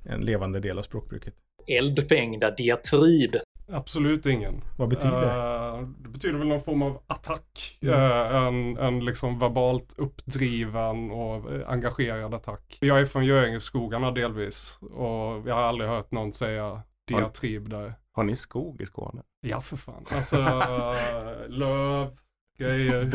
en 0.05 0.21
levande 0.21 0.59
del 0.59 0.77
av 0.77 0.81
språkbruket? 0.81 1.33
Eldfängda 1.67 2.51
diatrib. 2.51 3.35
Absolut 3.71 4.25
ingen. 4.25 4.61
Vad 4.77 4.89
betyder 4.89 5.21
det? 5.21 5.31
Eh, 5.31 5.87
det 6.03 6.09
betyder 6.09 6.39
väl 6.39 6.47
någon 6.47 6.61
form 6.61 6.81
av 6.81 7.01
attack. 7.07 7.77
Mm. 7.81 7.93
Eh, 7.95 8.35
en, 8.35 8.77
en 8.77 9.05
liksom 9.05 9.39
verbalt 9.39 9.93
uppdriven 9.97 11.11
och 11.11 11.53
eh, 11.53 11.69
engagerad 11.69 12.33
attack. 12.33 12.77
Jag 12.81 13.01
är 13.01 13.05
från 13.05 13.25
Göingeskogarna 13.25 14.11
delvis 14.11 14.77
och 14.81 15.47
jag 15.47 15.55
har 15.55 15.63
aldrig 15.63 15.89
hört 15.89 16.11
någon 16.11 16.33
säga 16.33 16.81
diatrib 17.07 17.69
där. 17.69 17.93
Har 18.11 18.23
ni 18.23 18.35
skog 18.35 18.81
i 18.81 18.85
Skåne? 18.85 19.21
Ja 19.41 19.61
för 19.61 19.77
fan. 19.77 20.05
Alltså 20.11 20.37
löv, 21.47 22.17
grejer, 22.57 23.11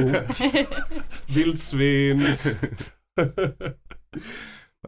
vildsvin. 1.35 2.23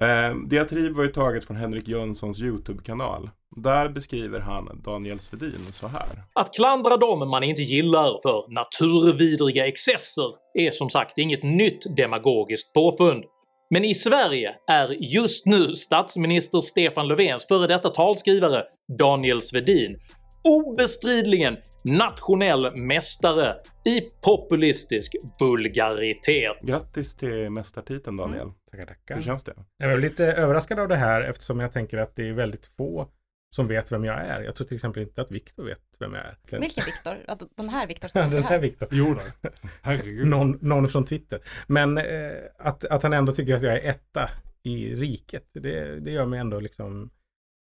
Eh, 0.01 0.35
Diatrib 0.49 0.97
var 0.97 1.05
ju 1.05 1.11
taget 1.11 1.45
från 1.45 1.57
Henrik 1.57 1.89
Jönssons 1.89 2.41
YouTube-kanal. 2.41 3.31
Där 3.57 3.89
beskriver 3.89 4.41
han 4.41 4.83
Daniel 4.85 5.21
Svedin 5.21 5.73
så 5.73 5.87
här. 5.87 6.23
Att 6.35 6.55
klandra 6.55 6.97
dem 6.97 7.31
man 7.31 7.43
inte 7.43 7.63
gillar 7.63 8.19
för 8.23 8.55
naturvidriga 8.55 9.67
excesser 9.67 10.33
är 10.55 10.71
som 10.71 10.91
sagt 10.91 11.19
inget 11.19 11.43
nytt 11.43 11.97
demagogiskt 11.97 12.75
påfund. 12.75 13.25
Men 13.71 13.85
i 13.85 13.95
Sverige 13.95 14.55
är 14.67 14.89
just 15.15 15.47
nu 15.47 15.75
statsminister 15.75 16.61
Stefan 16.61 17.09
Löfvens 17.09 17.47
före 17.49 17.67
detta 17.67 17.89
talskrivare 17.89 18.65
Daniel 18.99 19.43
Svedin 19.43 19.97
obestridligen 20.45 21.57
nationell 21.85 22.77
mästare 22.77 23.57
i 23.85 24.01
populistisk 24.01 25.17
vulgaritet. 25.41 26.61
Grattis 26.63 27.15
till 27.15 27.51
mästartiteln 27.51 28.17
Daniel. 28.17 28.53
Tackar, 28.71 28.87
tackar. 28.87 29.15
Hur 29.15 29.23
känns 29.23 29.45
det? 29.45 29.55
Jag 29.77 29.93
är 29.93 29.99
lite 29.99 30.25
överraskad 30.25 30.79
av 30.79 30.89
det 30.89 30.97
här 30.97 31.21
eftersom 31.21 31.61
jag 31.61 31.73
tänker 31.73 31.99
att 31.99 32.17
det 32.17 32.29
är 32.29 32.33
väldigt 32.33 32.67
få 32.67 33.09
som 33.55 33.67
vet 33.67 33.93
vem 33.93 34.05
jag 34.05 34.21
är. 34.21 34.41
Jag 34.41 34.55
tror 34.55 34.67
till 34.67 34.75
exempel 34.75 35.03
inte 35.03 35.23
att 35.23 35.31
Viktor 35.31 35.65
vet 35.65 35.81
vem 35.99 36.15
jag 36.15 36.25
är. 36.25 36.59
Vilken 36.61 36.85
Viktor? 36.85 37.37
Den 37.57 37.69
här 37.69 37.87
Viktor 37.87 38.09
som 38.09 38.21
Ja, 38.21 38.29
Den 38.29 38.43
här 38.43 38.51
här. 38.51 38.59
Viktor. 38.59 38.89
Jo 38.91 39.15
då. 39.15 39.51
Herregud. 39.83 40.27
Någon, 40.27 40.59
någon 40.61 40.89
från 40.89 41.05
Twitter. 41.05 41.41
Men 41.67 41.99
eh, 41.99 42.33
att, 42.59 42.85
att 42.85 43.03
han 43.03 43.13
ändå 43.13 43.33
tycker 43.33 43.57
att 43.57 43.63
jag 43.63 43.73
är 43.73 43.91
etta 43.91 44.31
i 44.63 44.95
riket, 44.95 45.45
det, 45.53 46.01
det 46.01 46.11
gör 46.11 46.27
mig 46.27 46.41
ändå 46.41 46.61
liksom 46.61 47.11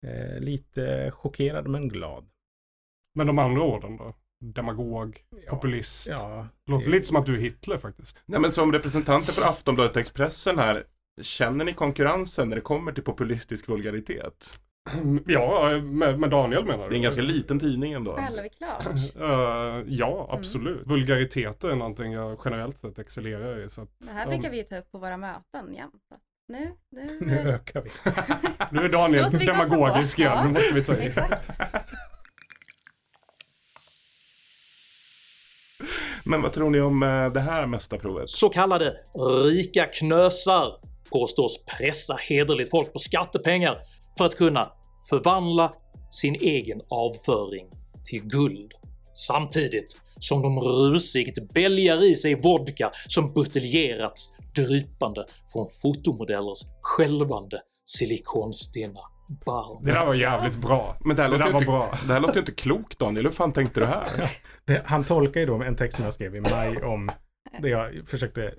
eh, 0.07 0.41
lite 0.41 1.11
chockerad 1.11 1.68
men 1.68 1.89
glad. 1.89 2.29
Men 3.15 3.27
de 3.27 3.39
andra 3.39 3.63
orden 3.63 3.97
då? 3.97 4.15
Demagog, 4.45 5.21
Ja, 5.31 5.51
populist. 5.51 6.09
Ja, 6.11 6.47
Låter 6.67 6.85
det- 6.85 6.91
lite 6.91 7.07
som 7.07 7.17
att 7.17 7.27
du 7.27 7.35
är 7.37 7.41
Hitler 7.41 7.79
faktiskt. 7.79 8.19
Nej 8.27 8.41
men 8.41 8.51
som 8.53 8.73
representanter 8.73 9.33
för 9.33 9.43
Aftonbladet 9.43 9.93
och 9.97 10.01
Expressen 10.01 10.59
här. 10.59 10.85
Känner 11.21 11.65
ni 11.65 11.73
konkurrensen 11.75 12.49
när 12.49 12.57
det 12.57 12.63
kommer 12.63 12.93
till 12.93 13.05
populistisk 13.05 13.69
vulgaritet? 13.69 14.61
Ja, 15.27 15.71
med, 15.83 16.19
med 16.21 16.31
Daniel 16.31 16.65
menar 16.65 16.83
du? 16.85 16.89
Det 16.89 16.95
är 16.95 16.97
en 16.97 17.03
ganska 17.03 17.23
liten 17.23 17.61
tidning 17.61 17.93
ändå. 17.93 18.13
Självklart. 18.17 18.87
Eh, 19.21 19.83
ja, 19.87 20.29
absolut. 20.31 20.87
Vulgaritet 20.87 21.65
är 21.65 21.77
någonting 21.77 22.13
jag 22.13 22.39
generellt 22.45 22.79
sett 22.81 22.99
excellerar 22.99 23.59
i. 23.65 23.69
Så 23.69 23.83
att, 23.83 23.89
Det 24.01 24.13
här 24.13 24.21
ja, 24.25 24.31
brukar 24.31 24.51
vi 24.51 24.57
ju 24.57 24.63
ta 24.63 24.77
upp 24.77 24.93
på 24.93 24.99
våra 24.99 25.17
möten 25.17 25.75
jämt. 25.75 25.95
Att 26.15 26.21
Nu, 26.49 26.71
nu, 26.91 27.19
nu 27.27 27.39
ökar 27.39 27.83
vi. 27.83 27.91
Nu 28.71 28.85
är 28.85 28.89
Daniel 28.89 29.33
demagogisk 29.47 30.19
igen, 30.19 30.33
Ja. 30.37 30.45
nu 30.45 30.51
måste 30.53 30.75
vi 30.75 30.83
ta 30.85 30.93
i. 30.95 31.07
Exakt. 31.07 31.61
Men 36.25 36.43
vad 36.43 36.53
tror 36.53 36.70
ni 36.70 36.81
om 36.81 37.03
eh, 37.03 37.33
det 37.33 37.41
här 37.41 37.66
mästarprovet? 37.66 38.31
Så 38.31 38.49
kallade 38.49 38.97
“rika 39.45 39.87
knösar” 39.87 40.73
påstås 41.11 41.64
pressa 41.64 42.16
hederligt 42.29 42.70
folk 42.70 42.93
på 42.93 42.99
skattepengar 42.99 43.79
för 44.18 44.25
att 44.25 44.37
kunna 44.37 44.73
förvandla 45.09 45.73
sin 46.11 46.35
egen 46.35 46.81
avföring 46.89 47.66
till 48.05 48.23
guld. 48.23 48.73
Samtidigt 49.14 49.97
som 50.18 50.43
de 50.43 50.61
rusigt 50.61 51.53
bälgar 51.55 52.05
i 52.05 52.14
sig 52.14 52.35
vodka 52.35 52.91
som 53.09 53.33
buteljerats 53.33 54.33
drypande 54.57 55.27
från 55.53 55.68
fotomodellers 55.83 56.59
skälvande 56.83 57.61
silikonstinna 57.85 59.01
barm. 59.29 59.85
Det 59.85 59.93
där 59.93 60.07
var 60.07 60.14
jävligt 60.14 60.57
bra. 60.57 60.97
Men 61.05 61.16
det 61.16 61.23
här, 61.23 61.31
Det 61.31 61.39
låter, 61.39 61.53
där 61.53 61.59
inte, 61.59 61.70
bra. 61.70 61.99
det 62.07 62.12
här 62.12 62.20
låter 62.20 62.35
ju 62.35 62.41
inte 62.41 62.53
klokt 62.53 62.99
Daniel. 62.99 63.25
Hur 63.27 63.33
fan 63.33 63.53
tänkte 63.53 63.81
du 63.81 63.87
här? 63.87 64.31
Det, 64.64 64.83
han 64.87 65.05
tolkar 65.05 65.41
ju 65.41 65.47
då 65.47 65.62
en 65.62 65.77
text 65.77 65.97
som 65.97 66.05
jag 66.05 66.14
skrev 66.14 66.37
i 66.37 66.41
maj 66.41 66.77
om 66.83 67.11
där 67.61 67.68
jag 67.68 68.09
försökte 68.09 68.45
eh, 68.47 68.51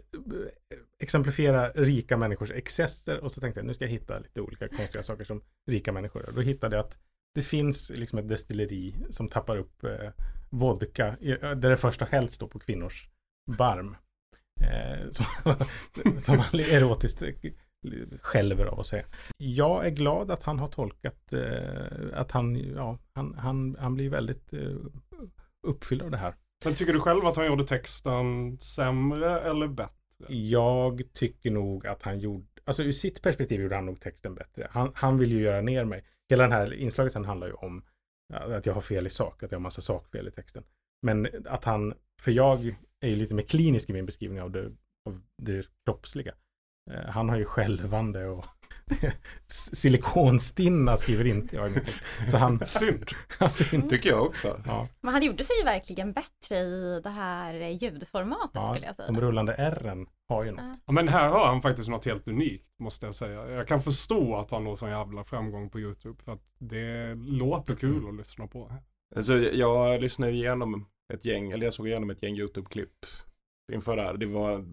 exemplifiera 0.99 1.70
rika 1.70 2.18
människors 2.18 2.51
excesser 2.51 3.24
och 3.24 3.32
så 3.32 3.41
tänkte 3.41 3.59
jag 3.59 3.68
nu 3.68 3.74
ska 3.74 3.84
jag 3.86 3.91
hitta 3.91 4.20
lite 4.20 4.41
olika 4.41 4.68
konstiga 4.68 5.03
saker 5.03 5.24
som 5.24 5.41
rika 5.68 5.91
människor 5.91 6.22
gör. 6.24 6.32
Då 6.32 6.41
hittade 6.41 6.76
jag 6.76 6.86
att 6.86 6.97
det 7.36 7.41
finns 7.41 7.89
liksom 7.95 8.20
ett 8.20 8.30
destilleri 8.30 8.95
som 9.09 9.28
tappar 9.30 9.57
upp 9.57 9.84
eh, 9.84 10.09
vodka 10.49 11.16
i- 11.20 11.38
där 11.41 11.55
det 11.70 11.78
först 11.78 11.99
har 12.01 12.07
hällts 12.07 12.38
då 12.38 12.47
på 12.47 12.59
kvinnors 12.59 13.09
barm. 13.57 13.95
Eh, 14.61 15.09
som, 15.11 15.26
som 16.20 16.39
erotiskt 16.53 17.22
eh, 17.22 17.30
skälver 18.21 18.65
av 18.65 18.79
att 18.79 18.86
säga. 18.86 19.05
Jag 19.38 19.86
är 19.86 19.89
glad 19.89 20.31
att 20.31 20.43
han 20.43 20.59
har 20.59 20.67
tolkat 20.67 21.34
eh, 21.34 22.19
att 22.19 22.31
han, 22.31 22.55
ja, 22.55 22.99
han, 23.13 23.36
han, 23.38 23.75
han 23.79 23.93
blir 23.95 24.09
väldigt 24.09 24.53
eh, 24.53 24.75
uppfylld 25.67 26.01
av 26.01 26.11
det 26.11 26.17
här. 26.17 26.36
Men 26.65 26.75
tycker 26.75 26.93
du 26.93 26.99
själv 26.99 27.25
att 27.25 27.38
han 27.38 27.45
gjorde 27.45 27.67
texten 27.67 28.57
sämre 28.59 29.39
eller 29.39 29.67
bättre? 29.67 29.93
Jag 30.27 31.01
tycker 31.13 31.51
nog 31.51 31.88
att 31.88 32.03
han 32.03 32.19
gjorde, 32.19 32.45
alltså 32.65 32.84
ur 32.84 32.91
sitt 32.91 33.21
perspektiv 33.21 33.61
gjorde 33.61 33.75
han 33.75 33.86
nog 33.86 34.01
texten 34.01 34.36
bättre. 34.36 34.67
Han, 34.71 34.91
han 34.95 35.17
vill 35.17 35.31
ju 35.31 35.41
göra 35.41 35.61
ner 35.61 35.86
mig. 35.86 36.03
Hela 36.29 36.43
den 36.43 36.51
här 36.51 36.73
inslaget 36.73 37.13
sen 37.13 37.25
handlar 37.25 37.47
ju 37.47 37.53
om 37.53 37.84
att 38.34 38.65
jag 38.65 38.73
har 38.73 38.81
fel 38.81 39.07
i 39.07 39.09
sak, 39.09 39.43
att 39.43 39.51
jag 39.51 39.59
har 39.59 39.63
massa 39.63 39.81
sakfel 39.81 40.27
i 40.27 40.31
texten. 40.31 40.63
Men 41.01 41.27
att 41.45 41.63
han, 41.63 41.93
för 42.21 42.31
jag 42.31 42.75
är 42.99 43.07
ju 43.07 43.15
lite 43.15 43.36
mer 43.36 43.43
klinisk 43.43 43.89
i 43.89 43.93
min 43.93 44.05
beskrivning 44.05 44.41
av 44.41 44.51
det, 44.51 44.71
av 45.09 45.21
det 45.38 45.67
kroppsliga. 45.86 46.34
Eh, 46.91 47.09
Han 47.09 47.29
har 47.29 47.38
ju 47.38 47.45
skälvande 47.45 48.25
och 48.27 48.45
silikonstinna 49.47 50.97
skriver 50.97 51.25
inte 51.27 51.55
jag 51.55 51.67
i 51.67 51.71
min 51.73 51.84
text. 51.84 52.03
Så 52.31 52.38
han, 52.38 52.59
Synd. 52.67 53.05
alltså 53.38 53.75
inte, 53.75 53.89
Tycker 53.89 54.09
jag 54.09 54.25
också. 54.25 54.61
ja, 54.65 54.88
Men 55.01 55.13
han 55.13 55.23
gjorde 55.23 55.43
sig 55.43 55.55
ju 55.59 55.63
verkligen 55.63 56.13
bättre 56.13 56.57
i 56.57 57.01
det 57.03 57.09
här 57.09 57.53
ljudformatet 57.53 58.51
ja, 58.53 58.69
skulle 58.73 58.86
jag 58.86 58.95
säga. 58.95 59.07
de 59.11 59.21
rullande 59.21 59.55
R'n 59.55 60.07
har 60.29 60.43
ju 60.43 60.51
något. 60.51 60.61
Ja. 60.63 60.75
Ja, 60.86 60.91
men 60.93 61.07
här 61.07 61.29
har 61.29 61.47
han 61.47 61.61
faktiskt 61.61 61.89
något 61.89 62.05
helt 62.05 62.27
unikt, 62.27 62.67
måste 62.79 63.05
jag 63.05 63.15
säga. 63.15 63.49
Jag 63.49 63.67
kan 63.67 63.81
förstå 63.81 64.36
att 64.36 64.51
han 64.51 64.63
når 64.63 64.75
sån 64.75 64.89
jävla 64.89 65.23
framgång 65.23 65.69
på 65.69 65.79
YouTube, 65.79 66.23
för 66.23 66.31
att 66.31 66.41
det 66.59 67.15
låter 67.15 67.75
kul 67.75 68.07
att 68.09 68.15
lyssna 68.15 68.47
på. 68.47 68.71
Alltså, 69.15 69.34
jag 69.39 70.01
lyssnade 70.01 70.31
igenom 70.31 70.86
ett 71.13 71.25
gäng, 71.25 71.51
eller 71.51 71.65
jag 71.65 71.73
såg 71.73 71.88
igenom 71.88 72.09
ett 72.09 72.23
gäng 72.23 72.36
YouTube-klipp 72.38 73.05
inför 73.73 73.95
det 73.95 74.01
här. 74.03 74.13
Det 74.17 74.25
var, 74.25 74.65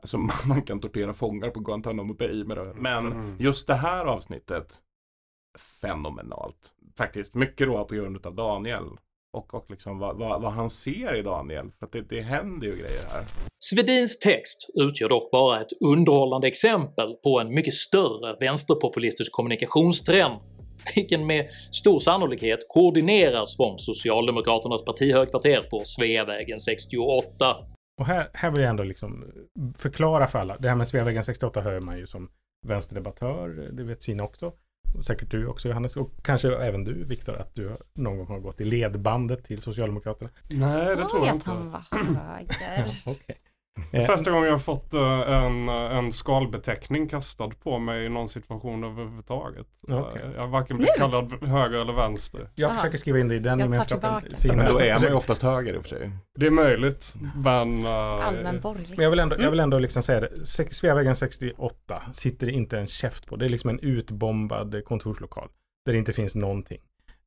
alltså 0.00 0.18
man 0.48 0.62
kan 0.62 0.80
tortera 0.80 1.12
fångar 1.12 1.50
på 1.50 1.60
Guantanamo 1.60 2.14
Bay 2.14 2.44
med 2.44 2.56
det. 2.56 2.72
Men 2.74 3.06
Mm. 3.06 3.36
just 3.40 3.66
det 3.66 3.74
här 3.74 4.04
avsnittet, 4.04 4.78
fenomenalt. 5.82 6.74
Faktiskt, 6.98 7.34
mycket 7.34 7.66
då 7.66 7.84
på 7.84 7.94
grund 7.94 8.26
av 8.26 8.34
Daniel. 8.34 8.84
Och, 9.32 9.54
och 9.54 9.66
liksom 9.70 9.98
vad, 9.98 10.18
vad, 10.18 10.42
vad 10.42 10.52
han 10.52 10.70
ser 10.70 11.14
i 11.14 11.22
Daniel. 11.22 11.70
För 11.78 11.86
att 11.86 11.92
det, 11.92 12.02
det 12.02 12.20
händer 12.20 12.66
ju 12.66 12.72
grejer 12.76 13.04
här. 13.12 13.24
Svedins 13.58 14.18
text 14.18 14.66
utgör 14.74 15.08
dock 15.08 15.30
bara 15.30 15.60
ett 15.60 15.72
underhållande 15.80 16.48
exempel 16.48 17.14
på 17.22 17.40
en 17.40 17.54
mycket 17.54 17.74
större 17.74 18.36
vänsterpopulistisk 18.40 19.32
kommunikationstrend, 19.32 20.40
vilken 20.94 21.26
med 21.26 21.48
stor 21.72 21.98
sannolikhet 22.00 22.58
koordineras 22.68 23.56
från 23.56 23.78
Socialdemokraternas 23.78 24.84
partihögkvarter 24.84 25.60
på 25.70 25.80
Sveavägen 25.84 26.60
68. 26.60 27.56
Och 28.00 28.06
här, 28.06 28.30
här 28.34 28.50
vill 28.50 28.60
jag 28.60 28.70
ändå 28.70 28.82
liksom 28.82 29.24
förklara 29.76 30.26
för 30.26 30.38
alla. 30.38 30.58
Det 30.58 30.68
här 30.68 30.76
med 30.76 30.88
Sveavägen 30.88 31.24
68 31.24 31.60
hör 31.60 31.80
man 31.80 31.98
ju 31.98 32.06
som 32.06 32.30
vänsterdebattör. 32.66 33.48
Det 33.72 33.84
vet 33.84 34.02
Sina 34.02 34.22
också. 34.22 34.52
Och 34.96 35.04
säkert 35.04 35.30
du 35.30 35.46
också 35.46 35.68
Johannes. 35.68 35.96
Och 35.96 36.10
kanske 36.22 36.56
även 36.56 36.84
du 36.84 37.04
Viktor. 37.04 37.36
Att 37.36 37.54
du 37.54 37.76
någon 37.94 38.18
gång 38.18 38.26
har 38.26 38.38
gått 38.38 38.60
i 38.60 38.64
ledbandet 38.64 39.44
till 39.44 39.60
Socialdemokraterna. 39.60 40.30
Nej, 40.48 40.96
det 40.96 41.04
tror 41.04 41.26
jag 41.26 41.34
inte. 41.34 41.50
han 41.50 41.70
var 41.70 41.84
höger. 41.90 43.02
Okej. 43.06 43.36
Eh, 43.92 44.06
Första 44.06 44.30
gången 44.30 44.44
jag 44.46 44.52
har 44.54 44.58
fått 44.58 44.94
eh, 44.94 45.00
en, 45.34 45.68
en 45.68 46.12
skalbeteckning 46.12 47.08
kastad 47.08 47.48
på 47.62 47.78
mig 47.78 48.04
i 48.04 48.08
någon 48.08 48.28
situation 48.28 48.84
överhuvudtaget. 48.84 49.66
Eh, 49.88 49.94
Jag 50.34 50.42
har 50.42 50.48
varken 50.48 50.76
blivit 50.76 50.94
Nu? 50.96 51.00
kallad 51.02 51.42
höger 51.42 51.78
eller 51.78 51.92
vänster. 51.92 52.50
jag 52.54 52.70
Aha. 52.70 52.76
försöker 52.78 52.98
skriva 52.98 53.18
in 53.18 53.28
det 53.28 53.34
i 53.34 53.38
den 53.38 53.58
gemenskapen. 53.58 54.22
Men 54.44 54.58
då 54.66 54.80
är 54.80 54.94
man 54.94 55.02
ju 55.08 55.14
oftast 55.14 55.42
höger 55.42 55.74
i 55.74 55.78
och 55.78 55.82
för 55.82 55.88
sig. 55.88 56.10
Det 56.38 56.46
är 56.46 56.50
möjligt, 56.50 57.14
men... 57.36 57.84
eh, 57.84 57.90
Allmän 58.26 58.60
borgerlig. 58.60 58.94
Men 58.96 59.02
jag 59.04 59.10
vill 59.10 59.18
ändå, 59.20 59.34
Mm. 59.34 59.44
jag 59.44 59.50
vill 59.50 59.60
ändå 59.60 59.78
liksom 59.78 60.02
säga 60.02 60.20
det. 60.20 60.46
Sveavägen 60.46 61.16
68 61.16 62.02
sitter 62.12 62.46
det 62.46 62.52
inte 62.52 62.78
en 62.78 62.86
käft 62.86 63.26
på. 63.26 63.36
Det 63.36 63.44
är 63.44 63.48
liksom 63.48 63.70
en 63.70 63.78
utbombad 63.80 64.84
kontorslokal. 64.84 65.48
Där 65.84 65.92
det 65.92 65.98
inte 65.98 66.12
finns 66.12 66.34
någonting. 66.34 66.78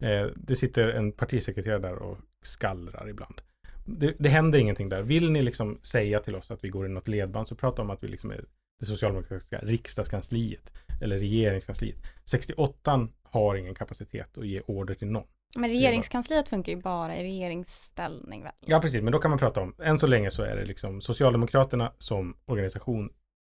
Eh, 0.01 0.27
det 0.35 0.55
sitter 0.55 0.87
en 0.89 1.11
partisekreterare 1.11 1.79
där 1.79 1.95
och 2.03 2.17
skallrar 2.41 3.09
ibland. 3.09 3.41
Det, 3.85 4.15
det 4.19 4.29
händer 4.29 4.59
ingenting 4.59 4.89
där. 4.89 5.01
Vill 5.01 5.31
ni 5.31 5.41
liksom 5.41 5.79
säga 5.81 6.19
till 6.19 6.35
oss 6.35 6.51
att 6.51 6.63
vi 6.63 6.69
går 6.69 6.85
i 6.85 6.89
något 6.89 7.07
ledband 7.07 7.47
så 7.47 7.55
prata 7.55 7.81
om 7.81 7.89
att 7.89 8.03
vi 8.03 8.07
liksom 8.07 8.31
är 8.31 8.45
det 8.79 8.85
socialdemokratiska 8.85 9.59
riksdagskansliet 9.59 10.73
eller 11.01 11.19
regeringskansliet. 11.19 11.97
68 12.25 13.07
har 13.23 13.55
ingen 13.55 13.75
kapacitet 13.75 14.37
att 14.37 14.47
ge 14.47 14.61
order 14.61 14.95
till 14.95 15.07
någon. 15.07 15.27
Men 15.55 15.69
regeringskansliet 15.69 16.49
funkar 16.49 16.71
ju 16.71 16.81
bara 16.81 17.17
i 17.17 17.23
regeringsställning 17.23 18.43
väl? 18.43 18.53
Ja, 18.59 18.79
precis, 18.79 19.01
men 19.01 19.11
då 19.11 19.19
kan 19.19 19.31
man 19.31 19.39
prata 19.39 19.61
om, 19.61 19.75
än 19.83 19.99
så 19.99 20.07
länge 20.07 20.31
så 20.31 20.43
är 20.43 20.55
det 20.55 20.65
liksom 20.65 21.01
Socialdemokraterna 21.01 21.93
som 21.97 22.37
organisation 22.45 23.09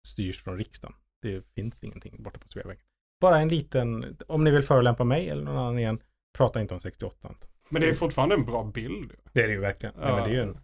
styrs 0.06 0.42
från 0.42 0.58
riksdagen. 0.58 0.96
Det 1.22 1.44
finns 1.54 1.84
ingenting 1.84 2.22
borta 2.22 2.38
på 2.38 2.48
Sveavägen. 2.48 2.82
Bara 3.20 3.38
en 3.38 3.48
liten, 3.48 4.16
om 4.28 4.44
ni 4.44 4.50
vill 4.50 4.62
förolämpa 4.62 5.04
mig 5.04 5.28
eller 5.28 5.44
någon 5.44 5.56
annan 5.56 5.78
igen, 5.78 6.00
prata 6.36 6.60
inte 6.60 6.74
om 6.74 6.80
68. 6.80 7.34
Men 7.68 7.82
det 7.82 7.88
är 7.88 7.94
fortfarande 7.94 8.34
en 8.34 8.44
bra 8.44 8.64
bild. 8.64 9.12
Det 9.32 9.42
är 9.42 9.46
det 9.46 9.52
ju 9.52 9.60
verkligen. 9.60 9.94
Nej, 9.98 10.12
men 10.12 10.24
det 10.24 10.30
är 10.30 10.34
ju 10.34 10.36
Ja. 10.38 10.42
en, 10.42 10.56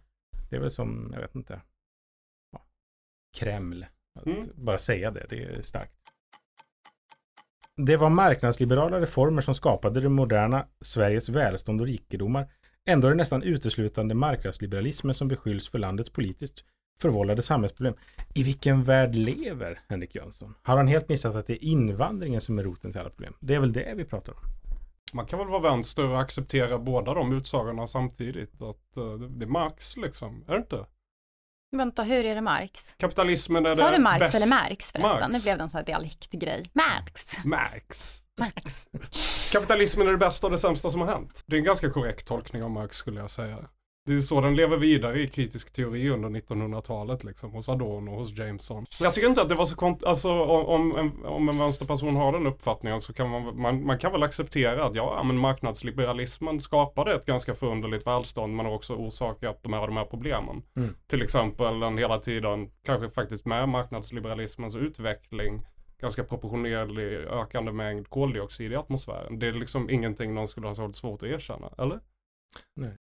det 0.49 0.55
är 0.55 0.59
väl 0.59 0.71
som, 0.71 1.09
jag 1.13 1.21
vet 1.21 1.35
inte, 1.35 1.61
ja, 2.51 2.65
Kreml. 3.37 3.85
Att 4.19 4.25
Mm. 4.25 4.41
bara 4.55 4.77
säga 4.77 5.11
det, 5.11 5.25
det 5.29 5.43
är 5.43 5.61
starkt. 5.61 5.91
Det 7.77 7.97
var 7.97 8.09
marknadsliberala 8.09 9.01
reformer 9.01 9.41
som 9.41 9.55
skapade 9.55 10.01
det 10.01 10.09
moderna 10.09 10.67
Sveriges 10.81 11.29
välstånd 11.29 11.81
och 11.81 11.87
rikedomar. 11.87 12.51
Ändå 12.85 13.07
är 13.07 13.11
det 13.11 13.17
nästan 13.17 13.43
uteslutande 13.43 14.15
marknadsliberalismen 14.15 15.13
som 15.15 15.27
beskylls 15.27 15.67
för 15.69 15.79
landets 15.79 16.09
politiskt 16.09 16.63
förvållade 17.01 17.41
samhällsproblem. 17.41 17.93
I 18.35 18.43
vilken 18.43 18.83
värld 18.83 19.15
lever 19.15 19.79
Henrik 19.87 20.15
Jönsson? 20.15 20.53
Har 20.61 20.77
han 20.77 20.87
helt 20.87 21.09
missat 21.09 21.35
att 21.35 21.47
det 21.47 21.53
är 21.53 21.63
invandringen 21.67 22.41
som 22.41 22.59
är 22.59 22.63
roten 22.63 22.91
till 22.91 23.01
alla 23.01 23.09
problem? 23.09 23.33
Det 23.39 23.55
är 23.55 23.59
väl 23.59 23.73
det 23.73 23.93
vi 23.97 24.05
pratar 24.05 24.33
om? 24.33 24.39
Man 25.13 25.25
kan 25.25 25.39
väl 25.39 25.47
vara 25.47 25.59
vänster 25.61 26.07
och 26.09 26.21
acceptera 26.21 26.79
båda 26.79 27.13
de 27.13 27.33
utsagorna 27.33 27.87
samtidigt. 27.87 28.61
Att 28.61 28.97
eh, 28.97 29.13
det 29.13 29.45
är 29.45 29.49
Marx 29.49 29.97
liksom, 29.97 30.43
är 30.47 30.51
det 30.51 30.57
inte? 30.57 30.85
Vänta, 31.77 32.03
hur 32.03 32.25
är 32.25 32.35
det 32.35 32.41
Marx? 32.41 32.95
Kapitalismen 32.95 33.65
är 33.65 33.69
det 33.69 33.75
Sa 33.75 33.91
du 33.91 33.97
Marx 33.99 34.19
bäst- 34.19 34.35
eller 34.35 34.47
Marx 34.47 34.91
förresten? 34.91 35.01
Marx. 35.21 35.33
Nu 35.33 35.39
blev 35.43 35.57
det 35.57 35.63
en 35.63 35.69
sån 35.69 35.77
här 35.77 35.85
dialektgrej. 35.85 36.69
Marx. 36.73 37.45
Marx. 37.45 38.21
Marx. 38.39 38.87
Kapitalismen 39.53 40.07
är 40.07 40.11
det 40.11 40.17
bästa 40.17 40.47
och 40.47 40.51
det 40.51 40.57
sämsta 40.57 40.89
som 40.91 41.01
har 41.01 41.07
hänt. 41.07 41.43
Det 41.45 41.55
är 41.55 41.57
en 41.59 41.65
ganska 41.65 41.89
korrekt 41.89 42.27
tolkning 42.27 42.63
av 42.63 42.71
Marx 42.71 42.95
skulle 42.97 43.19
jag 43.19 43.29
säga. 43.31 43.57
Det 44.05 44.13
är 44.13 44.21
så 44.21 44.41
den 44.41 44.55
lever 44.55 44.77
vidare 44.77 45.21
i 45.21 45.27
kritisk 45.27 45.73
teori 45.73 46.09
under 46.09 46.29
1900-talet 46.29 47.23
liksom, 47.23 47.51
hos 47.51 47.69
Adorno 47.69 48.11
och 48.11 48.17
hos 48.17 48.37
Jameson. 48.37 48.85
Jag 48.99 49.13
tycker 49.13 49.27
inte 49.27 49.41
att 49.41 49.49
det 49.49 49.55
var 49.55 49.65
så 49.65 49.75
kont- 49.75 50.05
alltså 50.05 50.31
om, 50.31 50.65
om, 50.65 50.95
en, 50.97 51.25
om 51.25 51.49
en 51.49 51.57
vänsterperson 51.57 52.15
har 52.15 52.31
den 52.31 52.47
uppfattningen 52.47 53.01
så 53.01 53.13
kan 53.13 53.29
man, 53.29 53.61
man, 53.61 53.85
man 53.85 53.99
kan 53.99 54.11
väl 54.11 54.23
acceptera 54.23 54.85
att 54.85 54.95
ja, 54.95 55.23
men 55.23 55.37
marknadsliberalismen 55.37 56.59
skapade 56.59 57.15
ett 57.15 57.25
ganska 57.25 57.55
förunderligt 57.55 58.07
välstånd 58.07 58.55
men 58.55 58.65
har 58.65 58.73
också 58.73 58.93
orsakat 58.93 59.63
de 59.63 59.73
här 59.73 59.87
de 59.87 59.97
här 59.97 60.05
problemen. 60.05 60.63
Mm. 60.75 60.95
Till 61.07 61.21
exempel 61.21 61.83
en 61.83 61.97
hela 61.97 62.19
tiden, 62.19 62.69
kanske 62.83 63.09
faktiskt 63.09 63.45
med 63.45 63.69
marknadsliberalismens 63.69 64.75
utveckling, 64.75 65.61
ganska 66.01 66.23
proportionerlig 66.23 67.17
ökande 67.17 67.71
mängd 67.71 68.09
koldioxid 68.09 68.71
i 68.71 68.75
atmosfären. 68.75 69.39
Det 69.39 69.47
är 69.47 69.53
liksom 69.53 69.89
ingenting 69.89 70.33
någon 70.33 70.47
skulle 70.47 70.67
ha 70.67 70.75
så 70.75 70.93
svårt 70.93 71.23
att 71.23 71.29
erkänna, 71.29 71.69
eller? 71.77 71.99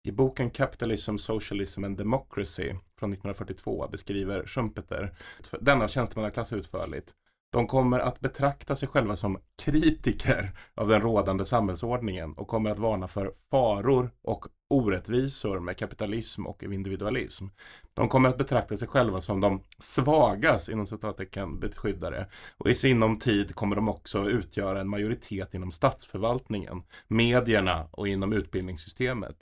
I 0.03 0.11
boken 0.11 0.51
Capitalism, 0.51 1.17
Socialism 1.17 1.85
and 1.85 1.97
Democracy 1.97 2.75
från 2.99 3.13
1942 3.13 3.89
beskriver 3.89 4.47
Schumpeter 4.47 5.15
denna 5.61 5.89
tjänstemannaklass 5.89 6.53
utförligt. 6.53 7.15
De 7.55 7.67
kommer 7.67 7.99
att 7.99 8.21
betrakta 8.21 8.77
sig 8.77 8.89
själva 8.89 9.17
som 9.17 9.39
kritiker 9.63 10.53
av 10.75 10.89
den 10.89 11.01
rådande 11.01 11.45
samhällsordningen 11.45 12.33
och 12.33 12.49
kommer 12.49 12.71
att 12.71 12.79
varna 12.79 13.09
för 13.09 13.33
faror 13.51 14.11
och 14.23 14.47
orättvisor 14.71 15.61
med 15.61 15.77
kapitalism 15.77 16.47
och 16.47 16.63
individualism. 16.63 17.47
De 17.95 18.09
kommer 18.09 18.29
att 18.29 18.39
betrakta 18.39 18.77
sig 18.77 18.89
själva 18.89 19.21
som 19.21 19.41
de 19.41 19.63
svagas 19.79 20.69
inom 20.69 20.87
citattecken 20.87 21.61
beskyddare 21.61 22.27
och 22.59 22.71
i 22.71 22.75
sinom 22.75 23.19
tid 23.19 23.55
kommer 23.55 23.77
de 23.77 23.89
också 23.89 24.31
utgöra 24.31 24.81
en 24.81 24.89
majoritet 24.89 25.55
inom 25.55 25.71
statsförvaltningen, 25.71 26.83
medierna 27.09 27.89
och 27.91 28.09
inom 28.09 28.33
utbildningssystemet. 28.33 29.37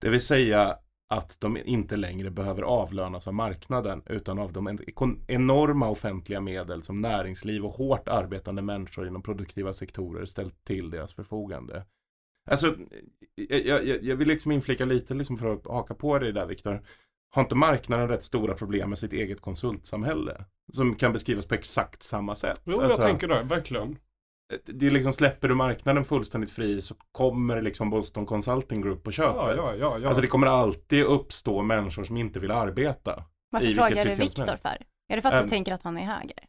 Det 0.00 0.08
vill 0.08 0.24
säga 0.24 0.78
att 1.10 1.40
de 1.40 1.56
inte 1.56 1.96
längre 1.96 2.30
behöver 2.30 2.62
avlönas 2.62 3.26
av 3.26 3.34
marknaden 3.34 4.02
utan 4.06 4.38
av 4.38 4.52
de 4.52 4.78
enorma 5.26 5.88
offentliga 5.88 6.40
medel 6.40 6.82
som 6.82 7.00
näringsliv 7.00 7.64
och 7.64 7.72
hårt 7.72 8.08
arbetande 8.08 8.62
människor 8.62 9.06
inom 9.06 9.22
produktiva 9.22 9.72
sektorer 9.72 10.24
ställt 10.24 10.64
till 10.64 10.90
deras 10.90 11.12
förfogande. 11.12 11.84
Alltså, 12.50 12.74
jag, 13.34 13.66
jag, 13.66 14.02
jag 14.02 14.16
vill 14.16 14.28
liksom 14.28 14.52
inflika 14.52 14.84
lite 14.84 15.14
liksom 15.14 15.38
för 15.38 15.52
att 15.52 15.66
haka 15.66 15.94
på 15.94 16.18
dig 16.18 16.32
där 16.32 16.46
Viktor. 16.46 16.82
Har 17.30 17.42
inte 17.42 17.54
marknaden 17.54 18.08
rätt 18.08 18.22
stora 18.22 18.54
problem 18.54 18.88
med 18.88 18.98
sitt 18.98 19.12
eget 19.12 19.40
konsultsamhälle? 19.40 20.44
Som 20.72 20.94
kan 20.94 21.12
beskrivas 21.12 21.46
på 21.46 21.54
exakt 21.54 22.02
samma 22.02 22.34
sätt. 22.34 22.62
Jo, 22.64 22.80
Alltså, 22.80 22.90
jag 22.90 23.00
tänker 23.00 23.28
det, 23.28 23.42
verkligen. 23.42 23.98
Det 24.64 24.86
är 24.86 24.90
liksom, 24.90 25.12
släpper 25.12 25.48
du 25.48 25.54
marknaden 25.54 26.04
fullständigt 26.04 26.50
fri 26.50 26.82
så 26.82 26.94
kommer 27.12 27.62
liksom 27.62 27.90
Boston 27.90 28.26
Consulting 28.26 28.80
Group 28.82 29.02
på 29.04 29.10
köpet. 29.10 29.36
Ja, 29.36 29.54
ja, 29.56 29.74
ja. 29.78 29.98
ja. 29.98 30.06
Alltså 30.08 30.20
det 30.20 30.26
kommer 30.26 30.46
alltid 30.46 31.04
uppstå 31.04 31.62
människor 31.62 32.04
som 32.04 32.16
inte 32.16 32.40
vill 32.40 32.50
arbeta. 32.50 33.24
Varför 33.50 33.66
frågar 33.72 34.04
du 34.04 34.14
Viktor 34.14 34.46
för? 34.46 34.76
Är 35.12 35.16
det 35.16 35.22
för 35.22 35.32
att 35.32 35.42
du 35.42 35.48
tänker 35.48 35.72
att 35.72 35.82
han 35.82 35.96
är 35.98 36.02
höger? 36.04 36.44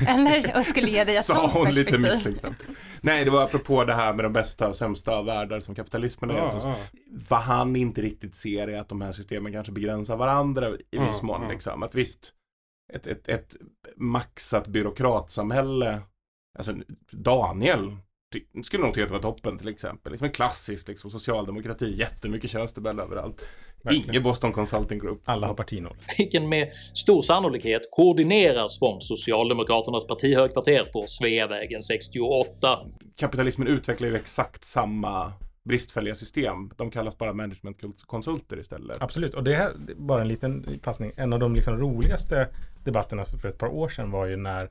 Eller, 0.08 0.56
och 0.58 0.64
skulle 0.64 0.86
ge 0.90 1.04
dig 1.04 1.16
ett 1.16 1.24
Sa 1.24 1.34
sånt 1.34 1.52
hon 1.52 1.70
lite 1.74 1.98
misstänksamt. 1.98 2.56
Nej, 3.00 3.24
det 3.24 3.30
var 3.30 3.44
apropå 3.44 3.84
det 3.84 3.94
här 3.94 4.12
med 4.12 4.24
de 4.24 4.32
bästa 4.32 4.68
och 4.68 4.76
sämsta 4.76 5.16
av 5.16 5.24
världar 5.24 5.60
som 5.60 5.74
kapitalismen 5.74 6.30
Och 6.30 6.62
så- 6.62 6.68
ja. 6.68 6.74
Vad 7.30 7.40
han 7.40 7.76
inte 7.76 8.02
riktigt 8.02 8.34
ser 8.36 8.68
är 8.68 8.78
att 8.80 8.88
de 8.88 9.00
här 9.00 9.12
systemen 9.12 9.52
kanske 9.52 9.72
begränsar 9.72 10.16
varandra 10.16 10.68
i 10.68 10.72
viss 10.90 10.92
Mm, 10.98 11.26
mån. 11.26 11.36
mm. 11.42 11.50
Liksom. 11.50 11.82
Att 11.82 11.94
visst, 11.94 12.32
ett, 12.92 13.06
ett, 13.06 13.28
ett 13.28 13.56
maxat 13.96 14.66
byråkratsamhälle. 14.66 16.00
Alltså 16.58 16.74
Daniel 17.10 17.96
skulle 18.62 18.82
nog 18.82 18.94
tycka 18.94 19.02
att 19.02 19.08
det 19.08 19.14
var 19.14 19.34
toppen 19.34 19.58
till 19.58 19.68
exempel. 19.68 20.12
Liksom 20.12 20.24
en 20.26 20.32
klassisk 20.32 20.88
liksom, 20.88 21.10
socialdemokrati, 21.10 21.98
jättemycket 21.98 22.50
tjänstemän 22.50 22.98
överallt. 22.98 23.48
Verkligen. 23.82 24.10
Ingen 24.10 24.22
Boston 24.22 24.52
Consulting 24.52 24.98
Group. 24.98 25.22
Alla 25.24 25.46
har 25.46 25.54
partinål. 25.54 25.96
vilken 26.18 26.48
med 26.48 26.72
stor 26.94 27.22
sannolikhet 27.22 27.82
koordineras 27.90 28.78
från 28.78 29.00
Socialdemokraternas 29.00 30.06
partihögkvarter 30.06 30.84
på 30.92 31.04
Sveavägen 31.06 31.82
68. 31.82 32.78
Kapitalismen 33.16 33.68
utvecklar 33.68 34.08
ju 34.08 34.16
exakt 34.16 34.64
samma 34.64 35.32
bristfälliga 35.64 36.14
system. 36.14 36.70
De 36.76 36.90
kallas 36.90 37.18
bara 37.18 37.32
managementkonsulter 37.32 38.60
istället. 38.60 39.02
Absolut, 39.02 39.34
och 39.34 39.44
det 39.44 39.54
här 39.54 39.72
bara 39.96 40.22
en 40.22 40.28
liten 40.28 40.80
passning. 40.82 41.12
En 41.16 41.32
av 41.32 41.38
de 41.38 41.54
liksom 41.54 41.76
roligaste 41.76 42.48
debatterna 42.84 43.24
för 43.24 43.48
ett 43.48 43.58
par 43.58 43.68
år 43.68 43.88
sedan 43.88 44.10
var 44.10 44.26
ju 44.26 44.36
när 44.36 44.70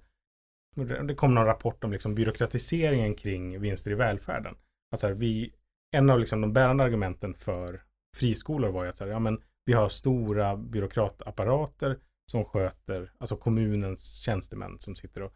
det 0.88 1.15
kom 1.15 1.36
någon 1.36 1.45
rapport 1.45 1.84
om 1.84 1.91
liksom 1.91 2.15
byråkratiseringen 2.15 3.15
kring 3.15 3.61
vinster 3.61 3.91
i 3.91 3.95
välfärden. 3.95 4.55
Att 4.91 4.99
så 4.99 5.07
här, 5.07 5.13
vi, 5.13 5.53
en 5.91 6.09
av 6.09 6.19
liksom 6.19 6.41
de 6.41 6.53
bärande 6.53 6.84
argumenten 6.84 7.34
för 7.34 7.84
friskolor 8.17 8.69
var 8.69 8.84
ju 8.84 8.89
att 8.89 8.97
så 8.97 9.03
här, 9.03 9.11
ja, 9.11 9.19
men 9.19 9.41
vi 9.65 9.73
har 9.73 9.89
stora 9.89 10.57
byråkratapparater 10.57 11.97
som 12.32 12.45
sköter, 12.45 13.11
alltså 13.17 13.36
kommunens 13.36 14.21
tjänstemän 14.21 14.80
som 14.80 14.95
sitter 14.95 15.21
och 15.21 15.34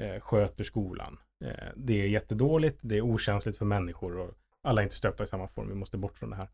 eh, 0.00 0.20
sköter 0.20 0.64
skolan. 0.64 1.18
Eh, 1.44 1.68
det 1.76 2.02
är 2.02 2.06
jättedåligt, 2.06 2.78
det 2.82 2.96
är 2.96 3.02
okänsligt 3.02 3.58
för 3.58 3.64
människor 3.64 4.18
och 4.18 4.34
alla 4.62 4.80
är 4.80 4.84
inte 4.84 4.96
stöpta 4.96 5.24
i 5.24 5.26
samma 5.26 5.48
form, 5.48 5.68
vi 5.68 5.74
måste 5.74 5.98
bort 5.98 6.18
från 6.18 6.30
det 6.30 6.36
här. 6.36 6.48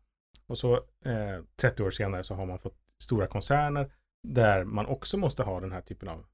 Och 0.47 0.57
så 0.57 0.73
eh, 1.05 1.43
30 1.61 1.83
år 1.83 1.91
senare 1.91 2.23
så 2.23 2.33
har 2.33 2.45
man 2.45 2.59
fått 2.59 2.77
stora 3.03 3.27
koncerner 3.27 3.91
där 4.27 4.63
man 4.63 4.85
också 4.85 5.17
måste 5.17 5.43
ha 5.43 5.59
den 5.59 5.71
här 5.71 5.81
typen 5.81 6.09
av 6.09 6.25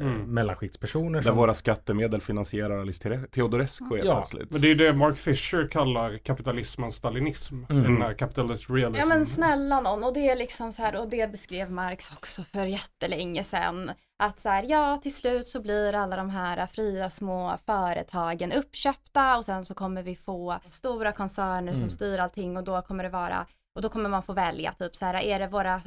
Mm. 0.00 0.34
mellanskiktspersoner. 0.34 1.18
Där 1.20 1.22
som- 1.28 1.36
våra 1.36 1.54
skattemedel 1.54 2.20
finansierar 2.20 2.78
Alice 2.80 3.02
Te- 3.02 3.26
Teodorescu 3.26 3.84
helt 3.90 4.04
Ja, 4.04 4.14
plötsligt. 4.16 4.50
Men 4.50 4.60
det 4.60 4.70
är 4.70 4.74
det 4.74 4.92
Mark 4.92 5.18
Fisher 5.18 5.68
kallar 5.68 6.18
kapitalismens 6.18 6.94
stalinism. 6.96 7.64
Mm. 7.70 7.82
Den 7.82 8.02
här 8.02 8.14
capitalist 8.14 8.70
realism. 8.70 9.00
Ja 9.00 9.06
men 9.06 9.26
snälla 9.26 9.80
någon, 9.80 10.04
och 10.04 10.12
det 10.14 10.28
är 10.30 10.36
liksom 10.36 10.72
så 10.72 10.82
här, 10.82 11.00
och 11.00 11.08
det 11.10 11.32
beskrev 11.32 11.70
Marx 11.70 12.10
också 12.12 12.44
för 12.44 12.64
jättelänge 12.64 13.44
sedan. 13.44 13.90
Att 14.22 14.40
så 14.40 14.48
här, 14.48 14.62
ja 14.68 14.96
till 15.02 15.14
slut 15.14 15.46
så 15.48 15.60
blir 15.62 15.92
alla 15.94 16.16
de 16.16 16.30
här 16.30 16.66
fria 16.66 17.10
små 17.10 17.58
företagen 17.66 18.52
uppköpta 18.52 19.36
och 19.36 19.44
sen 19.44 19.64
så 19.64 19.74
kommer 19.74 20.02
vi 20.02 20.16
få 20.16 20.58
stora 20.70 21.12
koncerner 21.12 21.72
som 21.72 21.82
Mm. 21.82 21.90
styr 21.90 22.18
allting 22.18 22.56
och 22.56 22.64
då 22.64 22.82
kommer 22.82 23.04
det 23.04 23.10
vara 23.10 23.46
och 23.74 23.82
då 23.82 23.88
kommer 23.88 24.08
man 24.08 24.22
få 24.22 24.32
välja 24.32 24.72
typ 24.72 24.96
så 24.96 25.04
här, 25.04 25.14
är 25.14 25.38
det 25.38 25.46
våra, 25.46 25.82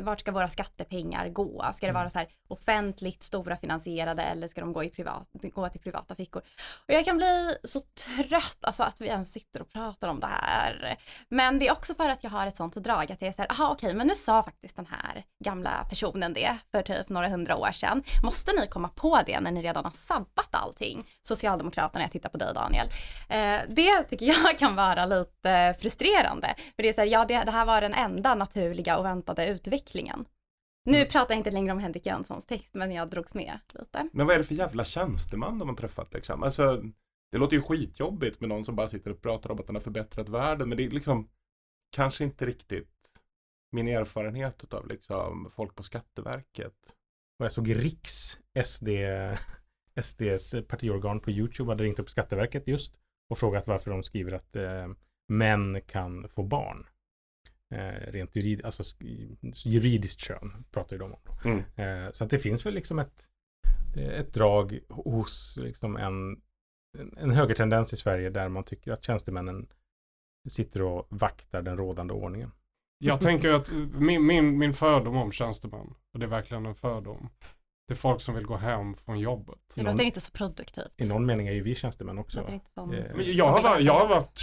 vart 0.00 0.20
ska 0.20 0.32
våra 0.32 0.48
skattepengar 0.48 1.28
gå? 1.28 1.64
Ska 1.74 1.86
det 1.86 1.92
vara 1.92 2.10
så 2.10 2.18
här 2.18 2.28
offentligt 2.48 3.22
stora 3.22 3.56
finansierade 3.56 4.22
eller 4.22 4.48
ska 4.48 4.60
de 4.60 4.72
gå, 4.72 4.84
i 4.84 4.90
privat, 4.90 5.28
gå 5.32 5.68
till 5.68 5.80
privata 5.80 6.14
fickor? 6.14 6.42
Och 6.88 6.94
jag 6.94 7.04
kan 7.04 7.16
bli 7.16 7.56
så 7.64 7.80
trött, 7.80 8.58
alltså 8.60 8.82
att 8.82 9.00
vi 9.00 9.06
ens 9.06 9.32
sitter 9.32 9.62
och 9.62 9.72
pratar 9.72 10.08
om 10.08 10.20
det 10.20 10.26
här. 10.26 10.96
Men 11.28 11.58
det 11.58 11.68
är 11.68 11.72
också 11.72 11.94
för 11.94 12.08
att 12.08 12.24
jag 12.24 12.30
har 12.30 12.46
ett 12.46 12.56
sånt 12.56 12.74
drag 12.74 13.12
att 13.12 13.22
jag 13.22 13.28
är 13.28 13.32
så 13.32 13.42
här, 13.42 13.52
aha 13.52 13.70
okej, 13.72 13.94
men 13.94 14.06
nu 14.06 14.14
sa 14.14 14.42
faktiskt 14.42 14.76
den 14.76 14.86
här 14.86 15.24
gamla 15.44 15.86
personen 15.90 16.32
det 16.32 16.56
för 16.70 16.82
typ 16.82 17.08
några 17.08 17.28
hundra 17.28 17.56
år 17.56 17.72
sedan. 17.72 18.02
Måste 18.24 18.52
ni 18.52 18.66
komma 18.66 18.88
på 18.88 19.20
det 19.26 19.40
när 19.40 19.50
ni 19.50 19.62
redan 19.62 19.84
har 19.84 19.92
sabbat 19.92 20.48
allting? 20.50 21.04
Socialdemokraterna, 21.22 22.04
jag 22.04 22.12
tittar 22.12 22.28
på 22.28 22.38
dig 22.38 22.54
Daniel. 22.54 22.88
Eh, 23.28 23.60
det 23.68 24.02
tycker 24.02 24.26
jag 24.26 24.58
kan 24.58 24.76
vara 24.76 25.06
lite 25.06 25.74
frustrerande. 25.80 26.54
För 26.76 26.82
det 26.82 26.88
är 26.88 26.92
så 26.92 27.00
här, 27.00 27.08
ja 27.08 27.24
det, 27.28 27.44
det 27.44 27.50
här 27.50 27.66
var 27.66 27.80
den 27.80 27.94
enda 27.94 28.34
naturliga 28.34 28.98
och 28.98 29.04
väntade 29.04 29.46
utvecklingen. 29.46 30.24
Nu 30.84 31.04
pratar 31.04 31.34
jag 31.34 31.40
inte 31.40 31.50
längre 31.50 31.72
om 31.72 31.78
Henrik 31.78 32.06
Jönssons 32.06 32.46
text, 32.46 32.74
men 32.74 32.92
jag 32.92 33.10
drogs 33.10 33.34
med 33.34 33.58
lite. 33.74 34.08
Men 34.12 34.26
vad 34.26 34.34
är 34.34 34.38
det 34.38 34.44
för 34.44 34.54
jävla 34.54 34.84
tjänsteman 34.84 35.58
de 35.58 35.68
har 35.68 35.76
träffat 35.76 36.14
liksom? 36.14 36.42
Alltså, 36.42 36.82
det 37.32 37.38
låter 37.38 37.56
ju 37.56 37.62
skitjobbigt 37.62 38.40
med 38.40 38.48
någon 38.48 38.64
som 38.64 38.76
bara 38.76 38.88
sitter 38.88 39.10
och 39.10 39.22
pratar 39.22 39.50
om 39.50 39.60
att 39.60 39.66
den 39.66 39.76
har 39.76 39.82
förbättrat 39.82 40.28
världen. 40.28 40.68
Men 40.68 40.78
det 40.78 40.84
är 40.84 40.90
liksom 40.90 41.28
kanske 41.96 42.24
inte 42.24 42.46
riktigt 42.46 42.88
min 43.72 43.88
erfarenhet 43.88 44.74
av 44.74 44.88
liksom 44.88 45.50
folk 45.50 45.74
på 45.74 45.82
Skatteverket. 45.82 46.74
Och 47.38 47.44
jag 47.44 47.52
såg 47.52 47.76
Riks, 47.76 48.38
SD, 48.64 48.88
SDs 50.02 50.54
partiorgan 50.68 51.20
på 51.20 51.30
YouTube 51.30 51.70
hade 51.70 51.84
ringt 51.84 51.98
upp 51.98 52.10
Skatteverket 52.10 52.68
just 52.68 52.98
och 53.30 53.38
frågat 53.38 53.66
varför 53.66 53.90
de 53.90 54.02
skriver 54.02 54.32
att 54.32 54.56
eh, 54.56 54.88
män 55.28 55.80
kan 55.86 56.28
få 56.28 56.42
barn. 56.42 56.86
Eh, 57.74 58.12
rent 58.12 58.36
jurid, 58.36 58.64
alltså, 58.64 58.82
sk- 58.82 59.38
juridiskt 59.64 60.20
kön 60.20 60.64
pratar 60.70 60.96
ju 60.96 61.00
de 61.00 61.12
om. 61.12 61.20
Då. 61.24 61.48
Mm. 61.48 61.58
Eh, 62.06 62.12
så 62.12 62.24
att 62.24 62.30
det 62.30 62.38
finns 62.38 62.66
väl 62.66 62.74
liksom 62.74 62.98
ett, 62.98 63.28
ett 63.96 64.34
drag 64.34 64.78
hos 64.88 65.58
liksom 65.60 65.96
en, 65.96 66.40
en 67.16 67.30
högertendens 67.30 67.92
i 67.92 67.96
Sverige 67.96 68.30
där 68.30 68.48
man 68.48 68.64
tycker 68.64 68.92
att 68.92 69.04
tjänstemännen 69.04 69.66
sitter 70.48 70.82
och 70.82 71.06
vaktar 71.10 71.62
den 71.62 71.76
rådande 71.76 72.14
ordningen. 72.14 72.50
Jag 72.98 73.20
tänker 73.20 73.52
att 73.52 73.72
min, 73.92 74.26
min, 74.26 74.58
min 74.58 74.72
fördom 74.72 75.16
om 75.16 75.32
tjänstemän, 75.32 75.94
och 76.12 76.18
det 76.18 76.26
är 76.26 76.30
verkligen 76.30 76.66
en 76.66 76.74
fördom, 76.74 77.28
det 77.88 77.94
är 77.94 77.96
folk 77.96 78.20
som 78.20 78.34
vill 78.34 78.46
gå 78.46 78.56
hem 78.56 78.94
från 78.94 79.18
jobbet. 79.20 79.58
Det 79.76 79.82
låter 79.82 80.04
inte 80.04 80.20
så 80.20 80.32
produktivt. 80.32 80.94
I 80.96 81.06
någon 81.06 81.26
mening 81.26 81.48
är 81.48 81.52
ju 81.52 81.62
vi 81.62 81.74
tjänstemän 81.74 82.18
också. 82.18 82.44
Det 82.46 82.52
inte 82.52 82.70
som... 82.72 82.94
Eh, 82.94 83.04
Men 83.16 83.36
jag, 83.36 83.44
har, 83.44 83.62
varit- 83.62 83.82
jag 83.84 83.92
har 83.92 84.00
ha 84.00 84.06
varit 84.06 84.40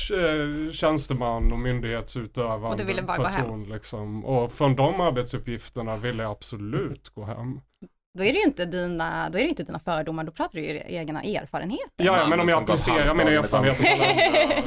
eh, 0.67 0.71
tjänsteman 0.71 1.51
och 1.51 1.59
myndighetsutövande 1.59 2.67
Och 2.67 2.77
du 2.77 2.83
ville 2.83 3.01
bara 3.01 3.17
gå 3.17 3.23
hem. 3.23 3.41
person. 3.41 3.63
Liksom. 3.69 4.25
Och 4.25 4.51
från 4.51 4.75
de 4.75 5.01
arbetsuppgifterna 5.01 5.95
ville 5.97 6.23
jag 6.23 6.31
absolut 6.31 7.09
gå 7.09 7.23
hem. 7.23 7.59
Då 8.17 8.23
är 8.23 8.33
det 8.33 8.39
ju 8.39 8.45
inte 8.45 8.65
dina, 8.65 9.29
då 9.29 9.37
är 9.37 9.43
det 9.43 9.49
inte 9.49 9.63
dina 9.63 9.79
fördomar, 9.79 10.23
då 10.23 10.31
pratar 10.31 10.59
du 10.59 10.65
ju 10.65 10.81
egna 10.87 11.23
erfarenheter. 11.23 12.05
Ja, 12.05 12.27
men 12.29 12.39
om 12.39 12.49
jag 12.49 12.57
som 12.57 12.65
gav 12.65 12.69
applicerar 12.69 13.13
mina 13.15 13.31
erfarenheter 13.31 14.61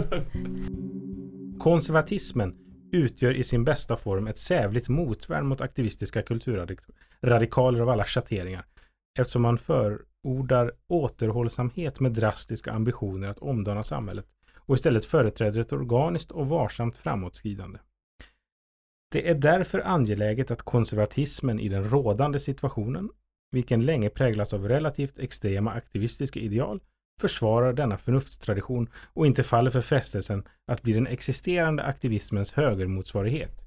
på. 0.00 1.58
Konservatismen 1.58 2.54
utgör 2.94 3.34
i 3.34 3.44
sin 3.44 3.64
bästa 3.64 3.96
form 3.96 4.26
ett 4.26 4.38
sävligt 4.38 4.88
motvärn 4.88 5.46
mot 5.46 5.60
aktivistiska 5.60 6.22
kulturradikaler 6.22 7.80
av 7.80 7.88
alla 7.88 8.04
schatteringar 8.04 8.66
eftersom 9.18 9.42
man 9.42 9.58
förordar 9.58 10.72
återhållsamhet 10.86 12.00
med 12.00 12.12
drastiska 12.12 12.72
ambitioner 12.72 13.28
att 13.28 13.38
omdana 13.38 13.82
samhället 13.82 14.26
och 14.56 14.74
istället 14.74 15.04
företräder 15.04 15.60
ett 15.60 15.72
organiskt 15.72 16.30
och 16.30 16.48
varsamt 16.48 16.98
framåtskridande. 16.98 17.78
Det 19.12 19.30
är 19.30 19.34
därför 19.34 19.80
angeläget 19.80 20.50
att 20.50 20.62
konservatismen 20.62 21.60
i 21.60 21.68
den 21.68 21.90
rådande 21.90 22.38
situationen, 22.38 23.10
vilken 23.50 23.86
länge 23.86 24.10
präglas 24.10 24.54
av 24.54 24.68
relativt 24.68 25.18
extrema 25.18 25.70
aktivistiska 25.70 26.40
ideal, 26.40 26.80
försvarar 27.20 27.72
denna 27.72 27.98
förnuftstradition 27.98 28.88
och 29.14 29.26
inte 29.26 29.42
faller 29.42 29.70
för 29.70 29.80
frestelsen 29.80 30.44
att 30.66 30.82
bli 30.82 30.92
den 30.92 31.06
existerande 31.06 31.82
aktivismens 31.82 32.52
högermotsvarighet. 32.52 33.64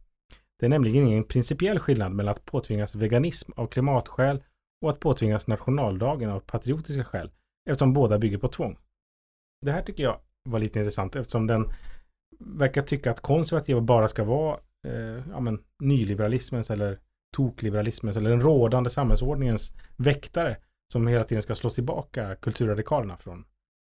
Det 0.60 0.66
är 0.66 0.70
nämligen 0.70 1.08
ingen 1.08 1.24
principiell 1.24 1.80
skillnad 1.80 2.12
mellan 2.12 2.32
att 2.32 2.46
påtvingas 2.46 2.96
veganism 2.96 3.52
av 3.56 3.68
klimatskäl 3.68 4.44
och 4.82 4.90
att 4.90 5.00
påtvingas 5.00 5.48
nationaldagen 5.48 6.30
av 6.30 6.40
patriotiska 6.40 7.04
skäl, 7.04 7.32
eftersom 7.70 7.94
båda 7.94 8.20
bygger 8.20 8.38
på 8.38 8.48
tvång. 8.48 8.78
Det 9.66 9.72
här 9.72 9.82
tycker 9.82 10.04
jag 10.04 10.20
var 10.50 10.60
lite 10.60 10.80
intressant 10.80 11.16
eftersom 11.16 11.48
den 11.48 11.66
verkar 12.40 12.82
tycka 12.82 13.12
att 13.12 13.22
konservativa 13.22 13.82
bara 13.82 14.08
ska 14.08 14.24
vara 14.24 14.58
eh, 14.88 15.24
ja, 15.32 15.40
men, 15.40 15.64
nyliberalismens 15.80 16.70
eller 16.70 17.00
tokliberalismens 17.36 18.18
eller 18.18 18.30
den 18.30 18.42
rådande 18.42 18.90
samhällsordningens 18.90 19.74
väktare 19.96 20.58
som 20.94 21.08
hela 21.08 21.24
tiden 21.24 21.42
ska 21.42 21.56
slå 21.56 21.70
tillbaka 21.70 22.36
kulturradikalerna 22.36 23.18
från, 23.18 23.46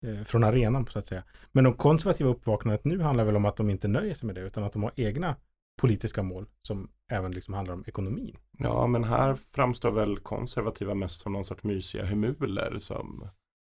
eh, 0.05 0.23
från 0.23 0.43
arenan 0.43 0.85
så 0.85 0.99
att 0.99 1.05
säga. 1.05 1.23
Men 1.51 1.63
de 1.63 1.73
konservativa 1.73 2.29
uppvaknandet 2.29 2.85
nu 2.85 3.01
handlar 3.01 3.23
väl 3.23 3.35
om 3.35 3.45
att 3.45 3.57
de 3.57 3.69
inte 3.69 3.87
nöjer 3.87 4.13
sig 4.13 4.25
med 4.27 4.35
det 4.35 4.41
utan 4.41 4.63
att 4.63 4.73
de 4.73 4.83
har 4.83 4.91
egna 4.95 5.35
politiska 5.81 6.23
mål 6.23 6.45
som 6.61 6.89
även 7.11 7.31
liksom 7.31 7.53
handlar 7.53 7.73
om 7.73 7.83
ekonomin. 7.87 8.37
Ja, 8.57 8.87
men 8.87 9.03
här 9.03 9.37
framstår 9.51 9.91
väl 9.91 10.19
konservativa 10.19 10.93
mest 10.93 11.21
som 11.21 11.33
någon 11.33 11.45
sorts 11.45 11.63
mysiga 11.63 12.05
hemuler 12.05 12.77
som 12.77 13.29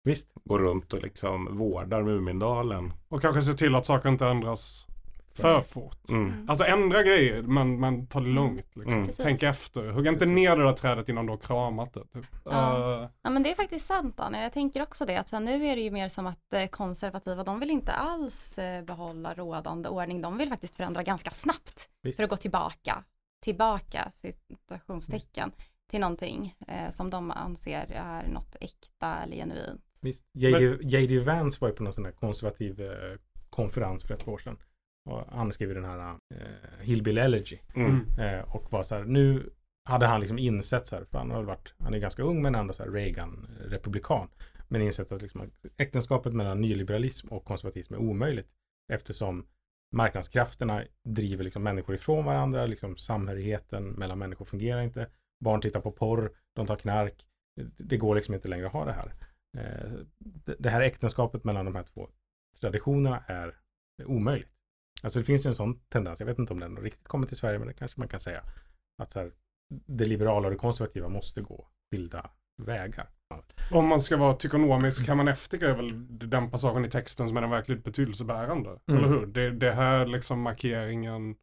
Visst, 0.07 0.27
går 0.43 0.59
runt 0.59 0.93
och 0.93 1.01
liksom 1.01 1.57
vårdar 1.57 2.03
Mumindalen. 2.03 2.93
Och 3.07 3.21
kanske 3.21 3.41
se 3.41 3.53
till 3.53 3.75
att 3.75 3.85
saker 3.85 4.09
inte 4.09 4.27
ändras 4.27 4.87
för 5.41 5.61
fort. 5.61 6.09
Mm. 6.09 6.49
Alltså 6.49 6.65
ändra 6.65 7.03
grejer, 7.03 7.41
men, 7.41 7.79
men 7.79 8.07
ta 8.07 8.19
det 8.19 8.29
lugnt. 8.29 8.75
Liksom. 8.75 8.99
Mm. 8.99 9.11
Tänk 9.17 9.43
efter. 9.43 9.89
Hugg 9.89 10.07
inte 10.07 10.25
ner 10.25 10.55
det 10.55 10.63
där 10.63 10.73
trädet 10.73 11.09
innan 11.09 11.25
du 11.25 11.31
har 11.31 11.37
kramat 11.37 11.93
det. 11.93 12.05
Typ. 12.05 12.25
Ja. 12.45 13.01
Eh, 13.03 13.09
Ja 13.21 13.29
men 13.29 13.43
det 13.43 13.51
är 13.51 13.55
faktiskt 13.55 13.85
sant 13.85 14.17
Daniel, 14.17 14.43
jag 14.43 14.53
tänker 14.53 14.81
också 14.81 15.05
det 15.05 15.17
att 15.17 15.29
så 15.29 15.35
här, 15.35 15.43
nu 15.43 15.65
är 15.65 15.75
det 15.75 15.81
ju 15.81 15.91
mer 15.91 16.09
som 16.09 16.27
att 16.27 16.53
eh, 16.53 16.67
konservativa, 16.67 17.43
de 17.43 17.59
vill 17.59 17.69
inte 17.69 17.91
alls 17.91 18.57
eh, 18.57 18.83
behålla 18.83 19.33
rådande 19.33 19.89
ordning, 19.89 20.21
de 20.21 20.37
vill 20.37 20.49
faktiskt 20.49 20.75
förändra 20.75 21.03
ganska 21.03 21.31
snabbt 21.31 21.89
visst. 22.01 22.15
för 22.15 22.23
att 22.23 22.29
gå 22.29 22.37
tillbaka, 22.37 23.03
tillbaka 23.43 24.11
citationstecken 24.13 25.51
till 25.89 25.99
någonting 25.99 26.55
eh, 26.67 26.89
som 26.91 27.09
de 27.09 27.31
anser 27.31 27.85
är 27.91 28.27
något 28.27 28.55
äkta 28.61 29.15
eller 29.23 29.35
genuint. 29.35 29.81
visst. 30.01 30.25
J.D. 30.33 30.77
J.D. 30.81 31.19
Vance 31.19 31.57
var 31.61 31.67
ju 31.69 31.75
på 31.75 31.83
någon 31.83 31.93
sån 31.93 32.05
här 32.05 32.11
konservativ 32.11 32.81
eh, 32.81 33.17
konferens 33.49 34.03
för 34.03 34.13
ett 34.13 34.25
par 34.25 34.31
år 34.31 34.37
sedan. 34.37 34.57
Och 35.07 35.23
han 35.31 35.51
skrev 35.51 35.69
ju 35.69 35.75
den 35.75 35.85
här 35.85 36.09
eh, 36.35 36.79
Hillbill 36.81 37.17
Elegy. 37.17 37.57
Mm. 37.75 38.05
Eh, 38.19 38.55
och 38.55 38.71
var 38.71 38.83
så 38.83 38.95
här, 38.95 39.03
nu 39.03 39.49
hade 39.89 40.05
han 40.05 40.19
liksom 40.19 40.39
insett 40.39 40.87
så 40.87 40.95
här, 40.95 41.03
för 41.05 41.17
han 41.17 41.31
har 41.31 41.43
varit, 41.43 41.73
han 41.79 41.93
är 41.93 41.97
ganska 41.99 42.23
ung 42.23 42.41
men 42.41 42.55
ändå 42.55 42.73
så 42.73 42.83
här 42.83 42.91
Reagan-republikan. 42.91 44.27
Men 44.67 44.81
insett 44.81 45.11
att 45.11 45.21
liksom 45.21 45.51
äktenskapet 45.77 46.33
mellan 46.33 46.61
nyliberalism 46.61 47.27
och 47.27 47.45
konservatism 47.45 47.93
är 47.93 47.97
omöjligt. 47.97 48.47
Eftersom 48.93 49.47
marknadskrafterna 49.95 50.83
driver 51.03 51.43
liksom 51.43 51.63
människor 51.63 51.95
ifrån 51.95 52.25
varandra, 52.25 52.65
liksom 52.65 52.97
samhörigheten 52.97 53.89
mellan 53.91 54.19
människor 54.19 54.45
fungerar 54.45 54.81
inte. 54.81 55.07
Barn 55.39 55.61
tittar 55.61 55.79
på 55.81 55.91
porr, 55.91 56.31
de 56.55 56.65
tar 56.67 56.75
knark. 56.75 57.25
Det- 57.77 57.97
går 57.97 58.15
liksom 58.15 58.33
inte 58.33 58.47
längre 58.47 58.67
att 58.67 58.73
ha 58.73 58.85
det 58.85 58.91
här. 58.91 59.13
Eh, 59.57 59.91
det- 60.19 60.55
Det 60.59 60.69
här 60.69 60.81
äktenskapet 60.81 61.43
mellan 61.43 61.65
de 61.65 61.75
här 61.75 61.83
två 61.83 62.09
traditionerna 62.59 63.23
är 63.27 63.55
omöjligt. 64.05 64.49
Alltså 65.03 65.19
det 65.19 65.25
finns 65.25 65.45
ju 65.45 65.47
en 65.47 65.55
sån 65.55 65.79
tendens, 65.89 66.19
jag 66.19 66.27
vet 66.27 66.39
inte 66.39 66.53
om 66.53 66.59
den 66.59 66.77
riktigt 66.77 67.07
kommer 67.07 67.27
till 67.27 67.37
Sverige, 67.37 67.59
men 67.59 67.67
det 67.67 67.73
kanske 67.73 67.99
man 67.99 68.07
kan 68.07 68.19
säga. 68.19 68.43
Att 69.03 69.11
så 69.11 69.19
här, 69.19 69.31
det 69.85 70.05
liberala 70.05 70.47
och 70.47 70.51
det 70.51 70.59
konservativa 70.59 71.09
måste 71.09 71.41
gå 71.41 71.67
skilda 71.91 72.29
vägar. 72.63 73.07
Om 73.71 73.87
man 73.87 74.01
ska 74.01 74.17
vara 74.17 74.33
tykonomisk, 74.33 75.07
Herman 75.07 75.27
Eftiger 75.27 75.69
är 75.69 75.75
väl 75.75 76.19
den 76.29 76.51
passagen 76.51 76.85
i 76.85 76.89
texten 76.89 77.27
som 77.27 77.37
är 77.37 77.41
den 77.41 77.49
verkligt 77.49 77.83
betydelsebärande. 77.83 78.69
Mm. 78.69 79.03
Eller 79.03 79.07
hur? 79.07 79.25
Det, 79.25 79.51
det 79.51 79.71
här 79.71 80.05
liksom 80.05 80.41
markeringen 80.41 81.35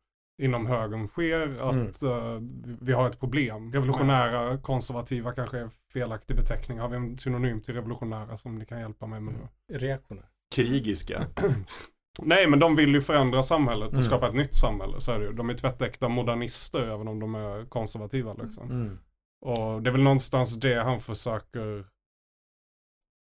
inom 0.43 0.67
högern 0.67 1.09
sker, 1.09 1.59
att 1.61 2.03
eh, 2.03 2.39
vi 2.81 2.93
har 2.93 3.09
ett 3.09 3.21
problem. 3.21 3.73
Revolutionära, 3.73 4.59
konservativa 4.59 5.33
kanske 5.33 5.59
är 5.59 5.71
felaktig 5.93 6.37
beteckning. 6.37 6.79
Har 6.79 6.89
vi 6.89 6.97
en 6.97 7.19
synonym 7.19 7.61
till 7.61 7.75
revolutionära 7.75 8.37
som 8.37 8.59
ni 8.59 8.67
kan 8.67 8.81
hjälpa 8.81 9.07
mig 9.07 9.21
med 9.21 9.35
nu? 9.35 9.79
Reaktioner. 9.79 10.25
Krigiska. 10.55 11.27
Nej, 12.23 12.49
men 12.49 12.59
de 12.59 12.77
vill 12.77 12.95
ju 12.95 13.01
förändra 13.01 13.43
samhället 13.43 13.89
och 13.89 13.95
Mm. 13.95 14.05
skapa 14.05 14.29
ett 14.29 14.35
nytt 14.35 14.55
samhälle. 14.55 15.01
Så 15.01 15.13
är 15.13 15.19
det 15.19 15.25
ju. 15.25 15.33
De 15.33 15.51
är 15.51 15.55
tvättäkta 15.55 16.09
modernister 16.09 16.83
även 16.89 17.09
om 17.09 17.21
de 17.21 17.35
är 17.35 17.65
konservativa 17.67 18.33
liksom. 18.35 18.71
Mm. 18.71 18.99
Och 19.41 19.83
det 19.83 19.91
är 19.91 19.93
väl 19.93 20.03
någonstans 20.03 20.61
det 20.61 20.75
han 20.83 21.01
försöker 21.01 21.85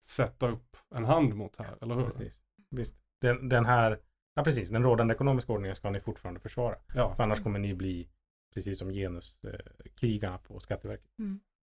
sätta 0.05 0.49
upp 0.49 0.77
en 0.95 1.05
hand 1.05 1.35
mot 1.35 1.57
här, 1.57 1.77
eller 1.81 1.95
hur? 1.95 2.05
Precis. 2.05 2.43
Visst. 2.71 2.97
Den, 3.21 3.49
den 3.49 3.67
här, 3.67 3.99
ja 4.35 4.45
precis, 4.45 4.71
den 4.71 4.83
rådande 4.83 5.15
ekonomiska 5.15 5.53
ordningen 5.53 5.77
ska 5.77 5.91
ni 5.91 6.01
fortfarande 6.01 6.41
försvara. 6.41 6.77
Ja. 6.95 7.15
För 7.15 7.23
annars 7.23 7.43
kommer 7.43 7.59
ni 7.59 7.75
bli, 7.75 8.09
precis 8.55 8.79
som 8.79 8.91
genuskrigarna 8.91 10.39
på 10.39 10.61
Skatteverket. 10.61 11.11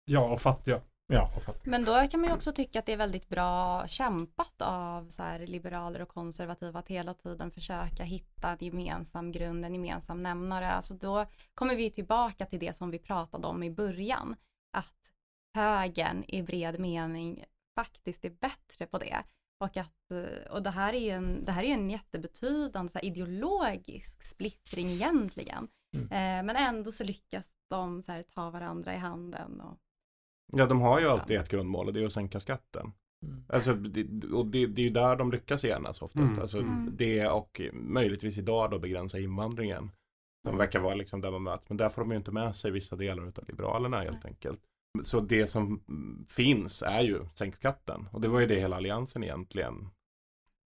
ja, 0.04 0.32
och 0.32 0.40
fattiga. 0.40 0.80
Ja. 1.08 1.30
Men 1.64 1.84
då 1.84 2.08
kan 2.10 2.20
man 2.20 2.28
ju 2.28 2.34
också 2.34 2.52
tycka 2.52 2.78
att 2.78 2.86
det 2.86 2.92
är 2.92 2.96
väldigt 2.96 3.28
bra 3.28 3.86
kämpat 3.86 4.62
av 4.62 5.08
så 5.08 5.22
här 5.22 5.46
liberaler 5.46 6.02
och 6.02 6.08
konservativa 6.08 6.78
att 6.78 6.88
hela 6.88 7.14
tiden 7.14 7.50
försöka 7.50 8.02
hitta 8.02 8.50
en 8.50 8.56
gemensam 8.60 9.32
grund, 9.32 9.64
en 9.64 9.74
gemensam 9.74 10.22
nämnare. 10.22 10.70
Alltså 10.70 10.94
då 10.94 11.26
kommer 11.54 11.76
vi 11.76 11.90
tillbaka 11.90 12.46
till 12.46 12.58
det 12.58 12.76
som 12.76 12.90
vi 12.90 12.98
pratade 12.98 13.46
om 13.46 13.62
i 13.62 13.70
början, 13.70 14.36
att 14.72 15.12
högern 15.54 16.24
i 16.28 16.42
bred 16.42 16.80
mening 16.80 17.44
faktiskt 17.74 18.24
är 18.24 18.30
bättre 18.30 18.86
på 18.86 18.98
det. 18.98 19.22
Och, 19.60 19.76
att, 19.76 20.10
eh, 20.10 20.50
och 20.50 20.62
det 20.62 20.70
här 20.70 20.92
är 20.92 21.00
ju 21.00 21.10
en, 21.10 21.44
det 21.44 21.52
här 21.52 21.62
är 21.62 21.74
en 21.74 21.90
jättebetydande 21.90 22.92
så 22.92 22.98
här, 22.98 23.04
ideologisk 23.04 24.24
splittring 24.24 24.90
egentligen. 24.90 25.68
Mm. 25.94 26.06
Eh, 26.06 26.46
men 26.46 26.56
ändå 26.56 26.92
så 26.92 27.04
lyckas 27.04 27.56
de 27.70 28.02
så 28.02 28.12
här, 28.12 28.22
ta 28.22 28.50
varandra 28.50 28.94
i 28.94 28.96
handen. 28.96 29.60
Och, 29.60 29.78
Ja, 30.52 30.66
de 30.66 30.80
har 30.80 31.00
ju 31.00 31.06
alltid 31.06 31.36
ett 31.36 31.48
grundmål 31.48 31.86
och 31.86 31.92
det 31.92 32.00
är 32.00 32.06
att 32.06 32.12
sänka 32.12 32.40
skatten. 32.40 32.92
Mm. 33.22 33.44
Alltså, 33.48 33.74
det, 33.74 34.26
och 34.32 34.46
det, 34.46 34.66
det 34.66 34.82
är 34.82 34.84
ju 34.84 34.90
där 34.90 35.16
de 35.16 35.30
lyckas 35.30 35.64
enas 35.64 36.02
oftast. 36.02 36.16
Mm. 36.16 36.40
Alltså, 36.40 36.58
Mm. 36.58 36.96
Det 36.96 37.28
och 37.28 37.60
möjligtvis 37.72 38.38
idag 38.38 38.70
då 38.70 38.78
begränsa 38.78 39.18
invandringen. 39.18 39.90
Som 40.48 40.58
verkar 40.58 40.80
vara 40.80 40.94
liksom 40.94 41.20
där 41.20 41.30
man 41.30 41.42
möts. 41.42 41.68
Men 41.68 41.76
där 41.76 41.88
får 41.88 42.02
de 42.02 42.10
ju 42.10 42.16
inte 42.16 42.32
med 42.32 42.56
sig 42.56 42.70
vissa 42.70 42.96
delar 42.96 43.22
av 43.22 43.44
Liberalerna 43.48 44.00
helt 44.00 44.24
enkelt. 44.24 44.60
Så 45.02 45.20
det 45.20 45.46
som 45.46 45.82
mm, 45.88 46.26
finns 46.28 46.82
är 46.82 47.00
ju 47.00 47.26
sänk 47.34 47.54
skatten. 47.54 48.08
Och 48.12 48.20
det 48.20 48.28
var 48.28 48.40
ju 48.40 48.46
det 48.46 48.60
hela 48.60 48.76
alliansen 48.76 49.24
egentligen 49.24 49.88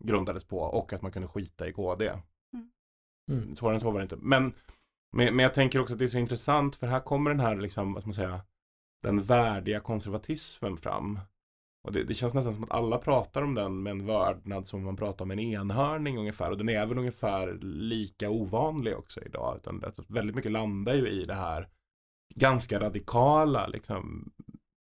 grundades 0.04 0.44
på. 0.44 0.60
Och 0.60 0.94
att 0.94 1.02
man 1.02 1.12
kunde 1.12 1.28
skita 1.28 1.68
i 1.68 1.74
KD. 1.74 2.14
Mm. 3.32 3.56
Svårare 3.56 3.76
än 3.76 3.80
så 3.80 3.92
var 3.92 4.00
det 4.00 4.04
inte. 4.04 4.18
Men, 4.18 4.54
men, 5.12 5.36
men 5.36 5.44
jag 5.44 5.54
tänker 5.54 5.80
också 5.80 5.94
att 5.94 6.00
det 6.00 6.06
är 6.06 6.10
så 6.10 6.18
intressant 6.18 6.76
för 6.76 6.88
här 6.88 7.00
kommer 7.00 7.30
den 7.30 7.40
här, 7.40 7.56
liksom, 7.56 7.94
vad 7.94 8.04
ska 8.04 8.08
man 8.08 8.14
säga, 8.14 8.42
den 9.04 9.22
värdiga 9.22 9.80
konservatismen 9.80 10.78
fram. 10.78 11.20
Och 11.84 11.92
det, 11.92 12.04
det 12.04 12.14
känns 12.14 12.34
nästan 12.34 12.54
som 12.54 12.64
att 12.64 12.72
alla 12.72 12.98
pratar 12.98 13.42
om 13.42 13.56
den 13.56 13.84
med 13.84 13.92
en 13.92 14.06
vördnad 14.06 14.68
som 14.68 14.84
man 14.84 14.96
pratar 14.96 15.26
om 15.26 15.32
en 15.32 15.40
enhörning 15.40 16.18
ungefär. 16.18 16.52
Och 16.52 16.58
den 16.58 16.70
är 16.70 16.86
väl 16.86 16.98
ungefär 16.98 17.58
lika 17.62 18.30
ovanlig 18.30 18.98
också 18.98 19.22
idag. 19.22 19.58
Utan 19.58 19.80
det, 19.80 19.92
väldigt 20.08 20.36
mycket 20.36 20.52
landar 20.52 20.96
ju 20.96 21.10
i 21.10 21.24
det 21.24 21.34
här 21.34 21.70
ganska 22.36 22.80
radikala 22.80 23.68
liksom, 23.68 24.32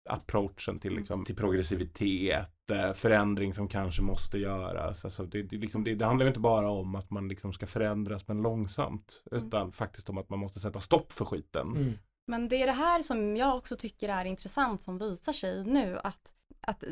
approachen 0.08 0.78
till, 0.80 0.94
liksom, 0.96 1.24
till 1.24 1.36
progressivitet, 1.36 2.70
eh, 2.70 2.92
förändring 2.92 3.54
som 3.54 3.68
kanske 3.68 4.02
måste 4.02 4.38
göras. 4.38 5.04
Alltså 5.04 5.24
det, 5.24 5.42
det, 5.42 5.56
liksom, 5.56 5.84
det, 5.84 5.94
det 5.94 6.04
handlar 6.04 6.24
ju 6.24 6.28
inte 6.28 6.40
bara 6.40 6.70
om 6.70 6.94
att 6.94 7.10
man 7.10 7.28
liksom 7.28 7.52
ska 7.52 7.66
förändras 7.66 8.28
men 8.28 8.42
långsamt. 8.42 9.22
Mm. 9.32 9.46
Utan 9.46 9.72
faktiskt 9.72 10.08
om 10.08 10.18
att 10.18 10.28
man 10.28 10.38
måste 10.38 10.60
sätta 10.60 10.80
stopp 10.80 11.12
för 11.12 11.24
skiten. 11.24 11.68
Mm. 11.68 11.92
Men 12.26 12.48
det 12.48 12.62
är 12.62 12.66
det 12.66 12.72
här 12.72 13.02
som 13.02 13.36
jag 13.36 13.56
också 13.56 13.76
tycker 13.76 14.08
är 14.08 14.24
intressant 14.24 14.82
som 14.82 14.98
visar 14.98 15.32
sig 15.32 15.64
nu 15.64 15.98
att, 16.04 16.34
att 16.60 16.84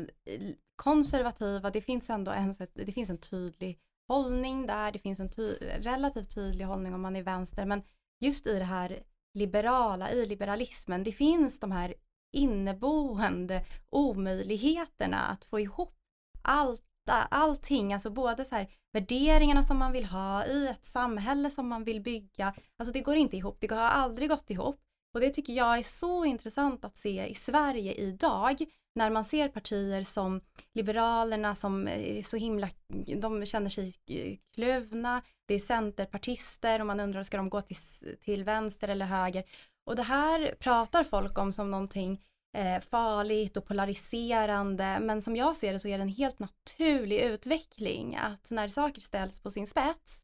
konservativa, 0.75 1.69
det 1.69 1.81
finns 1.81 2.09
ändå 2.09 2.31
en, 2.31 2.55
det 2.73 2.91
finns 2.91 3.09
en 3.09 3.17
tydlig 3.17 3.79
hållning 4.07 4.65
där, 4.65 4.91
det 4.91 4.99
finns 4.99 5.19
en 5.19 5.29
ty, 5.29 5.53
relativt 5.61 6.35
tydlig 6.35 6.65
hållning 6.65 6.93
om 6.93 7.01
man 7.01 7.15
är 7.15 7.23
vänster, 7.23 7.65
men 7.65 7.83
just 8.19 8.47
i 8.47 8.59
det 8.59 8.65
här 8.65 9.03
liberala, 9.33 10.11
i 10.11 10.25
liberalismen, 10.25 11.03
det 11.03 11.11
finns 11.11 11.59
de 11.59 11.71
här 11.71 11.93
inneboende 12.33 13.65
omöjligheterna 13.89 15.17
att 15.17 15.45
få 15.45 15.59
ihop 15.59 15.95
allt, 16.41 16.81
allting, 17.29 17.93
alltså 17.93 18.09
både 18.09 18.45
så 18.45 18.55
här 18.55 18.71
värderingarna 18.93 19.63
som 19.63 19.77
man 19.77 19.91
vill 19.91 20.05
ha 20.05 20.45
i 20.45 20.67
ett 20.67 20.85
samhälle 20.85 21.51
som 21.51 21.67
man 21.67 21.83
vill 21.83 22.01
bygga, 22.01 22.53
alltså 22.77 22.93
det 22.93 23.01
går 23.01 23.15
inte 23.15 23.37
ihop, 23.37 23.57
det 23.59 23.71
har 23.71 23.81
aldrig 23.81 24.29
gått 24.29 24.49
ihop. 24.49 24.79
Och 25.13 25.19
det 25.19 25.29
tycker 25.29 25.53
jag 25.53 25.77
är 25.77 25.83
så 25.83 26.25
intressant 26.25 26.85
att 26.85 26.97
se 26.97 27.27
i 27.27 27.35
Sverige 27.35 27.93
idag 27.93 28.65
när 28.95 29.09
man 29.09 29.25
ser 29.25 29.47
partier 29.47 30.03
som 30.03 30.41
Liberalerna 30.73 31.55
som 31.55 31.87
är 31.87 32.23
så 32.23 32.37
himla, 32.37 32.69
de 33.17 33.45
känner 33.45 33.69
sig 33.69 33.93
eh, 34.09 34.37
kluvna, 34.55 35.21
det 35.45 35.53
är 35.53 35.59
centerpartister 35.59 36.79
och 36.79 36.87
man 36.87 36.99
undrar 36.99 37.23
ska 37.23 37.37
de 37.37 37.49
gå 37.49 37.61
till, 37.61 37.77
till 38.21 38.43
vänster 38.43 38.87
eller 38.87 39.05
höger. 39.05 39.43
Och 39.85 39.95
det 39.95 40.03
här 40.03 40.55
pratar 40.59 41.03
folk 41.03 41.37
om 41.37 41.53
som 41.53 41.71
någonting 41.71 42.21
eh, 42.57 42.79
farligt 42.79 43.57
och 43.57 43.65
polariserande 43.65 44.99
men 45.01 45.21
som 45.21 45.35
jag 45.35 45.57
ser 45.57 45.73
det 45.73 45.79
så 45.79 45.87
är 45.87 45.97
det 45.97 46.03
en 46.03 46.09
helt 46.09 46.39
naturlig 46.39 47.19
utveckling 47.19 48.15
att 48.15 48.51
när 48.51 48.67
saker 48.67 49.01
ställs 49.01 49.39
på 49.39 49.51
sin 49.51 49.67
spets 49.67 50.23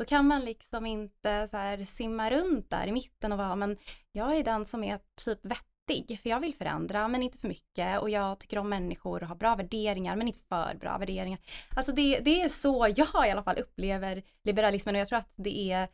då 0.00 0.04
kan 0.04 0.26
man 0.26 0.44
liksom 0.44 0.86
inte 0.86 1.48
så 1.48 1.56
här 1.56 1.84
simma 1.84 2.30
runt 2.30 2.70
där 2.70 2.86
i 2.86 2.92
mitten 2.92 3.32
och 3.32 3.38
vara 3.38 3.56
men 3.56 3.76
jag 4.12 4.36
är 4.36 4.44
den 4.44 4.66
som 4.66 4.84
är 4.84 5.00
typ 5.24 5.38
vettig 5.42 6.20
för 6.22 6.30
jag 6.30 6.40
vill 6.40 6.54
förändra 6.54 7.08
men 7.08 7.22
inte 7.22 7.38
för 7.38 7.48
mycket 7.48 8.00
och 8.00 8.10
jag 8.10 8.38
tycker 8.38 8.58
om 8.58 8.68
människor 8.68 9.22
och 9.22 9.28
har 9.28 9.36
bra 9.36 9.54
värderingar 9.54 10.16
men 10.16 10.28
inte 10.28 10.40
för 10.48 10.74
bra 10.74 10.98
värderingar. 10.98 11.38
Alltså 11.76 11.92
det, 11.92 12.18
det 12.18 12.42
är 12.42 12.48
så 12.48 12.86
jag 12.96 13.28
i 13.28 13.30
alla 13.30 13.42
fall 13.42 13.58
upplever 13.58 14.22
liberalismen 14.44 14.94
och 14.94 15.00
jag 15.00 15.08
tror 15.08 15.18
att 15.18 15.32
det 15.36 15.72
är 15.72 15.88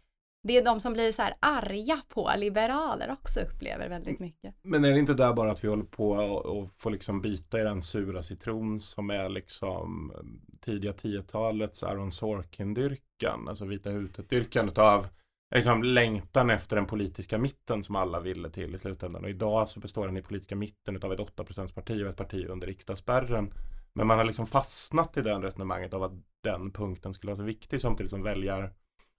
det 0.47 0.57
är 0.57 0.65
de 0.65 0.81
som 0.81 0.93
blir 0.93 1.13
så 1.13 1.23
här 1.23 1.35
arga 1.41 2.03
på 2.09 2.31
liberaler 2.37 3.11
också 3.13 3.41
upplever 3.41 3.89
väldigt 3.89 4.21
mycket. 4.21 4.55
Men 4.63 4.85
är 4.85 4.93
det 4.93 4.99
inte 4.99 5.15
där 5.15 5.33
bara 5.33 5.51
att 5.51 5.65
vi 5.65 5.69
håller 5.69 5.85
på 5.85 6.11
och, 6.11 6.69
få 6.69 6.71
får 6.79 6.91
liksom 6.91 7.21
bita 7.21 7.61
i 7.61 7.63
den 7.63 7.83
sura 7.83 8.23
citron 8.23 8.81
som 8.81 9.11
är 9.11 9.29
liksom 9.29 10.13
eh, 10.15 10.59
tidiga 10.61 10.93
10-talets 10.93 11.83
Aaron 11.83 12.13
Sorkin-dyrkan, 12.13 13.49
alltså 13.49 13.65
Vita 13.65 13.91
huset-dyrkan 13.91 14.69
utav 14.69 15.07
liksom 15.55 15.83
längtan 15.83 16.51
efter 16.51 16.77
den 16.77 16.87
politiska 16.87 17.39
mitten 17.39 17.83
som 17.83 17.97
alla 17.97 18.21
ville 18.21 18.51
till 18.51 18.75
i 18.75 18.79
slutändan. 18.79 19.25
Och 19.25 19.31
idag 19.31 19.69
så 19.69 19.81
består 19.81 20.07
den 20.07 20.17
i 20.17 20.23
politiska 20.23 20.57
mitten 20.57 20.97
utav 20.97 21.13
ett 21.13 21.21
8% 21.21 21.75
parti 21.75 22.03
och 22.03 22.09
ett 22.09 22.17
parti 22.17 22.47
under 22.49 22.67
riksdagsspärren. 22.67 23.53
Men 23.93 24.07
man 24.07 24.19
har 24.19 24.25
liksom 24.25 24.47
fastnat 24.47 25.17
i 25.17 25.23
den 25.23 25.43
resonemanget 25.43 25.95
av 25.95 26.03
att 26.03 26.13
den 26.43 26.71
punkten 26.71 27.15
skulle 27.15 27.31
vara 27.31 27.37
så 27.37 27.43
viktig 27.43 27.81
samtidigt 27.81 28.11
som 28.11 28.23
väljar 28.23 28.73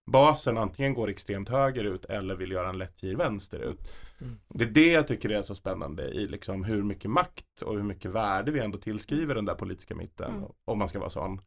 basen 0.08 0.58
antingen 0.58 0.94
går 0.94 1.10
extremt 1.10 1.50
högerut 1.50 2.06
eller 2.06 2.36
vill 2.36 2.52
göra 2.52 2.70
en 2.70 2.78
lättgir 2.78 3.16
vänsterut. 3.16 3.80
Mm. 4.22 4.38
Det 4.50 4.64
är 4.64 4.70
det 4.70 4.92
jag 4.92 5.08
tycker 5.08 5.30
är 5.30 5.42
så 5.42 5.56
spännande 5.56 6.04
i 6.04 6.28
liksom 6.28 6.64
hur 6.64 6.84
mycket 6.84 7.12
makt 7.12 7.62
och 7.62 7.76
hur 7.76 7.84
mycket 7.84 8.12
värde 8.12 8.52
vi 8.52 8.60
ändå 8.60 8.78
tillskriver 8.78 9.36
den 9.36 9.46
där 9.46 9.56
politiska 9.56 9.96
mitten. 9.96 10.36
Mm. 10.36 10.50
Om 10.66 10.80
man 10.80 10.88
ska 10.88 11.00
vara 11.00 11.10
sån. 11.10 11.42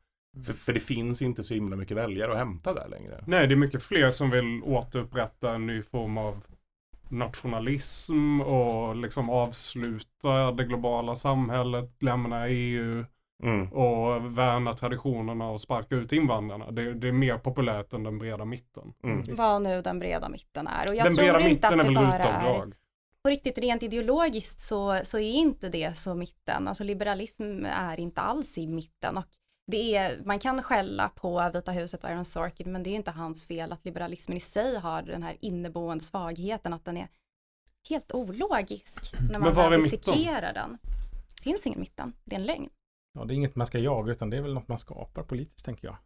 För, 0.45 0.53
för 0.53 0.73
det 0.73 0.81
finns 0.81 1.23
inte 1.23 1.45
så 1.45 1.55
himla 1.55 1.77
mycket 1.77 1.97
väljare 1.97 2.33
att 2.33 2.39
hämta 2.39 2.75
där 2.75 2.89
längre. 2.89 3.25
Nej, 3.27 3.47
det 3.47 3.55
är 3.55 3.57
mycket 3.57 3.83
fler 3.83 4.11
som 4.11 4.31
vill 4.31 4.63
återupprätta 4.65 5.55
en 5.55 5.67
ny 5.67 5.83
form 5.83 6.19
av 6.19 6.43
nationalism 7.09 8.41
och 8.41 8.97
liksom 8.97 9.31
avsluta 9.31 10.53
det 10.53 10.65
globala 10.65 11.15
samhället, 11.15 12.03
lämna 12.03 12.49
EU 12.49 13.05
Mm. 13.43 13.73
och 13.73 14.39
värna 14.39 14.73
traditionerna 14.73 15.51
och 15.51 15.61
sparka 15.61 15.95
ut 15.95 16.13
invandrarna. 16.13 16.71
Det, 16.71 16.95
det 16.95 17.09
är 17.09 17.13
mer 17.13 17.39
populärt 17.39 17.93
än 17.93 18.03
den 18.03 18.19
breda 18.19 18.45
mitten. 18.45 18.93
Mm. 19.05 19.23
Vad 19.31 19.63
nu 19.63 19.83
den 19.83 19.99
breda 19.99 20.29
mitten 20.29 20.67
är. 20.67 20.89
Och 20.89 20.95
jag 20.95 21.07
den 21.07 21.17
tror 21.17 21.25
breda 21.25 21.41
inte 21.41 21.49
mitten 21.49 21.81
att 21.81 21.87
är 21.87 21.91
det 21.91 21.95
väl 21.95 21.95
bara 21.95 22.15
är 22.15 22.19
rutavdrag. 22.19 22.75
på 23.23 23.31
riktigt 23.31 23.59
rent 23.59 23.83
ideologiskt 23.83 24.61
så, 24.61 25.01
så 25.05 25.19
är 25.19 25.33
inte 25.33 25.69
det 25.69 25.97
så 25.99 26.15
mitten. 26.15 26.69
Alltså 26.69 26.85
liberalism 26.85 27.65
är 27.65 28.01
inte 28.01 28.21
alls 28.21 28.59
i 28.59 28.67
mitten 28.67 29.17
och 29.17 29.25
det 29.71 29.97
är, 29.97 30.19
man 30.25 30.39
kan 30.39 30.63
skälla 30.63 31.09
på 31.09 31.51
Vita 31.55 31.73
huset 31.73 32.05
och 32.05 32.11
Aaron 32.11 32.25
Sorkin 32.25 32.73
men 32.73 32.83
det 32.83 32.91
är 32.91 32.95
inte 32.95 33.11
hans 33.11 33.45
fel 33.45 33.73
att 33.73 33.85
liberalismen 33.85 34.37
i 34.37 34.41
sig 34.41 34.79
har 34.79 35.03
den 35.03 35.23
här 35.23 35.37
inneboende 35.41 36.05
svagheten 36.05 36.73
att 36.73 36.85
den 36.85 36.97
är 36.97 37.09
helt 37.89 38.15
ologisk 38.15 39.15
när 39.21 39.33
man 39.33 39.43
Men 39.43 39.55
var 39.55 39.71
väl 39.71 39.83
dissekerar 39.83 40.53
den. 40.53 40.79
Det 41.37 41.43
finns 41.43 41.67
ingen 41.67 41.81
mitten, 41.81 42.13
det 42.25 42.37
är 42.37 42.41
en 42.41 42.47
lögn. 42.47 42.69
Ja, 43.13 43.25
det 43.25 43.35
är 43.35 43.37
inget 43.37 43.57
man 43.57 43.67
ska 43.67 43.79
jaga 43.79 44.13
utan 44.13 44.31
det 44.31 44.37
är 44.37 44.43
väl 44.43 44.55
något 44.55 44.69
man 44.69 44.79
skapar 44.79 45.23
politiskt 45.23 45.65
tänker 45.65 45.87
jag. 45.89 45.97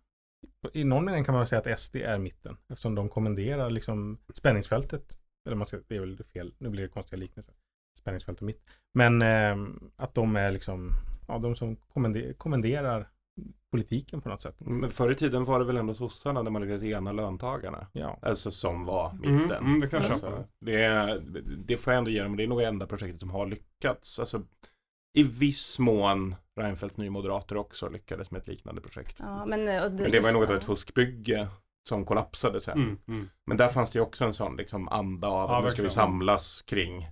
I 0.72 0.84
någon 0.84 1.04
mening 1.04 1.24
kan 1.24 1.32
man 1.32 1.40
väl 1.40 1.48
säga 1.48 1.72
att 1.72 1.80
SD 1.80 1.96
är 1.96 2.18
mitten 2.18 2.56
eftersom 2.68 2.94
de 2.94 3.08
kommenderar 3.08 3.70
liksom 3.70 4.18
spänningsfältet. 4.34 5.18
Eller 5.46 5.56
man 5.56 5.66
ska, 5.66 5.78
det 5.88 5.96
är 5.96 6.00
väl 6.00 6.24
fel, 6.24 6.54
nu 6.58 6.68
blir 6.68 6.82
det 6.82 6.88
konstiga 6.88 7.20
liknelser. 7.20 7.54
Spänningsfält 7.98 8.38
och 8.40 8.46
mitt. 8.46 8.62
Men 8.94 9.22
eh, 9.22 9.56
att 9.96 10.14
de 10.14 10.36
är 10.36 10.50
liksom, 10.50 10.90
ja 11.28 11.38
de 11.38 11.56
som 11.56 11.76
kommender, 11.76 12.32
kommenderar 12.32 13.08
politiken 13.70 14.20
på 14.20 14.28
något 14.28 14.42
sätt. 14.42 14.56
Men 14.58 14.90
förr 14.90 15.10
i 15.12 15.14
tiden 15.14 15.44
var 15.44 15.58
det 15.58 15.64
väl 15.64 15.76
ändå 15.76 15.94
sossarna 15.94 16.42
där 16.42 16.50
man 16.50 16.62
lyckades 16.62 16.82
ena 16.84 17.12
löntagarna. 17.12 17.86
Ja, 17.92 18.18
Alltså 18.22 18.50
som 18.50 18.84
var 18.84 19.10
Mm, 19.10 19.36
mitten. 19.36 19.64
mm, 19.66 19.80
det 19.80 19.88
kan 19.88 20.02
jag 20.02 20.12
alltså, 20.12 20.44
det, 20.58 21.20
det 21.66 21.76
får 21.76 21.92
jag 21.92 21.98
ändå 21.98 22.10
ge 22.10 22.22
dem. 22.22 22.36
Det 22.36 22.42
är 22.42 22.48
nog 22.48 22.58
det 22.60 22.66
enda 22.66 22.86
projektet 22.86 23.20
som 23.20 23.30
har 23.30 23.46
lyckats. 23.46 24.18
Alltså, 24.18 24.42
I 25.16 25.22
viss 25.22 25.78
mån 25.78 26.34
Reinfeldts 26.60 26.98
nymoderater 26.98 27.56
också 27.56 27.88
lyckades 27.88 28.30
med 28.30 28.40
ett 28.40 28.48
liknande 28.48 28.80
projekt. 28.80 29.16
Ja, 29.18 29.46
men, 29.46 29.60
och 29.84 29.92
Men 29.92 30.10
det 30.10 30.20
var 30.20 30.28
ju 30.28 30.34
något 30.34 30.48
av 30.48 30.56
ett 30.56 30.64
fuskbygge 30.64 31.48
som 31.88 32.04
kollapsade 32.04 32.60
sen. 32.60 32.78
Mm, 32.78 32.98
mm. 33.08 33.28
Men 33.46 33.56
där 33.56 33.68
fanns 33.68 33.90
det 33.90 33.98
ju 33.98 34.02
också 34.02 34.24
en 34.24 34.34
sån 34.34 34.56
liksom 34.56 34.88
anda 34.88 35.28
av 35.28 35.50
Ja, 35.50 35.58
att 35.58 35.64
nu 35.64 35.70
ska 35.70 35.82
vi 35.82 35.90
samlas 35.90 36.62
kring 36.62 37.08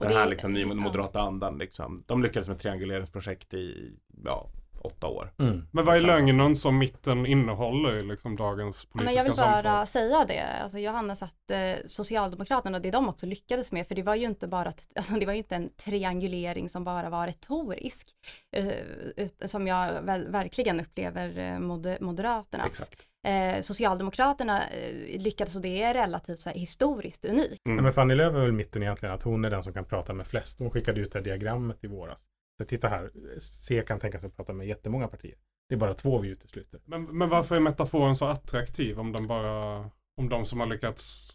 den 0.00 0.12
här 0.12 0.24
det- 0.24 0.30
liksom, 0.30 0.52
ny 0.52 0.60
ja. 0.60 0.74
moderata 0.74 1.20
andan. 1.20 1.58
Liksom. 1.58 2.04
De 2.06 2.22
lyckades 2.22 2.48
med 2.48 2.54
ett 2.54 2.62
trianguleringsprojekt 2.62 3.54
i 3.54 3.92
ja, 4.24 4.48
åtta 4.88 5.06
år. 5.06 5.32
mm. 5.38 5.68
Men 5.72 5.84
vad 5.84 5.96
är 5.96 6.00
lögnen 6.00 6.56
som 6.56 6.78
mitten 6.78 7.26
innehåller 7.26 7.96
i 7.98 8.02
liksom 8.02 8.36
dagens 8.36 8.84
Ja, 8.84 8.88
men 8.92 9.06
politiska 9.06 9.28
jag 9.28 9.34
vill 9.34 9.38
bara 9.38 9.62
samtal? 9.62 9.86
säga 9.86 10.24
det, 10.24 10.62
alltså 10.62 10.78
Johannes, 10.78 11.22
att 11.22 11.50
eh, 11.50 11.86
Socialdemokraterna, 11.86 12.78
det 12.78 12.90
de 12.90 13.08
också 13.08 13.26
lyckades 13.26 13.72
med, 13.72 13.86
för 13.88 13.94
det 13.94 14.02
var 14.02 14.14
ju 14.14 14.26
inte 14.26 14.48
bara, 14.48 14.68
att- 14.68 14.92
alltså, 14.96 15.14
det 15.14 15.26
var 15.26 15.32
ju 15.32 15.38
inte 15.38 15.54
en 15.56 15.70
triangulering 15.76 16.68
som 16.70 16.84
bara 16.84 17.08
var 17.10 17.26
retorisk, 17.26 18.08
eh, 18.56 18.68
ut, 19.16 19.42
som 19.44 19.66
jag 19.66 20.02
väl, 20.02 20.28
verkligen 20.28 20.80
upplever 20.80 21.38
eh, 21.38 21.58
mod, 21.58 21.96
Moderaternas. 22.00 22.66
Exakt. 22.66 23.02
Eh, 23.26 23.60
Socialdemokraterna 23.60 24.68
eh, 24.68 25.20
lyckades, 25.20 25.56
och 25.56 25.62
det 25.62 25.82
är 25.82 25.94
relativt 25.94 26.38
så 26.40 26.50
här, 26.50 26.56
historiskt 26.56 27.24
unikt. 27.24 27.66
Mm. 27.66 27.76
Ja, 27.78 27.82
men 27.82 27.92
Fanny 27.92 28.14
Lööf 28.14 28.34
är 28.34 28.38
väl 28.40 28.52
mitten 28.52 28.82
egentligen, 28.82 29.14
att 29.14 29.22
hon 29.22 29.44
är 29.44 29.50
den 29.50 29.62
som 29.62 29.72
kan 29.72 29.84
prata 29.84 30.12
med 30.14 30.26
flest. 30.26 30.58
Hon 30.58 30.70
skickade 30.70 31.00
ut 31.00 31.12
det 31.12 31.18
här 31.18 31.24
diagrammet 31.24 31.84
i 31.84 31.86
våras. 31.86 32.24
Så 32.58 32.64
titta 32.64 32.88
här, 32.88 33.10
C 33.40 33.84
kan 33.86 34.00
tänka 34.00 34.20
sig 34.20 34.26
att 34.26 34.36
prata 34.36 34.52
med 34.52 34.66
jättemånga 34.66 35.08
partier. 35.08 35.38
Det 35.68 35.74
är 35.74 35.78
bara 35.78 35.94
två 35.94 36.18
vi 36.18 36.28
utesluter. 36.28 36.80
Men, 36.84 37.04
men 37.04 37.28
varför 37.28 37.56
är 37.56 37.60
metaforen 37.60 38.16
så 38.16 38.26
attraktiv 38.26 39.00
om 39.00 39.12
den 39.12 39.26
bara, 39.26 39.78
om 40.16 40.28
de 40.28 40.46
som 40.46 40.60
har 40.60 40.66
lyckats 40.66 41.32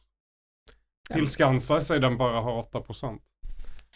tillskansa 1.13 1.82
sig 1.82 1.99
den 1.99 2.17
bara 2.17 2.41
har 2.41 2.63
8%? 2.63 3.19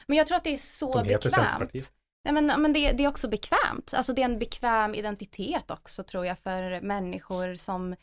Men 0.08 0.18
jag 0.18 0.28
tror 0.28 0.38
att 0.38 0.44
det 0.44 0.54
är 0.54 0.58
så 0.58 0.94
De 0.94 1.08
bekvämt. 1.08 1.94
Nej, 2.24 2.34
men, 2.34 2.62
men 2.62 2.74
det, 2.74 2.92
det 2.92 3.04
är 3.04 3.08
också 3.08 3.30
bekvämt. 3.30 3.94
Alltså 3.94 4.14
det 4.14 4.22
är 4.22 4.26
en 4.26 4.40
bekväm 4.40 4.96
identitet 4.96 5.72
också 5.72 6.04
tror 6.04 6.26
jag 6.26 6.40
för 6.40 6.82
människor 6.82 7.56
som, 7.56 7.96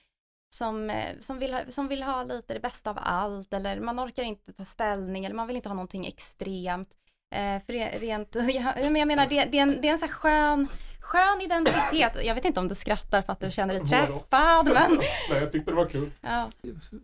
som, 0.55 0.91
eh, 0.91 1.18
som, 1.20 1.39
vill, 1.39 1.55
ha, 1.55 1.61
som 1.68 1.89
vill 1.89 2.03
ha 2.03 2.22
lite 2.22 2.55
det 2.55 2.61
bästa 2.61 2.91
av 2.91 2.99
allt 3.03 3.53
eller 3.53 3.81
man 3.81 4.01
orkar 4.01 4.22
inte 4.22 4.53
ta 4.53 4.64
ställning 4.64 5.25
eller 5.25 5.37
man 5.37 5.47
vill 5.47 5.57
inte 5.57 5.68
ha 5.68 5.75
någonting 5.75 6.07
extremt. 6.07 6.89
Eh, 7.35 7.61
för 7.66 7.72
det, 7.72 7.89
rent, 7.89 8.37
jag 8.99 9.07
menar 9.09 9.26
det, 9.26 9.45
det, 9.45 9.59
är 9.59 9.62
en, 9.62 9.80
det 9.80 9.89
är 9.89 9.93
en 9.93 9.99
så 9.99 10.07
här 10.07 10.12
skön, 10.12 10.68
skön 11.01 11.41
identitet. 11.41 12.24
Jag 12.24 12.35
vet 12.35 12.45
inte 12.45 12.61
om 12.61 12.68
du 12.68 12.74
skrattar 12.74 13.22
för 13.22 13.32
att 13.32 13.41
du 13.41 13.51
känner 13.51 13.74
dig 13.74 13.82
träffad, 13.87 14.64
men 14.64 14.97
Nej, 15.30 15.41
jag 15.41 15.53
tyckte 15.53 15.70
det 15.70 15.74
var 15.76 15.87
kul. 15.89 16.11
ja. 16.20 16.51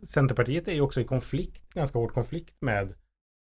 Centerpartiet 0.09 0.69
är 0.69 0.73
ju 0.73 0.81
också 0.81 1.01
i 1.01 1.05
konflikt, 1.05 1.71
ganska 1.75 1.99
hård 1.99 2.13
konflikt 2.15 2.57
med, 2.61 2.95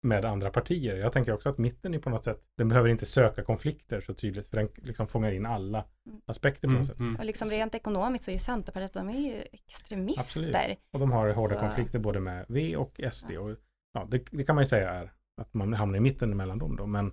med 0.03 0.25
andra 0.25 0.49
partier. 0.51 0.95
Jag 0.95 1.11
tänker 1.13 1.33
också 1.33 1.49
att 1.49 1.57
mitten 1.57 1.93
är 1.93 1.99
på 1.99 2.09
något 2.09 2.23
sätt, 2.25 2.41
den 2.57 2.67
behöver 2.69 2.89
inte 2.89 3.05
söka 3.05 3.43
konflikter 3.43 4.01
så 4.01 4.13
tydligt, 4.13 4.47
för 4.47 4.57
den 4.57 4.69
liksom 4.75 5.07
fångar 5.07 5.31
in 5.31 5.45
alla 5.45 5.85
Mm. 6.05 6.21
aspekter 6.25 6.67
på 6.67 6.71
något 6.73 6.75
Mm, 6.77 6.85
sätt. 6.85 6.99
mm. 6.99 7.15
och 7.15 7.25
liksom 7.25 7.47
rent 7.47 7.75
ekonomiskt 7.75 8.23
så 8.25 8.31
är 8.31 8.33
ju 8.33 8.39
Centerpartiet, 8.39 8.93
de 8.93 9.09
är 9.09 9.19
ju 9.19 9.43
extremister. 9.53 10.75
Och 10.93 10.99
de 10.99 11.11
har 11.11 11.29
hårda 11.29 11.53
Så- 11.55 11.59
konflikter 11.59 11.99
både 11.99 12.19
med 12.19 12.45
V 12.49 12.75
och 12.75 12.99
SD. 13.11 13.31
Och, 13.37 13.55
ja, 13.93 14.07
det, 14.11 14.21
det 14.31 14.43
kan 14.43 14.55
man 14.55 14.63
ju 14.63 14.69
säga 14.69 14.89
är 14.91 15.11
att 15.41 15.53
man 15.53 15.73
hamnar 15.73 15.97
i 15.97 16.01
mitten 16.01 16.37
mellan 16.37 16.59
dem 16.59 16.75
då, 16.75 16.85
men 16.85 17.11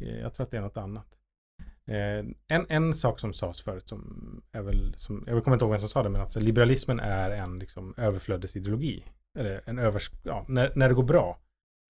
eh, 0.00 0.20
jag 0.20 0.34
tror 0.34 0.44
att 0.44 0.50
det 0.50 0.56
är 0.56 0.62
något 0.62 0.76
annat. 0.76 1.06
Eh, 1.86 2.24
en, 2.48 2.66
en 2.68 2.94
sak 2.94 3.20
som 3.20 3.32
sades 3.32 3.62
förut 3.62 3.88
som 3.88 4.42
är 4.52 4.62
väl, 4.62 4.94
som, 4.96 5.24
jag 5.26 5.44
kommer 5.44 5.54
inte 5.54 5.64
ihåg 5.64 5.72
vem 5.72 5.80
som 5.80 5.88
sa 5.88 6.02
det, 6.02 6.08
men 6.08 6.20
att 6.20 6.36
liberalismen 6.36 7.00
är 7.00 7.30
en 7.30 7.58
liksom, 7.58 7.94
överflödesideologi. 7.96 9.04
Eller 9.38 9.60
en 9.64 9.78
övers, 9.78 10.10
ja, 10.22 10.44
när, 10.48 10.72
när 10.74 10.88
det 10.88 10.94
går 10.94 11.02
bra 11.02 11.38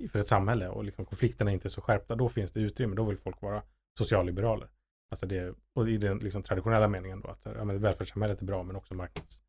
för 0.09 0.19
ett 0.19 0.27
samhälle 0.27 0.69
och 0.69 0.85
liksom 0.85 1.05
konflikterna 1.05 1.51
är 1.51 1.55
inte 1.55 1.69
är 1.69 1.71
så 1.71 1.81
skärpta, 1.81 2.17
då 2.17 2.29
finns 2.29 2.53
det 2.53 2.61
utrymme, 2.61 2.97
då 2.97 3.05
vill 3.05 3.19
folk 3.19 3.43
vara 3.43 3.63
socialliberaler. 3.99 4.69
Alltså 5.11 5.27
det, 5.27 5.55
och 5.75 5.89
i 5.89 5.97
den 5.97 6.19
liksom 6.19 6.43
traditionella 6.43 6.89
meningen 6.89 7.21
då 7.21 7.29
att 7.29 7.45
ja, 7.45 7.65
men 7.65 7.81
välfärdssamhället 7.81 8.43
är 8.43 8.47
bra 8.47 8.63
men 8.63 8.77
också 8.77 8.95
marknads, 8.95 9.43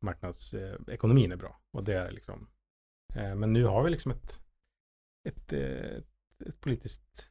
marknadsekonomin 0.00 1.32
är 1.32 1.36
bra. 1.36 1.60
Och 1.72 1.84
det 1.84 1.94
är 1.94 2.10
liksom, 2.10 2.48
eh, 3.14 3.34
men 3.34 3.52
nu 3.52 3.64
har 3.64 3.82
vi 3.84 3.90
liksom 3.90 4.10
ett, 4.10 4.40
ett, 5.24 5.52
eh, 5.52 6.48
ett 6.48 6.60
politiskt 6.60 7.30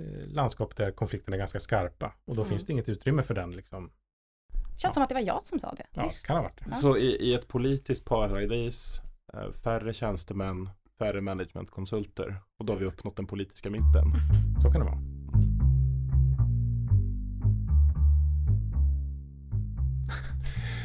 eh, 0.00 0.26
landskap 0.28 0.76
där 0.76 0.90
konflikterna 0.90 1.36
är 1.36 1.38
ganska 1.38 1.60
skarpa 1.60 2.14
och 2.24 2.36
då 2.36 2.42
Mm. 2.42 2.50
finns 2.50 2.66
det 2.66 2.72
inget 2.72 2.88
utrymme 2.88 3.22
för 3.22 3.34
den 3.34 3.50
liksom. 3.50 3.90
Känns 4.78 4.94
som 4.94 5.02
att 5.02 5.08
det 5.08 5.14
var 5.14 5.22
jag 5.22 5.46
som 5.46 5.60
sa 5.60 5.74
det. 5.76 5.86
Ja, 5.92 6.04
nyss. 6.04 6.20
kan 6.22 6.36
ha 6.36 6.42
varit. 6.42 6.60
Ja. 6.70 6.76
Så 6.76 6.96
i, 6.96 7.06
i 7.06 7.34
ett 7.34 7.48
politiskt 7.48 8.04
paradis, 8.04 9.00
eh, 9.34 9.52
färre 9.52 9.94
tjänstemän, 9.94 10.68
färre 10.98 11.20
managementkonsulter 11.20 12.36
och 12.58 12.64
då 12.64 12.72
har 12.72 12.80
vi 12.80 12.86
uppnått 12.86 13.16
den 13.16 13.26
politiska 13.26 13.70
mitten. 13.70 14.04
Så 14.62 14.70
kan 14.72 14.80
det 14.80 14.86
vara. 14.86 14.98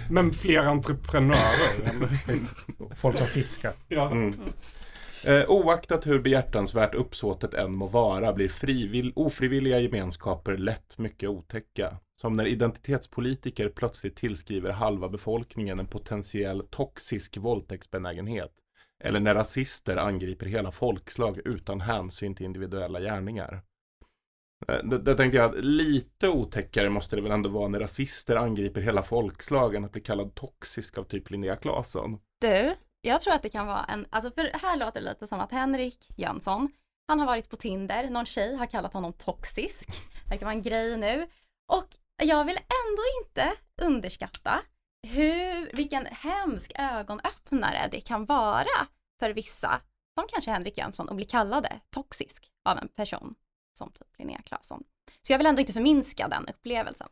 Men 0.09 0.33
fler 0.33 0.59
entreprenörer. 0.59 2.47
Folk 2.95 3.17
som 3.17 3.27
fiskar. 3.27 3.73
ja. 3.87 4.11
Mm. 4.11 4.33
Eh, 5.25 5.49
oaktat 5.49 6.07
hur 6.07 6.19
behjärtansvärt 6.19 6.95
uppsåtet 6.95 7.53
än 7.53 7.75
må 7.75 7.87
vara 7.87 8.33
blir 8.33 8.49
frivill, 8.49 9.13
ofrivilliga 9.15 9.79
gemenskaper 9.79 10.57
lätt 10.57 10.97
mycket 10.97 11.29
otäcka. 11.29 11.97
Som 12.21 12.33
när 12.33 12.45
identitetspolitiker 12.45 13.69
plötsligt 13.69 14.15
tillskriver 14.15 14.71
halva 14.71 15.09
befolkningen 15.09 15.79
en 15.79 15.87
potentiell 15.87 16.63
toxisk 16.69 17.37
våldtäktsbenägenhet. 17.37 18.51
Eller 19.03 19.19
när 19.19 19.35
rasister 19.35 19.97
angriper 19.97 20.45
hela 20.45 20.71
folkslag 20.71 21.39
utan 21.45 21.81
hänsyn 21.81 22.35
till 22.35 22.45
individuella 22.45 22.99
gärningar. 22.99 23.61
Eh, 24.67 24.83
Det, 24.83 25.15
tänkte 25.15 25.37
jag 25.37 25.49
att 25.49 25.65
lite 25.65 26.29
otäckare 26.29 26.89
måste 26.89 27.15
det 27.15 27.21
väl 27.21 27.31
ändå 27.31 27.49
vara 27.49 27.67
när 27.67 27.79
rasister 27.79 28.35
angriper 28.35 28.81
hela 28.81 29.03
folkslag 29.03 29.75
än 29.75 29.85
att 29.85 29.91
bli 29.91 30.01
kallad 30.01 30.35
toxisk 30.35 30.97
av 30.97 31.03
typ 31.03 31.31
Linnea 31.31 31.55
Claesson. 31.55 32.19
Du, 32.41 32.73
jag 33.01 33.21
tror 33.21 33.33
att 33.33 33.41
det 33.41 33.49
kan 33.49 33.67
vara 33.67 33.83
en, 33.83 34.05
alltså 34.09 34.31
för 34.31 34.51
här 34.53 34.77
låter 34.77 35.01
det 35.01 35.09
lite 35.09 35.27
som 35.27 35.39
att 35.39 35.51
Henrik 35.51 36.07
Jönsson, 36.15 36.71
han 37.07 37.19
har 37.19 37.25
varit 37.25 37.49
på 37.49 37.55
Tinder, 37.55 38.09
någon 38.09 38.25
tjej 38.25 38.55
har 38.55 38.65
kallat 38.65 38.93
honom 38.93 39.13
toxisk, 39.13 39.89
verkar 40.29 40.45
vara 40.45 40.55
en 40.55 40.61
grej 40.61 40.97
nu. 40.97 41.27
Och 41.73 41.87
jag 42.23 42.45
vill 42.45 42.57
ändå 42.57 43.03
inte 43.23 43.53
underskatta 43.81 44.61
hur, 45.07 45.71
vilken 45.73 46.05
hemsk 46.05 46.71
ögonöppnare 46.79 47.87
det 47.91 48.01
kan 48.01 48.25
vara 48.25 48.87
för 49.19 49.29
vissa, 49.29 49.81
som 50.13 50.27
kanske 50.27 50.51
Henrik 50.51 50.77
Jönsson, 50.77 51.09
att 51.09 51.15
bli 51.15 51.25
kallade 51.25 51.79
toxisk 51.89 52.51
av 52.69 52.77
en 52.77 52.87
person 52.87 53.35
som 53.77 53.91
typ 53.91 54.07
Linnea 54.17 54.41
Claesson. 54.41 54.83
Så 55.21 55.33
jag 55.33 55.37
vill 55.37 55.47
ändå 55.47 55.59
inte 55.59 55.73
förminska 55.73 56.27
den 56.27 56.47
upplevelsen. 56.47 57.07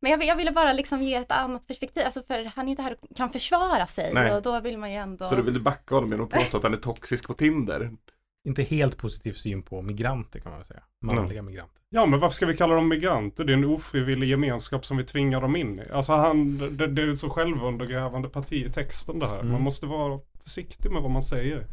Men 0.00 0.10
jag, 0.10 0.24
jag 0.24 0.36
ville 0.36 0.50
bara 0.50 0.72
liksom 0.72 1.02
ge 1.02 1.14
ett 1.14 1.30
annat 1.30 1.66
perspektiv, 1.66 2.04
alltså 2.04 2.22
för 2.22 2.44
han 2.44 2.66
är 2.66 2.70
inte 2.70 2.82
här 2.82 2.96
och 3.00 3.16
kan 3.16 3.30
försvara 3.30 3.86
sig 3.86 4.10
Nej. 4.14 4.32
och 4.32 4.42
då 4.42 4.60
vill 4.60 4.78
man 4.78 4.90
ju 4.90 4.96
ändå... 4.96 5.28
Så 5.28 5.34
du 5.34 5.42
vill 5.42 5.60
backa 5.60 5.94
honom 5.94 6.10
genom 6.10 6.26
att 6.26 6.32
påstå 6.32 6.56
att 6.56 6.62
han 6.62 6.72
är 6.72 6.78
toxisk 6.78 7.26
på 7.26 7.34
Tinder? 7.34 7.90
Inte 8.48 8.62
helt 8.62 8.96
positiv 8.96 9.32
syn 9.32 9.62
på 9.62 9.82
migranter 9.82 10.40
kan 10.40 10.50
man 10.50 10.58
väl 10.58 10.66
säga. 10.66 10.82
Manliga 11.04 11.42
migranter. 11.42 11.82
ja, 11.88 12.06
men 12.06 12.20
varför 12.20 12.34
ska 12.34 12.46
vi 12.46 12.56
kalla 12.56 12.74
dem 12.74 12.88
migranter? 12.88 13.44
Det 13.44 13.52
är 13.52 13.56
en 13.56 13.64
ofrivillig 13.64 14.28
gemenskap 14.28 14.86
som 14.86 14.96
vi 14.96 15.04
tvingar 15.04 15.40
dem 15.40 15.56
in 15.56 15.78
i. 15.78 15.90
Alltså 15.90 16.12
han, 16.12 16.58
det, 16.76 16.86
det 16.86 17.02
är 17.02 17.12
så 17.12 17.30
självundergrävande 17.30 18.28
parti 18.28 18.52
i 18.52 18.72
texten 18.72 19.18
det 19.18 19.26
här. 19.26 19.40
Mm. 19.40 19.52
Man 19.52 19.62
måste 19.62 19.86
vara 19.86 20.20
försiktig 20.42 20.90
med 20.90 21.02
vad 21.02 21.10
man 21.10 21.22
säger. 21.22 21.66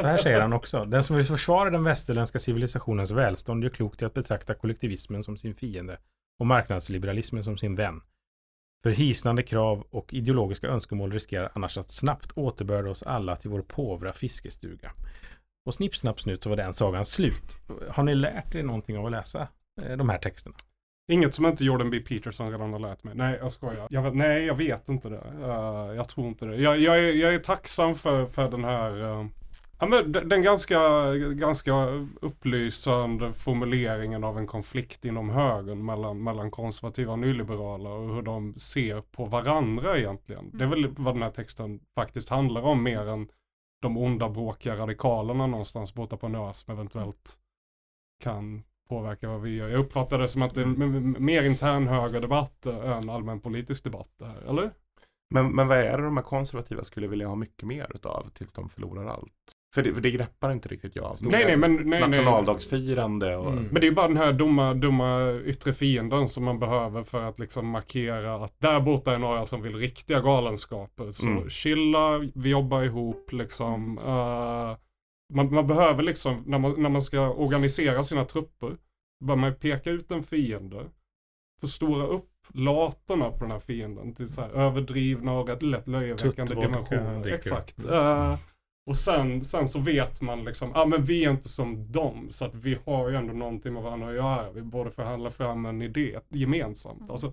Så 0.00 0.06
här 0.06 0.18
säger 0.18 0.40
han 0.40 0.52
också. 0.52 0.84
Den 0.84 1.04
som 1.04 1.16
vill 1.16 1.26
försvara 1.26 1.70
den 1.70 1.84
västerländska 1.84 2.38
civilisationens 2.38 3.10
välstånd 3.10 3.64
gör 3.64 3.70
klokt 3.70 4.02
i 4.02 4.04
att 4.04 4.14
betrakta 4.14 4.54
kollektivismen 4.54 5.24
som 5.24 5.36
sin 5.36 5.54
fiende 5.54 5.98
och 6.38 6.46
marknadsliberalismen 6.46 7.44
som 7.44 7.58
sin 7.58 7.74
vän. 7.74 8.00
För 8.82 8.90
hisnande 8.90 9.42
krav 9.42 9.86
och 9.90 10.14
ideologiska 10.14 10.66
önskemål 10.66 11.12
riskerar 11.12 11.52
annars 11.54 11.78
att 11.78 11.90
snabbt 11.90 12.32
återbörda 12.34 12.90
oss 12.90 13.02
alla 13.02 13.36
till 13.36 13.50
vår 13.50 13.62
påvra 13.62 14.12
fiskestuga. 14.12 14.92
Och 15.66 15.74
snipp, 15.74 15.96
snapp, 15.96 16.20
snut 16.20 16.42
så 16.42 16.48
var 16.48 16.56
den 16.56 16.72
sagan 16.72 17.06
slut. 17.06 17.56
Har 17.88 18.02
ni 18.02 18.14
lärt 18.14 18.54
er 18.54 18.62
någonting 18.62 18.98
av 18.98 19.06
att 19.06 19.12
läsa 19.12 19.48
eh, 19.82 19.96
de 19.96 20.08
här 20.08 20.18
texterna? 20.18 20.56
Inget 21.12 21.34
som 21.34 21.46
inte 21.46 21.64
Jordan 21.64 21.90
B. 21.90 22.00
Peterson 22.00 22.50
redan 22.50 22.72
har 22.72 22.80
lärt 22.80 23.04
mig. 23.04 23.14
Nej, 23.14 23.38
jag 23.40 23.52
skojar. 23.52 23.86
Jag 23.90 24.02
vet, 24.02 24.14
nej, 24.14 24.44
jag 24.44 24.54
vet 24.54 24.88
inte 24.88 25.08
det. 25.08 25.22
Uh, 25.42 25.96
jag 25.96 26.08
tror 26.08 26.26
inte 26.26 26.46
det. 26.46 26.56
Jag, 26.56 26.78
jag, 26.78 26.98
är, 26.98 27.12
jag 27.12 27.34
är 27.34 27.38
tacksam 27.38 27.94
för, 27.94 28.26
för 28.26 28.50
den 28.50 28.64
här 28.64 29.02
uh, 29.02 29.26
Ja, 29.80 29.86
men 29.86 30.12
den 30.12 30.42
ganska, 30.42 30.78
ganska 31.16 31.84
upplysande 32.20 33.32
formuleringen 33.32 34.24
av 34.24 34.38
en 34.38 34.46
konflikt 34.46 35.04
inom 35.04 35.30
högern 35.30 35.84
mellan, 35.84 36.22
mellan 36.22 36.50
konservativa 36.50 37.12
och 37.12 37.18
nyliberala 37.18 37.90
och 37.90 38.14
hur 38.14 38.22
de 38.22 38.54
ser 38.54 39.00
på 39.00 39.24
varandra 39.24 39.98
egentligen. 39.98 40.50
Det 40.52 40.64
är 40.64 40.68
väl 40.68 40.88
vad 40.96 41.14
den 41.14 41.22
här 41.22 41.30
texten 41.30 41.80
faktiskt 41.94 42.28
handlar 42.28 42.62
om 42.62 42.82
mer 42.82 43.08
än 43.08 43.28
de 43.82 43.96
onda 43.98 44.28
bråkiga 44.28 44.76
radikalerna 44.76 45.46
någonstans 45.46 45.94
borta 45.94 46.16
på 46.16 46.26
en 46.26 46.34
ö 46.34 46.52
som 46.52 46.74
eventuellt 46.74 47.38
kan 48.22 48.62
påverka 48.88 49.28
vad 49.28 49.40
vi 49.42 49.56
gör. 49.56 49.68
Jag 49.68 49.80
uppfattar 49.80 50.18
det 50.18 50.28
som 50.28 50.42
att 50.42 50.54
det 50.54 50.60
är 50.60 50.64
m- 50.64 50.82
m- 50.82 51.16
mer 51.18 51.42
intern 51.42 51.86
högerdebatt 51.88 52.66
än 52.66 53.10
allmänpolitisk 53.10 53.84
debatt 53.84 54.10
det 54.18 54.26
här, 54.26 54.42
eller? 54.48 54.70
Men, 55.34 55.48
men 55.54 55.68
vad 55.68 55.78
är 55.78 55.98
det 55.98 56.04
de 56.04 56.16
här 56.16 56.24
konservativa 56.24 56.84
skulle 56.84 57.06
vilja 57.06 57.28
ha 57.28 57.34
mycket 57.34 57.62
mer 57.62 57.86
utav 57.94 58.28
tills 58.34 58.52
de 58.52 58.68
förlorar 58.68 59.06
allt? 59.06 59.53
För 59.74 59.82
det, 59.82 59.94
för 59.94 60.00
det 60.00 60.10
greppar 60.10 60.52
inte 60.52 60.68
riktigt 60.68 60.96
jag. 60.96 61.16
Nej, 61.22 61.44
nej, 61.44 61.56
men 61.56 61.90
nej. 61.90 62.00
Nationaldagsfirande 62.00 63.36
och... 63.36 63.52
Mm. 63.52 63.68
Men 63.70 63.80
det 63.80 63.86
är 63.86 63.90
bara 63.92 64.08
den 64.08 64.16
här 64.16 64.32
dumma, 64.32 64.74
dumma 64.74 65.32
yttre 65.44 65.74
fienden 65.74 66.28
som 66.28 66.44
man 66.44 66.58
behöver 66.58 67.02
för 67.04 67.22
att 67.22 67.38
liksom 67.38 67.68
markera 67.68 68.34
att 68.34 68.60
där 68.60 68.80
borta 68.80 69.14
är 69.14 69.18
några 69.18 69.46
som 69.46 69.62
vill 69.62 69.76
riktiga 69.76 70.20
galenskaper. 70.20 71.10
Så 71.10 71.26
Mm. 71.26 71.50
chilla, 71.50 72.18
vi 72.34 72.50
jobbar 72.50 72.82
ihop 72.82 73.32
liksom. 73.32 73.98
eh, 73.98 74.76
man, 75.34 75.54
man 75.54 75.66
behöver 75.66 76.02
liksom, 76.02 76.42
när 76.46 76.58
man, 76.58 76.74
när 76.82 76.90
man 76.90 77.02
ska 77.02 77.30
organisera 77.30 78.02
sina 78.02 78.24
trupper, 78.24 78.70
bör 79.24 79.36
man 79.36 79.54
peka 79.54 79.90
ut 79.90 80.10
en 80.10 80.22
fiende, 80.22 80.84
förstora 81.60 82.06
upp 82.06 82.30
laterna 82.54 83.30
på 83.30 83.38
den 83.38 83.50
här 83.50 83.60
fienden 83.60 84.14
till 84.14 84.28
så 84.32 84.40
här 84.42 84.50
överdrivna 84.50 85.32
och 85.32 85.48
rätt 85.48 85.62
lätt 85.62 85.88
löjeväckande 85.88 86.54
dimensioner. 86.54 87.28
Exakt. 87.28 87.84
Eh, 87.84 88.36
och 88.86 88.96
sen, 88.96 89.44
sen 89.44 89.68
så 89.68 89.78
vet 89.78 90.20
man 90.20 90.44
liksom, 90.44 90.70
ja 90.74 90.80
ah, 90.82 90.86
men 90.86 91.04
vi 91.04 91.24
är 91.24 91.30
inte 91.30 91.48
som 91.48 91.92
dem, 91.92 92.26
så 92.30 92.44
att 92.44 92.54
vi 92.54 92.78
har 92.86 93.08
ju 93.08 93.16
ändå 93.16 93.32
någonting 93.32 93.72
med 93.74 93.82
varandra 93.82 94.08
att 94.08 94.14
göra. 94.14 94.50
Vi 94.50 94.62
borde 94.62 94.90
förhandla 94.90 95.30
fram 95.30 95.66
en 95.66 95.82
idé 95.82 96.18
gemensamt. 96.28 97.10
Alltså, 97.10 97.26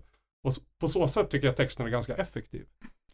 och 0.44 0.54
på 0.80 0.88
så 0.88 1.08
sätt 1.08 1.30
tycker 1.30 1.48
jag 1.48 1.56
texten 1.56 1.86
är 1.86 1.90
ganska 1.90 2.16
effektiv. 2.16 2.66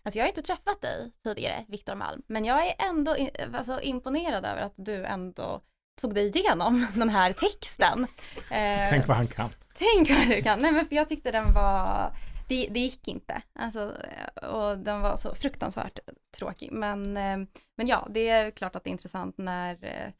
Alltså 0.04 0.18
jag 0.20 0.24
har 0.24 0.30
inte 0.30 0.42
träffat 0.42 0.82
dig 0.82 1.12
tidigare, 1.24 1.66
Viktor 1.68 1.96
Malm, 1.96 2.22
men 2.28 2.46
jag 2.46 2.68
är 2.68 2.74
ändå 2.90 3.18
i- 3.18 3.32
alltså, 3.54 3.82
imponerad 3.82 4.46
över 4.46 4.62
att 4.62 4.74
du 4.76 5.06
ändå 5.06 5.62
tog 6.02 6.14
dig 6.14 6.28
igenom 6.38 6.88
den 6.96 7.10
här 7.10 7.34
texten. 7.34 8.04
Eh, 8.52 8.90
Tänk 8.90 9.08
vad 9.08 9.18
han 9.18 9.28
kan. 9.28 9.50
Tänk 9.76 10.10
vad 10.10 10.28
du 10.28 10.42
kan. 10.42 10.60
Nej 10.62 10.72
men 10.72 10.86
för 10.86 10.96
jag 10.96 11.10
tyckte 11.10 11.32
den 11.32 11.54
var, 11.54 12.12
det, 12.48 12.68
det 12.72 12.80
gick 12.80 13.08
inte. 13.08 13.42
Alltså, 13.60 13.96
och 14.42 14.78
den 14.78 15.02
var 15.02 15.16
så 15.16 15.36
fruktansvärt 15.36 16.00
tråkig. 16.38 16.72
Men, 16.72 17.18
eh, 17.18 17.38
men 17.78 17.88
ja, 17.88 18.08
det 18.10 18.30
är 18.30 18.52
klart 18.52 18.76
att 18.76 18.84
det 18.84 18.90
är 18.90 18.92
intressant 18.92 19.38
när 19.38 19.78
eh, 19.82 20.12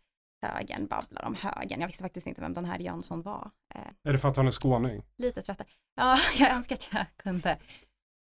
högern 0.46 0.88
babblar 0.88 1.26
om 1.26 1.36
högern. 1.36 1.80
Jag 1.82 1.88
visste 1.88 2.04
faktiskt 2.04 2.28
inte 2.28 2.42
vem 2.42 2.54
den 2.54 2.66
här 2.66 2.80
Jönsson 2.80 3.22
var. 3.22 3.52
Eh, 3.76 3.82
Är 4.10 4.14
det 4.14 4.20
för 4.20 4.30
att 4.30 4.38
han 4.38 4.48
är 4.48 4.52
skåning? 4.52 5.04
lite 5.18 5.42
trött. 5.42 5.62
Ja, 5.96 6.18
jag 6.38 6.52
önskar 6.52 6.76
att 6.76 6.88
jag 6.94 7.06
kunde 7.18 7.58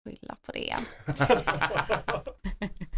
skylla 0.08 0.36
på 0.46 0.52
det. 0.52 0.76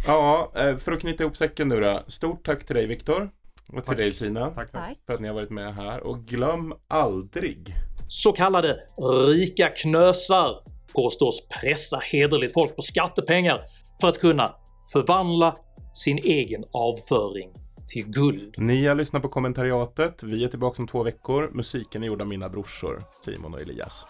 Ja, 0.07 0.51
för 0.79 0.91
att 0.91 0.99
knyta 1.01 1.23
ihop 1.23 1.37
säcken 1.37 1.67
nu 1.67 1.79
då. 1.79 2.03
Stort 2.07 2.45
tack 2.45 2.63
till 2.65 2.75
dig 2.75 2.87
Viktor. 2.87 3.31
Och 3.67 3.85
till 3.85 3.97
dig 3.97 4.11
Sina. 4.11 4.49
Tack, 4.49 4.71
tack. 4.71 4.87
Tack. 4.87 4.97
För 5.05 5.13
att 5.13 5.19
ni 5.19 5.27
har 5.27 5.35
varit 5.35 5.49
med 5.49 5.75
här. 5.75 5.99
Och 6.03 6.25
glöm 6.25 6.73
aldrig. 6.87 7.73
Så 8.07 8.31
kallade 8.31 8.87
rika 9.27 9.69
knösar 9.69 10.63
påstås 10.93 11.47
pressa 11.47 11.99
hederligt 12.03 12.53
folk 12.53 12.75
på 12.75 12.81
skattepengar 12.81 13.61
för 14.01 14.07
att 14.07 14.19
kunna 14.19 14.55
förvandla 14.93 15.55
sin 15.93 16.17
egen 16.17 16.63
avföring 16.71 17.49
till 17.87 18.05
guld. 18.07 18.55
Ni 18.57 18.87
har 18.87 18.95
lyssnat 18.95 19.21
på 19.21 19.29
kommentariatet. 19.29 20.23
Vi 20.23 20.43
är 20.43 20.47
tillbaka 20.47 20.81
om 20.81 20.87
två 20.87 21.03
veckor. 21.03 21.49
Musiken 21.53 22.03
är 22.03 22.07
gjord 22.07 22.21
av 22.21 22.27
mina 22.27 22.49
brorsor 22.49 23.03
Simon 23.25 23.53
och 23.53 23.61
Elias. 23.61 24.05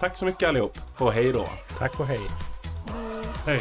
Tack 0.00 0.16
så 0.16 0.24
mycket 0.24 0.48
allihop 0.48 0.78
och 0.98 1.12
hej 1.12 1.32
då! 1.32 1.48
Tack 1.78 2.00
och 2.00 2.06
hej. 2.06 2.20
Hej. 3.46 3.60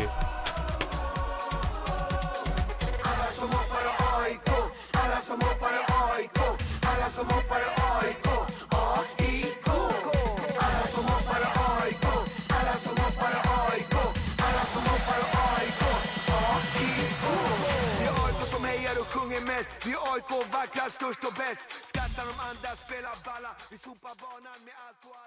Vi 20.39 20.47
vackrast, 20.57 20.95
störst 20.95 21.23
och 21.29 21.35
bäst. 21.41 21.65
Skrattar 21.89 22.25
de 22.31 22.35
andra, 22.49 22.69
spelar 22.85 23.11
balla. 23.25 23.51
Vi 23.71 23.77
sopar 23.77 24.15
banan 24.25 24.59
med 24.65 24.75
allt 24.85 25.01
och 25.09 25.17
alla. 25.23 25.26